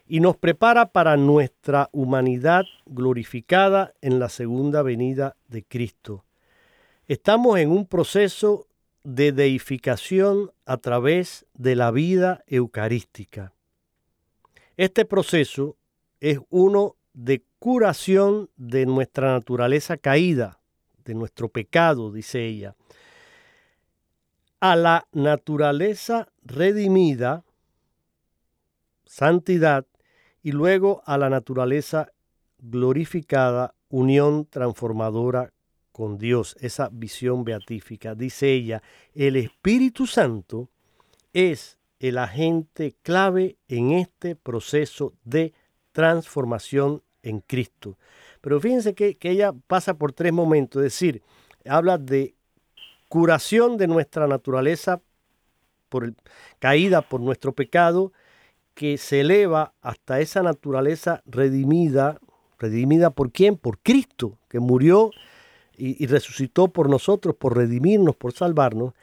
y 0.06 0.20
nos 0.20 0.36
prepara 0.36 0.92
para 0.92 1.16
nuestra 1.16 1.88
humanidad 1.92 2.64
glorificada 2.86 3.94
en 4.00 4.18
la 4.18 4.28
segunda 4.28 4.82
venida 4.82 5.36
de 5.48 5.64
Cristo. 5.64 6.24
Estamos 7.06 7.58
en 7.58 7.70
un 7.70 7.86
proceso 7.86 8.66
de 9.04 9.32
deificación 9.32 10.52
a 10.64 10.76
través 10.76 11.46
de 11.54 11.76
la 11.76 11.90
vida 11.90 12.44
eucarística. 12.46 13.52
Este 14.76 15.04
proceso 15.04 15.76
es 16.20 16.38
uno 16.50 16.96
de 17.12 17.44
curación 17.58 18.48
de 18.56 18.86
nuestra 18.86 19.32
naturaleza 19.32 19.96
caída, 19.96 20.60
de 21.04 21.14
nuestro 21.14 21.48
pecado, 21.48 22.12
dice 22.12 22.46
ella, 22.46 22.76
a 24.60 24.76
la 24.76 25.08
naturaleza 25.12 26.28
redimida, 26.44 27.44
santidad, 29.04 29.86
y 30.42 30.52
luego 30.52 31.02
a 31.06 31.18
la 31.18 31.30
naturaleza 31.30 32.12
glorificada, 32.58 33.74
unión 33.88 34.46
transformadora 34.46 35.51
con 35.92 36.18
Dios, 36.18 36.56
esa 36.60 36.88
visión 36.90 37.44
beatífica. 37.44 38.14
Dice 38.14 38.52
ella, 38.52 38.82
el 39.14 39.36
Espíritu 39.36 40.06
Santo 40.06 40.70
es 41.32 41.78
el 42.00 42.18
agente 42.18 42.96
clave 43.02 43.56
en 43.68 43.92
este 43.92 44.34
proceso 44.34 45.12
de 45.24 45.52
transformación 45.92 47.02
en 47.22 47.40
Cristo. 47.40 47.96
Pero 48.40 48.58
fíjense 48.60 48.94
que, 48.94 49.16
ella 49.20 49.52
pasa 49.66 49.94
por 49.94 50.12
tres 50.12 50.32
momentos, 50.32 50.80
es 50.80 50.92
decir, 50.92 51.22
habla 51.64 51.98
de 51.98 52.34
curación 53.08 53.76
de 53.76 53.86
nuestra 53.86 54.26
naturaleza 54.26 55.00
por 55.88 56.14
caída 56.58 57.02
por 57.02 57.20
nuestro 57.20 57.52
pecado, 57.52 58.12
que 58.74 58.96
se 58.96 59.20
eleva 59.20 59.74
hasta 59.82 60.20
esa 60.20 60.42
naturaleza 60.42 61.22
redimida, 61.26 62.18
redimida 62.58 63.10
por 63.10 63.30
quién? 63.30 63.58
Por 63.58 63.78
Cristo, 63.78 64.38
que 64.48 64.58
murió 64.58 65.10
y, 65.84 66.06
resucitó 66.06 66.68
por 66.68 66.88
nosotros, 66.88 67.34
por 67.34 67.56
redimirnos, 67.56 68.14
por 68.14 68.32
salvarnos. 68.32 68.94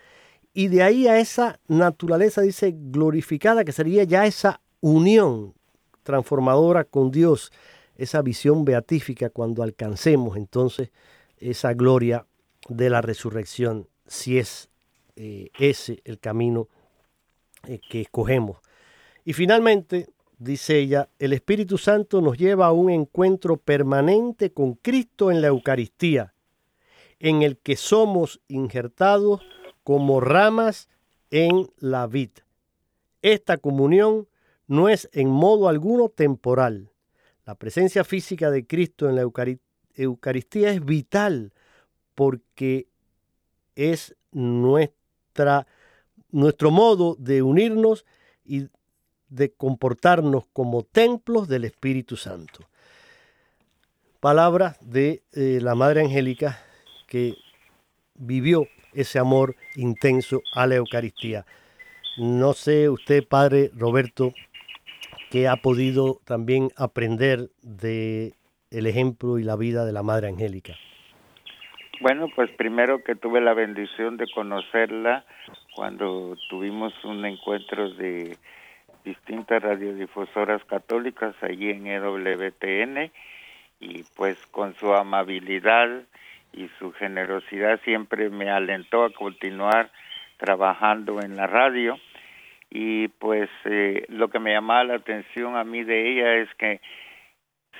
Y 0.53 0.69
de 0.69 0.81
ahí 0.81 1.07
a 1.07 1.19
esa 1.19 1.59
naturaleza, 1.67 2.41
dice, 2.41 2.73
glorificada, 2.73 3.65
que 3.65 3.73
sería 3.73 4.05
ya 4.05 4.25
esa 4.25 4.61
unión 4.79 5.53
transformadora 6.03 6.85
con 6.85 7.11
Dios, 7.11 7.51
esa 7.97 8.21
visión 8.21 8.63
beatífica 8.63 9.29
cuando 9.29 9.61
alcancemos 9.61 10.37
entonces 10.37 10.91
esa 11.37 11.73
gloria 11.73 12.25
de 12.69 12.89
la 12.89 13.01
resurrección, 13.01 13.89
si 14.07 14.37
es 14.37 14.69
eh, 15.17 15.49
ese 15.59 16.01
el 16.05 16.17
camino 16.17 16.69
eh, 17.67 17.81
que 17.89 18.01
escogemos. 18.01 18.59
Y 19.25 19.33
finalmente, 19.33 20.07
dice 20.37 20.79
ella, 20.79 21.09
el 21.19 21.33
Espíritu 21.33 21.77
Santo 21.77 22.21
nos 22.21 22.37
lleva 22.37 22.67
a 22.67 22.71
un 22.71 22.89
encuentro 22.89 23.57
permanente 23.57 24.53
con 24.53 24.75
Cristo 24.75 25.29
en 25.29 25.41
la 25.41 25.47
Eucaristía, 25.47 26.33
en 27.19 27.41
el 27.41 27.57
que 27.57 27.75
somos 27.75 28.41
injertados 28.47 29.41
como 29.83 30.21
ramas 30.21 30.89
en 31.29 31.69
la 31.77 32.07
vid. 32.07 32.31
Esta 33.21 33.57
comunión 33.57 34.27
no 34.67 34.89
es 34.89 35.09
en 35.11 35.29
modo 35.29 35.67
alguno 35.67 36.09
temporal. 36.09 36.91
La 37.45 37.55
presencia 37.55 38.03
física 38.03 38.51
de 38.51 38.65
Cristo 38.65 39.09
en 39.09 39.15
la 39.15 39.23
Eucaristía 39.95 40.71
es 40.71 40.85
vital 40.85 41.53
porque 42.15 42.87
es 43.75 44.15
nuestra, 44.31 45.67
nuestro 46.31 46.71
modo 46.71 47.15
de 47.19 47.41
unirnos 47.41 48.05
y 48.45 48.67
de 49.29 49.51
comportarnos 49.51 50.45
como 50.53 50.83
templos 50.83 51.47
del 51.47 51.65
Espíritu 51.65 52.15
Santo. 52.15 52.67
Palabras 54.19 54.77
de 54.81 55.23
eh, 55.31 55.59
la 55.61 55.75
Madre 55.75 56.01
Angélica 56.01 56.59
que 57.09 57.35
vivió 58.15 58.67
ese 58.93 59.19
amor 59.19 59.55
intenso 59.75 60.41
a 60.53 60.67
la 60.67 60.75
Eucaristía. 60.75 61.45
No 62.17 62.53
sé 62.53 62.89
usted, 62.89 63.27
Padre 63.27 63.71
Roberto, 63.75 64.33
que 65.29 65.47
ha 65.47 65.57
podido 65.57 66.19
también 66.25 66.69
aprender 66.75 67.49
de 67.61 68.33
el 68.71 68.87
ejemplo 68.87 69.39
y 69.39 69.43
la 69.43 69.55
vida 69.55 69.85
de 69.85 69.93
la 69.93 70.03
Madre 70.03 70.27
Angélica. 70.27 70.75
Bueno, 72.01 72.27
pues 72.35 72.49
primero 72.51 73.03
que 73.03 73.15
tuve 73.15 73.41
la 73.41 73.53
bendición 73.53 74.17
de 74.17 74.25
conocerla 74.33 75.25
cuando 75.75 76.37
tuvimos 76.49 76.93
un 77.03 77.25
encuentro 77.25 77.89
de 77.91 78.37
distintas 79.03 79.61
radiodifusoras 79.61 80.63
católicas 80.65 81.35
allí 81.41 81.69
en 81.69 81.87
EWTN 81.87 83.11
y 83.79 84.03
pues 84.15 84.37
con 84.47 84.75
su 84.75 84.93
amabilidad 84.93 86.03
y 86.53 86.69
su 86.79 86.91
generosidad 86.93 87.79
siempre 87.81 88.29
me 88.29 88.49
alentó 88.49 89.03
a 89.03 89.13
continuar 89.13 89.91
trabajando 90.37 91.21
en 91.21 91.35
la 91.35 91.47
radio. 91.47 91.97
Y 92.69 93.07
pues 93.07 93.49
eh, 93.65 94.05
lo 94.09 94.29
que 94.29 94.39
me 94.39 94.53
llamaba 94.53 94.83
la 94.83 94.95
atención 94.95 95.55
a 95.55 95.63
mí 95.63 95.83
de 95.83 96.11
ella 96.11 96.35
es 96.35 96.49
que 96.55 96.81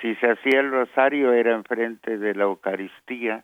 si 0.02 0.16
se 0.16 0.32
hacía 0.32 0.60
el 0.60 0.72
rosario 0.72 1.34
era 1.34 1.54
enfrente 1.54 2.18
de 2.18 2.34
la 2.34 2.46
Eucaristía, 2.46 3.44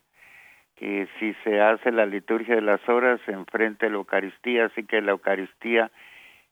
que 0.75 1.07
si 1.19 1.33
se 1.43 1.61
hace 1.61 1.91
la 1.91 2.05
liturgia 2.05 2.55
de 2.55 2.61
las 2.61 2.87
horas 2.89 3.19
enfrente 3.27 3.85
de 3.85 3.91
la 3.91 3.97
Eucaristía, 3.97 4.65
así 4.65 4.83
que 4.85 5.01
la 5.01 5.11
Eucaristía 5.11 5.91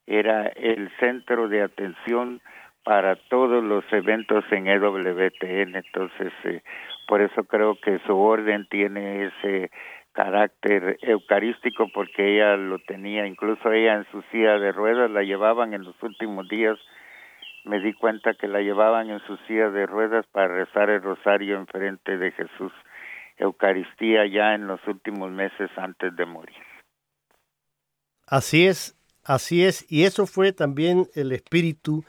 era 0.05 0.47
el 0.47 0.91
centro 0.99 1.47
de 1.47 1.61
atención 1.61 2.41
para 2.83 3.15
todos 3.15 3.63
los 3.63 3.85
eventos 3.91 4.43
en 4.51 4.67
EWTN, 4.67 5.75
entonces 5.75 6.33
eh, 6.43 6.61
por 7.07 7.21
eso 7.21 7.43
creo 7.43 7.75
que 7.79 7.99
su 8.05 8.17
orden 8.17 8.67
tiene 8.69 9.25
ese 9.25 9.71
carácter 10.13 10.97
eucarístico 11.01 11.87
porque 11.93 12.35
ella 12.35 12.55
lo 12.55 12.79
tenía, 12.79 13.25
incluso 13.25 13.71
ella 13.71 13.95
en 13.95 14.05
su 14.11 14.21
silla 14.31 14.59
de 14.59 14.71
ruedas 14.71 15.09
la 15.11 15.23
llevaban 15.23 15.73
en 15.73 15.83
los 15.83 15.95
últimos 16.01 16.47
días, 16.47 16.77
me 17.65 17.79
di 17.79 17.93
cuenta 17.93 18.33
que 18.33 18.47
la 18.47 18.61
llevaban 18.61 19.09
en 19.09 19.19
su 19.21 19.37
silla 19.47 19.69
de 19.69 19.85
ruedas 19.85 20.25
para 20.31 20.49
rezar 20.49 20.89
el 20.89 21.01
rosario 21.01 21.57
en 21.57 21.67
frente 21.67 22.17
de 22.17 22.31
Jesús, 22.31 22.71
Eucaristía 23.37 24.27
ya 24.27 24.53
en 24.53 24.67
los 24.67 24.79
últimos 24.87 25.31
meses 25.31 25.71
antes 25.75 26.15
de 26.15 26.25
morir. 26.25 26.55
Así 28.27 28.67
es, 28.67 28.95
así 29.25 29.65
es, 29.65 29.91
y 29.91 30.03
eso 30.03 30.27
fue 30.27 30.53
también 30.53 31.07
el 31.15 31.31
espíritu 31.31 32.03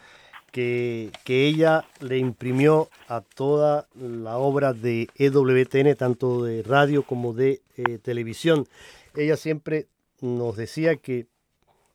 que, 0.54 1.10
ella 1.26 1.84
le 2.00 2.18
imprimió 2.18 2.88
a 3.08 3.22
toda 3.22 3.88
la 3.96 4.38
obra 4.38 4.72
de 4.72 5.08
EWTN, 5.16 5.96
tanto 5.96 6.44
de 6.44 6.62
radio 6.62 7.02
como 7.02 7.32
de 7.32 7.60
eh, 7.76 7.98
televisión. 7.98 8.68
Ella 9.16 9.36
siempre 9.36 9.88
nos 10.20 10.56
decía 10.56 10.94
que 10.94 11.26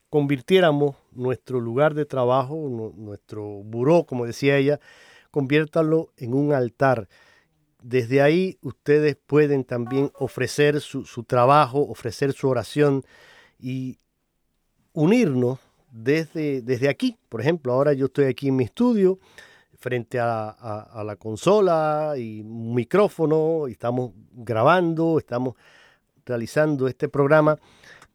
convirtiéramos 0.10 0.98
nuestro 1.14 1.62
lugar 1.62 1.94
de 1.94 2.06
trabajo, 2.06 2.94
nuestro 2.98 3.46
buró, 3.64 4.04
como 4.04 4.26
decía 4.26 4.58
ella, 4.58 4.82
conviértalo 5.32 6.12
en 6.18 6.34
un 6.34 6.52
altar. 6.52 7.08
Desde 7.82 8.22
ahí 8.22 8.58
ustedes 8.62 9.16
pueden 9.26 9.64
también 9.64 10.12
ofrecer 10.16 10.82
su, 10.82 11.06
su 11.06 11.24
trabajo, 11.24 11.80
ofrecer 11.88 12.34
su 12.34 12.50
oración 12.50 13.06
y 13.58 14.00
unirnos 14.92 15.60
desde, 15.92 16.62
desde 16.62 16.90
aquí. 16.90 17.18
Por 17.30 17.42
ejemplo, 17.42 17.74
ahora 17.74 17.94
yo 17.94 18.08
estoy 18.08 18.26
aquí 18.26 18.50
en 18.50 18.56
mi 18.56 18.66
estudio 18.66 19.20
frente 19.80 20.20
a, 20.20 21.02
la 21.06 21.16
consola 21.16 22.14
y 22.18 22.42
un 22.42 22.76
micrófono, 22.76 23.68
y 23.68 23.72
estamos 23.72 24.12
grabando, 24.34 25.18
estamos 25.18 25.56
realizando 26.26 26.88
este 26.88 27.08
programa, 27.08 27.58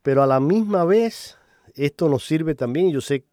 pero 0.02 0.22
a 0.22 0.26
la 0.26 0.40
misma 0.40 0.84
vez 0.84 1.38
esto 1.74 2.08
nos 2.08 2.26
sirve 2.26 2.54
también, 2.54 2.90
yo 2.90 3.00
sé 3.00 3.24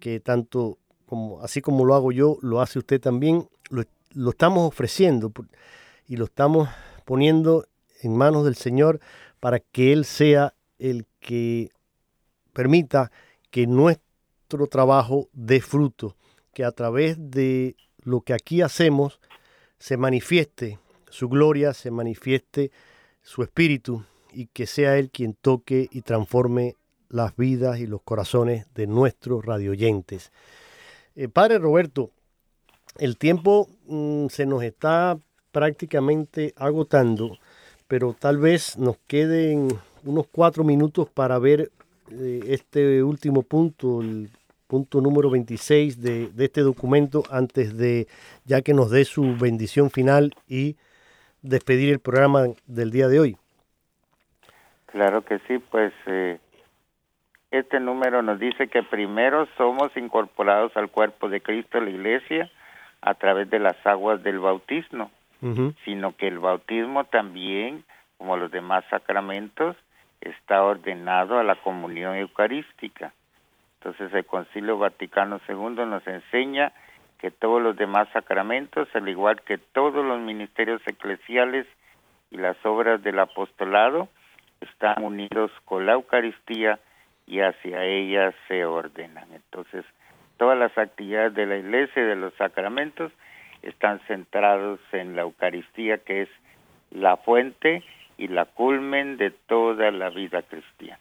que 0.00 0.18
tanto 0.18 0.78
como 1.04 1.42
así 1.42 1.60
como 1.60 1.84
lo 1.84 1.94
hago 1.94 2.10
yo, 2.10 2.38
lo 2.40 2.62
hace 2.62 2.78
usted 2.78 3.00
también, 3.00 3.48
lo, 3.68 3.82
lo 4.14 4.30
estamos 4.30 4.66
ofreciendo 4.66 5.30
y 6.06 6.16
lo 6.16 6.24
estamos 6.24 6.70
poniendo 7.04 7.66
en 8.00 8.16
manos 8.16 8.44
del 8.44 8.56
Señor 8.56 8.98
para 9.40 9.60
que 9.60 9.92
Él 9.92 10.06
sea 10.06 10.54
el 10.78 11.06
que 11.20 11.70
permita 12.54 13.12
que 13.50 13.66
nuestro 13.66 14.66
trabajo 14.66 15.28
dé 15.32 15.60
fruto, 15.60 16.16
que 16.52 16.64
a 16.64 16.72
través 16.72 17.16
de 17.30 17.76
lo 18.02 18.20
que 18.20 18.34
aquí 18.34 18.62
hacemos 18.62 19.20
se 19.78 19.96
manifieste 19.96 20.78
su 21.10 21.28
gloria, 21.28 21.72
se 21.74 21.90
manifieste 21.90 22.70
su 23.22 23.42
espíritu 23.42 24.04
y 24.32 24.46
que 24.46 24.66
sea 24.66 24.96
Él 24.96 25.10
quien 25.10 25.34
toque 25.34 25.88
y 25.90 26.02
transforme 26.02 26.74
las 27.08 27.36
vidas 27.36 27.78
y 27.78 27.86
los 27.86 28.02
corazones 28.02 28.66
de 28.74 28.86
nuestros 28.86 29.44
radioyentes. 29.44 30.32
Eh, 31.16 31.28
padre 31.28 31.58
Roberto, 31.58 32.10
el 32.98 33.16
tiempo 33.16 33.68
mm, 33.86 34.26
se 34.28 34.46
nos 34.46 34.62
está 34.62 35.18
prácticamente 35.52 36.52
agotando, 36.56 37.38
pero 37.86 38.14
tal 38.18 38.38
vez 38.38 38.76
nos 38.76 38.98
queden 39.06 39.68
unos 40.04 40.26
cuatro 40.30 40.64
minutos 40.64 41.08
para 41.08 41.38
ver 41.38 41.70
eh, 42.12 42.40
este 42.48 43.02
último 43.02 43.42
punto, 43.42 44.00
el 44.00 44.30
punto 44.66 45.00
número 45.00 45.30
26 45.30 46.00
de, 46.00 46.28
de, 46.28 46.44
este 46.44 46.60
documento, 46.60 47.22
antes 47.30 47.76
de 47.76 48.06
ya 48.44 48.62
que 48.62 48.74
nos 48.74 48.90
dé 48.90 49.04
su 49.04 49.36
bendición 49.36 49.90
final 49.90 50.34
y 50.46 50.76
despedir 51.42 51.92
el 51.92 52.00
programa 52.00 52.46
del 52.66 52.90
día 52.90 53.08
de 53.08 53.20
hoy. 53.20 53.36
Claro 54.86 55.22
que 55.22 55.38
sí, 55.46 55.58
pues 55.58 55.92
eh, 56.06 56.38
este 57.50 57.80
número 57.80 58.22
nos 58.22 58.38
dice 58.38 58.68
que 58.68 58.82
primero 58.82 59.46
somos 59.56 59.94
incorporados 59.96 60.76
al 60.76 60.90
cuerpo 60.90 61.28
de 61.28 61.40
Cristo, 61.40 61.80
la 61.80 61.90
iglesia, 61.90 62.50
a 63.00 63.14
través 63.14 63.48
de 63.50 63.58
las 63.58 63.76
aguas 63.86 64.22
del 64.22 64.38
bautismo, 64.38 65.10
sino 65.84 66.16
que 66.16 66.26
el 66.26 66.40
bautismo 66.40 67.04
también, 67.04 67.84
como 68.16 68.36
los 68.36 68.50
demás 68.50 68.84
sacramentos, 68.90 69.76
está 70.20 70.62
ordenado 70.62 71.38
a 71.38 71.44
la 71.44 71.56
comunión 71.56 72.16
eucarística. 72.16 73.12
Entonces 73.78 74.12
el 74.12 74.26
Concilio 74.26 74.78
Vaticano 74.78 75.40
II 75.48 75.84
nos 75.86 76.06
enseña 76.06 76.72
que 77.18 77.30
todos 77.30 77.60
los 77.62 77.76
demás 77.76 78.08
sacramentos, 78.12 78.88
al 78.94 79.08
igual 79.08 79.40
que 79.42 79.58
todos 79.58 80.04
los 80.04 80.20
ministerios 80.20 80.80
eclesiales 80.86 81.66
y 82.30 82.36
las 82.36 82.56
obras 82.64 83.02
del 83.02 83.18
apostolado, 83.18 84.08
están 84.60 85.02
unidos 85.02 85.50
con 85.64 85.86
la 85.86 85.92
Eucaristía 85.92 86.78
y 87.26 87.40
hacia 87.40 87.84
ella 87.84 88.32
se 88.46 88.64
ordenan. 88.64 89.32
Entonces, 89.32 89.84
todas 90.36 90.58
las 90.58 90.76
actividades 90.76 91.34
de 91.34 91.46
la 91.46 91.56
Iglesia 91.56 92.02
y 92.02 92.06
de 92.06 92.16
los 92.16 92.34
sacramentos 92.34 93.12
están 93.62 94.00
centrados 94.06 94.80
en 94.92 95.16
la 95.16 95.22
Eucaristía, 95.22 95.98
que 95.98 96.22
es 96.22 96.28
la 96.90 97.16
fuente 97.16 97.82
y 98.18 98.28
la 98.28 98.44
culmen 98.44 99.16
de 99.16 99.30
toda 99.30 99.90
la 99.90 100.10
vida 100.10 100.42
cristiana. 100.42 101.00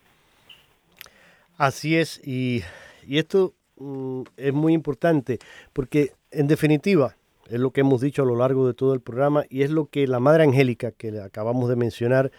Así 1.58 1.98
es, 1.98 2.26
y, 2.26 2.62
y 3.06 3.18
esto 3.18 3.54
mm, 3.78 4.22
es 4.38 4.54
muy 4.54 4.74
importante, 4.74 5.40
porque 5.74 6.12
en 6.32 6.48
definitiva, 6.48 7.16
es 7.50 7.60
lo 7.60 7.72
que 7.72 7.82
hemos 7.82 8.02
dicho 8.02 8.24
a 8.24 8.26
lo 8.26 8.36
largo 8.36 8.68
de 8.68 8.74
todo 8.74 8.94
el 8.94 9.02
programa 9.02 9.46
y 9.50 9.64
es 9.64 9.72
lo 9.72 9.86
que 9.86 10.08
la 10.08 10.20
Madre 10.20 10.44
Angélica, 10.44 10.92
que 10.92 11.20
acabamos 11.22 11.70
de 11.70 11.76
mencionar, 11.76 12.32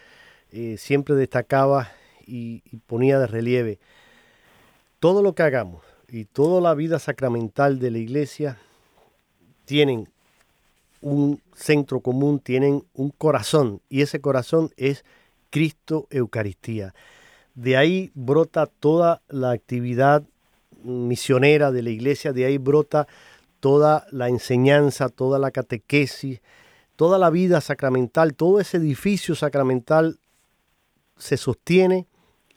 eh, 0.53 0.77
siempre 0.79 1.15
destacaba 1.15 1.91
y, 2.27 2.63
ponía 2.87 3.19
de 3.19 3.27
relieve. 3.27 3.79
Todo 5.01 5.23
lo 5.23 5.35
que 5.35 5.43
hagamos 5.43 5.83
y 6.09 6.25
toda 6.25 6.61
la 6.61 6.75
vida 6.75 6.99
sacramental 6.99 7.79
de 7.79 7.91
la 7.91 7.99
iglesia 7.99 8.59
tienen 9.65 10.09
un 11.01 11.41
centro 11.55 12.01
común, 12.01 12.41
tienen 12.41 12.85
un 12.95 13.11
corazón 13.11 13.81
y 13.89 14.03
ese 14.03 14.21
corazón 14.21 14.71
es 14.77 15.05
Cristo 15.51 16.07
Eucaristía. 16.11 16.95
De 17.55 17.77
ahí 17.77 18.11
brota 18.15 18.67
toda 18.67 19.23
la 19.29 19.51
actividad 19.51 20.23
misionera 20.83 21.73
de 21.73 21.83
la 21.83 21.91
iglesia, 21.91 22.33
de 22.33 22.45
ahí 22.45 22.59
brota 22.59 23.07
toda 23.61 24.07
la 24.11 24.29
enseñanza, 24.29 25.09
toda 25.09 25.39
la 25.39 25.51
catequesis, 25.51 26.41
toda 26.97 27.19
la 27.19 27.31
vida 27.31 27.61
sacramental, 27.61 28.35
todo 28.35 28.61
ese 28.61 28.77
edificio 28.77 29.35
sacramental 29.35 30.19
se 31.17 31.37
sostiene 31.37 32.07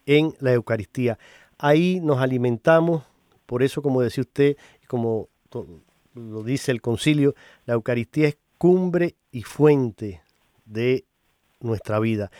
en 0.05 0.35
la 0.39 0.53
Eucaristía. 0.53 1.17
Ahí 1.57 1.99
nos 2.01 2.19
alimentamos, 2.19 3.03
por 3.45 3.63
eso 3.63 3.81
como 3.81 4.01
decía 4.01 4.21
usted, 4.21 4.57
como 4.87 5.29
lo 6.13 6.43
dice 6.43 6.71
el 6.71 6.81
concilio, 6.81 7.35
la 7.65 7.73
Eucaristía 7.73 8.27
es 8.27 8.37
cumbre 8.57 9.15
y 9.31 9.43
fuente 9.43 10.21
de 10.65 11.05
nuestra 11.59 11.99
vida. 11.99 12.31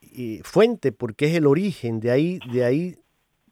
Y 0.00 0.40
fuente 0.44 0.92
porque 0.92 1.26
es 1.26 1.34
el 1.34 1.46
origen, 1.46 2.00
de 2.00 2.10
ahí, 2.10 2.38
de 2.52 2.64
ahí 2.64 2.98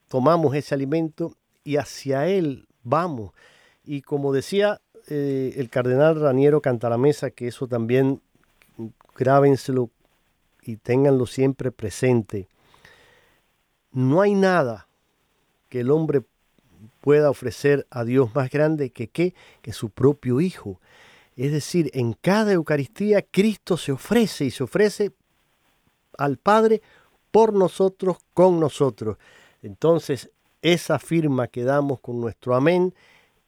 tomamos 0.09 0.55
ese 0.55 0.75
alimento 0.75 1.37
y 1.65 1.77
hacia 1.77 2.27
él 2.27 2.67
vamos. 2.83 3.33
Y 3.85 4.03
como 4.03 4.33
decía 4.33 4.81
eh, 5.09 5.55
el 5.57 5.71
cardenal 5.71 6.21
Raniero 6.21 6.61
Cantalamesa, 6.61 7.31
que 7.31 7.49
eso 7.49 7.67
también 7.67 8.21
grábenselo 9.17 9.91
y 10.63 10.77
ténganlo 10.77 11.27
siempre 11.27 11.73
presente. 11.73 12.49
No 13.93 14.21
hay 14.21 14.35
nada 14.35 14.89
que 15.69 15.81
el 15.81 15.91
hombre 15.91 16.23
pueda 17.01 17.31
ofrecer 17.31 17.87
a 17.91 18.05
Dios 18.05 18.35
más 18.35 18.51
grande 18.51 18.91
que 18.91 19.09
qué? 19.09 19.35
Que 19.63 19.73
su 19.73 19.91
propio 19.91 20.41
Hijo. 20.41 20.81
Es 21.37 21.53
decir, 21.53 21.91
en 21.95 22.13
cada 22.13 22.53
Eucaristía 22.53 23.23
Cristo 23.23 23.77
se 23.77 23.93
ofrece 23.93 24.45
y 24.45 24.51
se 24.51 24.63
ofrece 24.63 25.13
al 26.19 26.37
Padre 26.37 26.83
por 27.31 27.53
nosotros, 27.53 28.19
con 28.35 28.61
nosotros. 28.61 29.17
Entonces, 29.63 30.31
esa 30.63 30.99
firma 30.99 31.49
que 31.49 31.65
damos 31.65 32.01
con 32.01 32.21
nuestro 32.21 32.55
amén 32.55 32.95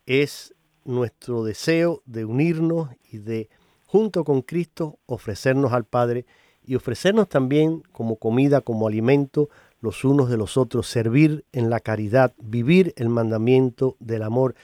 es 0.07 0.55
nuestro 0.85 1.45
deseo 1.45 2.03
de 2.07 2.25
unirnos 2.25 2.89
y 3.11 3.19
de, 3.19 3.49
junto 3.87 4.25
con 4.25 4.43
Cristo, 4.43 4.99
ofrecernos 5.07 5.73
al 5.73 5.85
Padre 5.85 6.25
y 6.65 6.75
ofrecernos 6.77 7.29
también 7.29 7.83
como 7.93 8.17
comida, 8.17 8.61
como 8.61 8.87
alimento 8.87 9.51
los 9.83 10.05
unos 10.05 10.31
de 10.31 10.39
los 10.39 10.57
otros, 10.57 10.87
servir 10.87 11.45
en 11.53 11.69
la 11.69 11.81
caridad, 11.81 12.33
vivir 12.39 12.95
el 12.97 13.11
mandamiento 13.11 13.97
del 14.01 14.23
amor. 14.23 14.55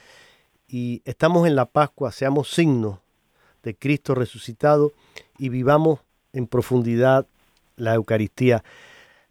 Y 0.69 1.03
estamos 1.05 1.47
en 1.47 1.57
la 1.57 1.67
Pascua, 1.67 2.13
seamos 2.13 2.51
signos 2.51 2.99
de 3.63 3.75
Cristo 3.75 4.15
resucitado 4.15 4.93
y 5.39 5.51
vivamos 5.51 6.01
en 6.33 6.47
profundidad 6.47 7.27
la 7.77 7.95
Eucaristía. 7.95 8.63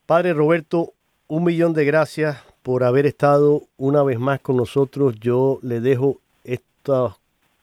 Padre 0.05 0.33
Roberto, 0.33 0.93
un 1.27 1.43
millón 1.43 1.73
de 1.73 1.85
gracias 1.85 2.37
por 2.63 2.83
haber 2.83 3.05
estado 3.05 3.63
una 3.77 4.03
vez 4.03 4.19
más 4.19 4.41
con 4.41 4.57
nosotros. 4.57 5.15
Yo 5.19 5.59
le 5.61 5.79
dejo 5.79 6.19
estos 6.43 7.15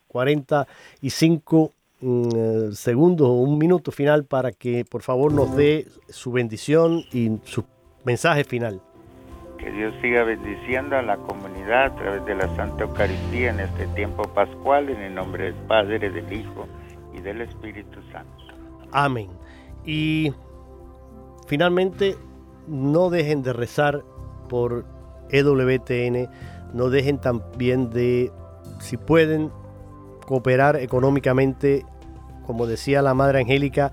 45 0.09 1.73
mm, 2.01 2.29
eh, 2.35 2.71
segundos 2.73 3.29
o 3.29 3.33
un 3.33 3.59
minuto 3.59 3.93
final 3.93 4.25
para 4.25 4.53
que 4.53 4.85
por 4.85 5.03
favor 5.03 5.33
nos 5.33 5.55
dé 5.57 5.87
su 6.09 6.33
bendición 6.33 7.05
y 7.13 7.39
su 7.45 7.65
mensaje 8.05 8.45
final. 8.45 8.81
Que 9.59 9.71
Dios 9.71 9.95
siga 10.03 10.25
bendiciendo 10.25 10.97
a 10.97 11.03
la 11.03 11.17
comunidad 11.17 11.87
a 11.87 11.95
través 11.95 12.25
de 12.27 12.35
la 12.35 12.55
Santa 12.57 12.85
Eucaristía 12.85 13.51
en 13.51 13.61
este 13.61 13.87
tiempo 13.89 14.25
pascual, 14.25 14.89
en 14.91 15.01
el 15.01 15.15
nombre 15.15 15.45
del 15.45 15.55
Padre, 15.55 15.99
del 15.99 16.33
Hijo 16.33 16.67
y 17.15 17.21
del 17.21 17.41
Espíritu 17.41 18.01
Santo. 18.13 18.31
Amén. 18.93 19.29
Y 19.87 20.33
finalmente, 21.47 22.17
no 22.67 23.11
dejen 23.11 23.43
de 23.43 23.53
rezar 23.53 24.03
por 24.49 24.85
EWTN. 25.31 26.29
No 26.73 26.91
dejen 26.91 27.19
también 27.19 27.91
de, 27.91 28.33
si 28.81 28.97
pueden, 28.97 29.51
cooperar 30.27 30.77
económicamente, 30.77 31.85
como 32.47 32.67
decía 32.67 33.03
la 33.03 33.15
Madre 33.15 33.41
Angélica, 33.41 33.93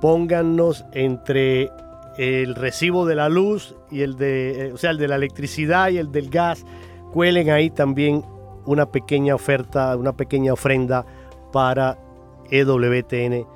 póngannos 0.00 0.84
entre 0.92 1.70
el 2.18 2.54
recibo 2.54 3.06
de 3.06 3.14
la 3.14 3.28
luz 3.28 3.74
y 3.90 4.02
el 4.02 4.16
de, 4.16 4.66
eh, 4.66 4.72
o 4.72 4.76
sea, 4.76 4.90
el 4.90 4.98
de 4.98 5.08
la 5.08 5.16
electricidad 5.16 5.90
y 5.90 5.98
el 5.98 6.12
del 6.12 6.30
gas, 6.30 6.64
cuelen 7.12 7.50
ahí 7.50 7.70
también 7.70 8.24
una 8.66 8.90
pequeña 8.90 9.34
oferta, 9.34 9.96
una 9.96 10.16
pequeña 10.16 10.52
ofrenda 10.52 11.04
para 11.52 11.98
EWTN, 12.50 13.46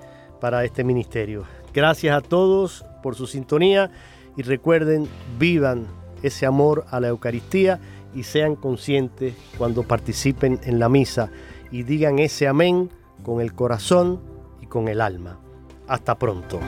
para 0.41 0.65
este 0.65 0.85
ministerio. 0.85 1.45
Gracias 1.73 2.17
a 2.17 2.21
todos 2.21 2.85
por 3.03 3.15
su 3.15 3.27
sintonía 3.27 3.91
y 4.37 4.43
recuerden, 4.43 5.09
vivan 5.39 5.87
ese 6.23 6.47
amor 6.47 6.85
a 6.91 7.01
la 7.01 7.09
Eucaristía 7.09 7.79
y 8.15 8.23
sean 8.23 8.57
conscientes 8.57 9.35
cuando 9.59 9.83
participen 9.83 10.59
en 10.65 10.79
la 10.79 10.89
misa 10.89 11.31
y 11.71 11.83
digan 11.83 12.19
ese 12.19 12.49
amén 12.49 12.91
con 13.23 13.41
el 13.41 13.55
corazón 13.55 14.21
y 14.61 14.67
con 14.67 14.89
el 14.89 15.01
alma. 15.01 15.39
Hasta 15.87 16.19
pronto. 16.19 16.61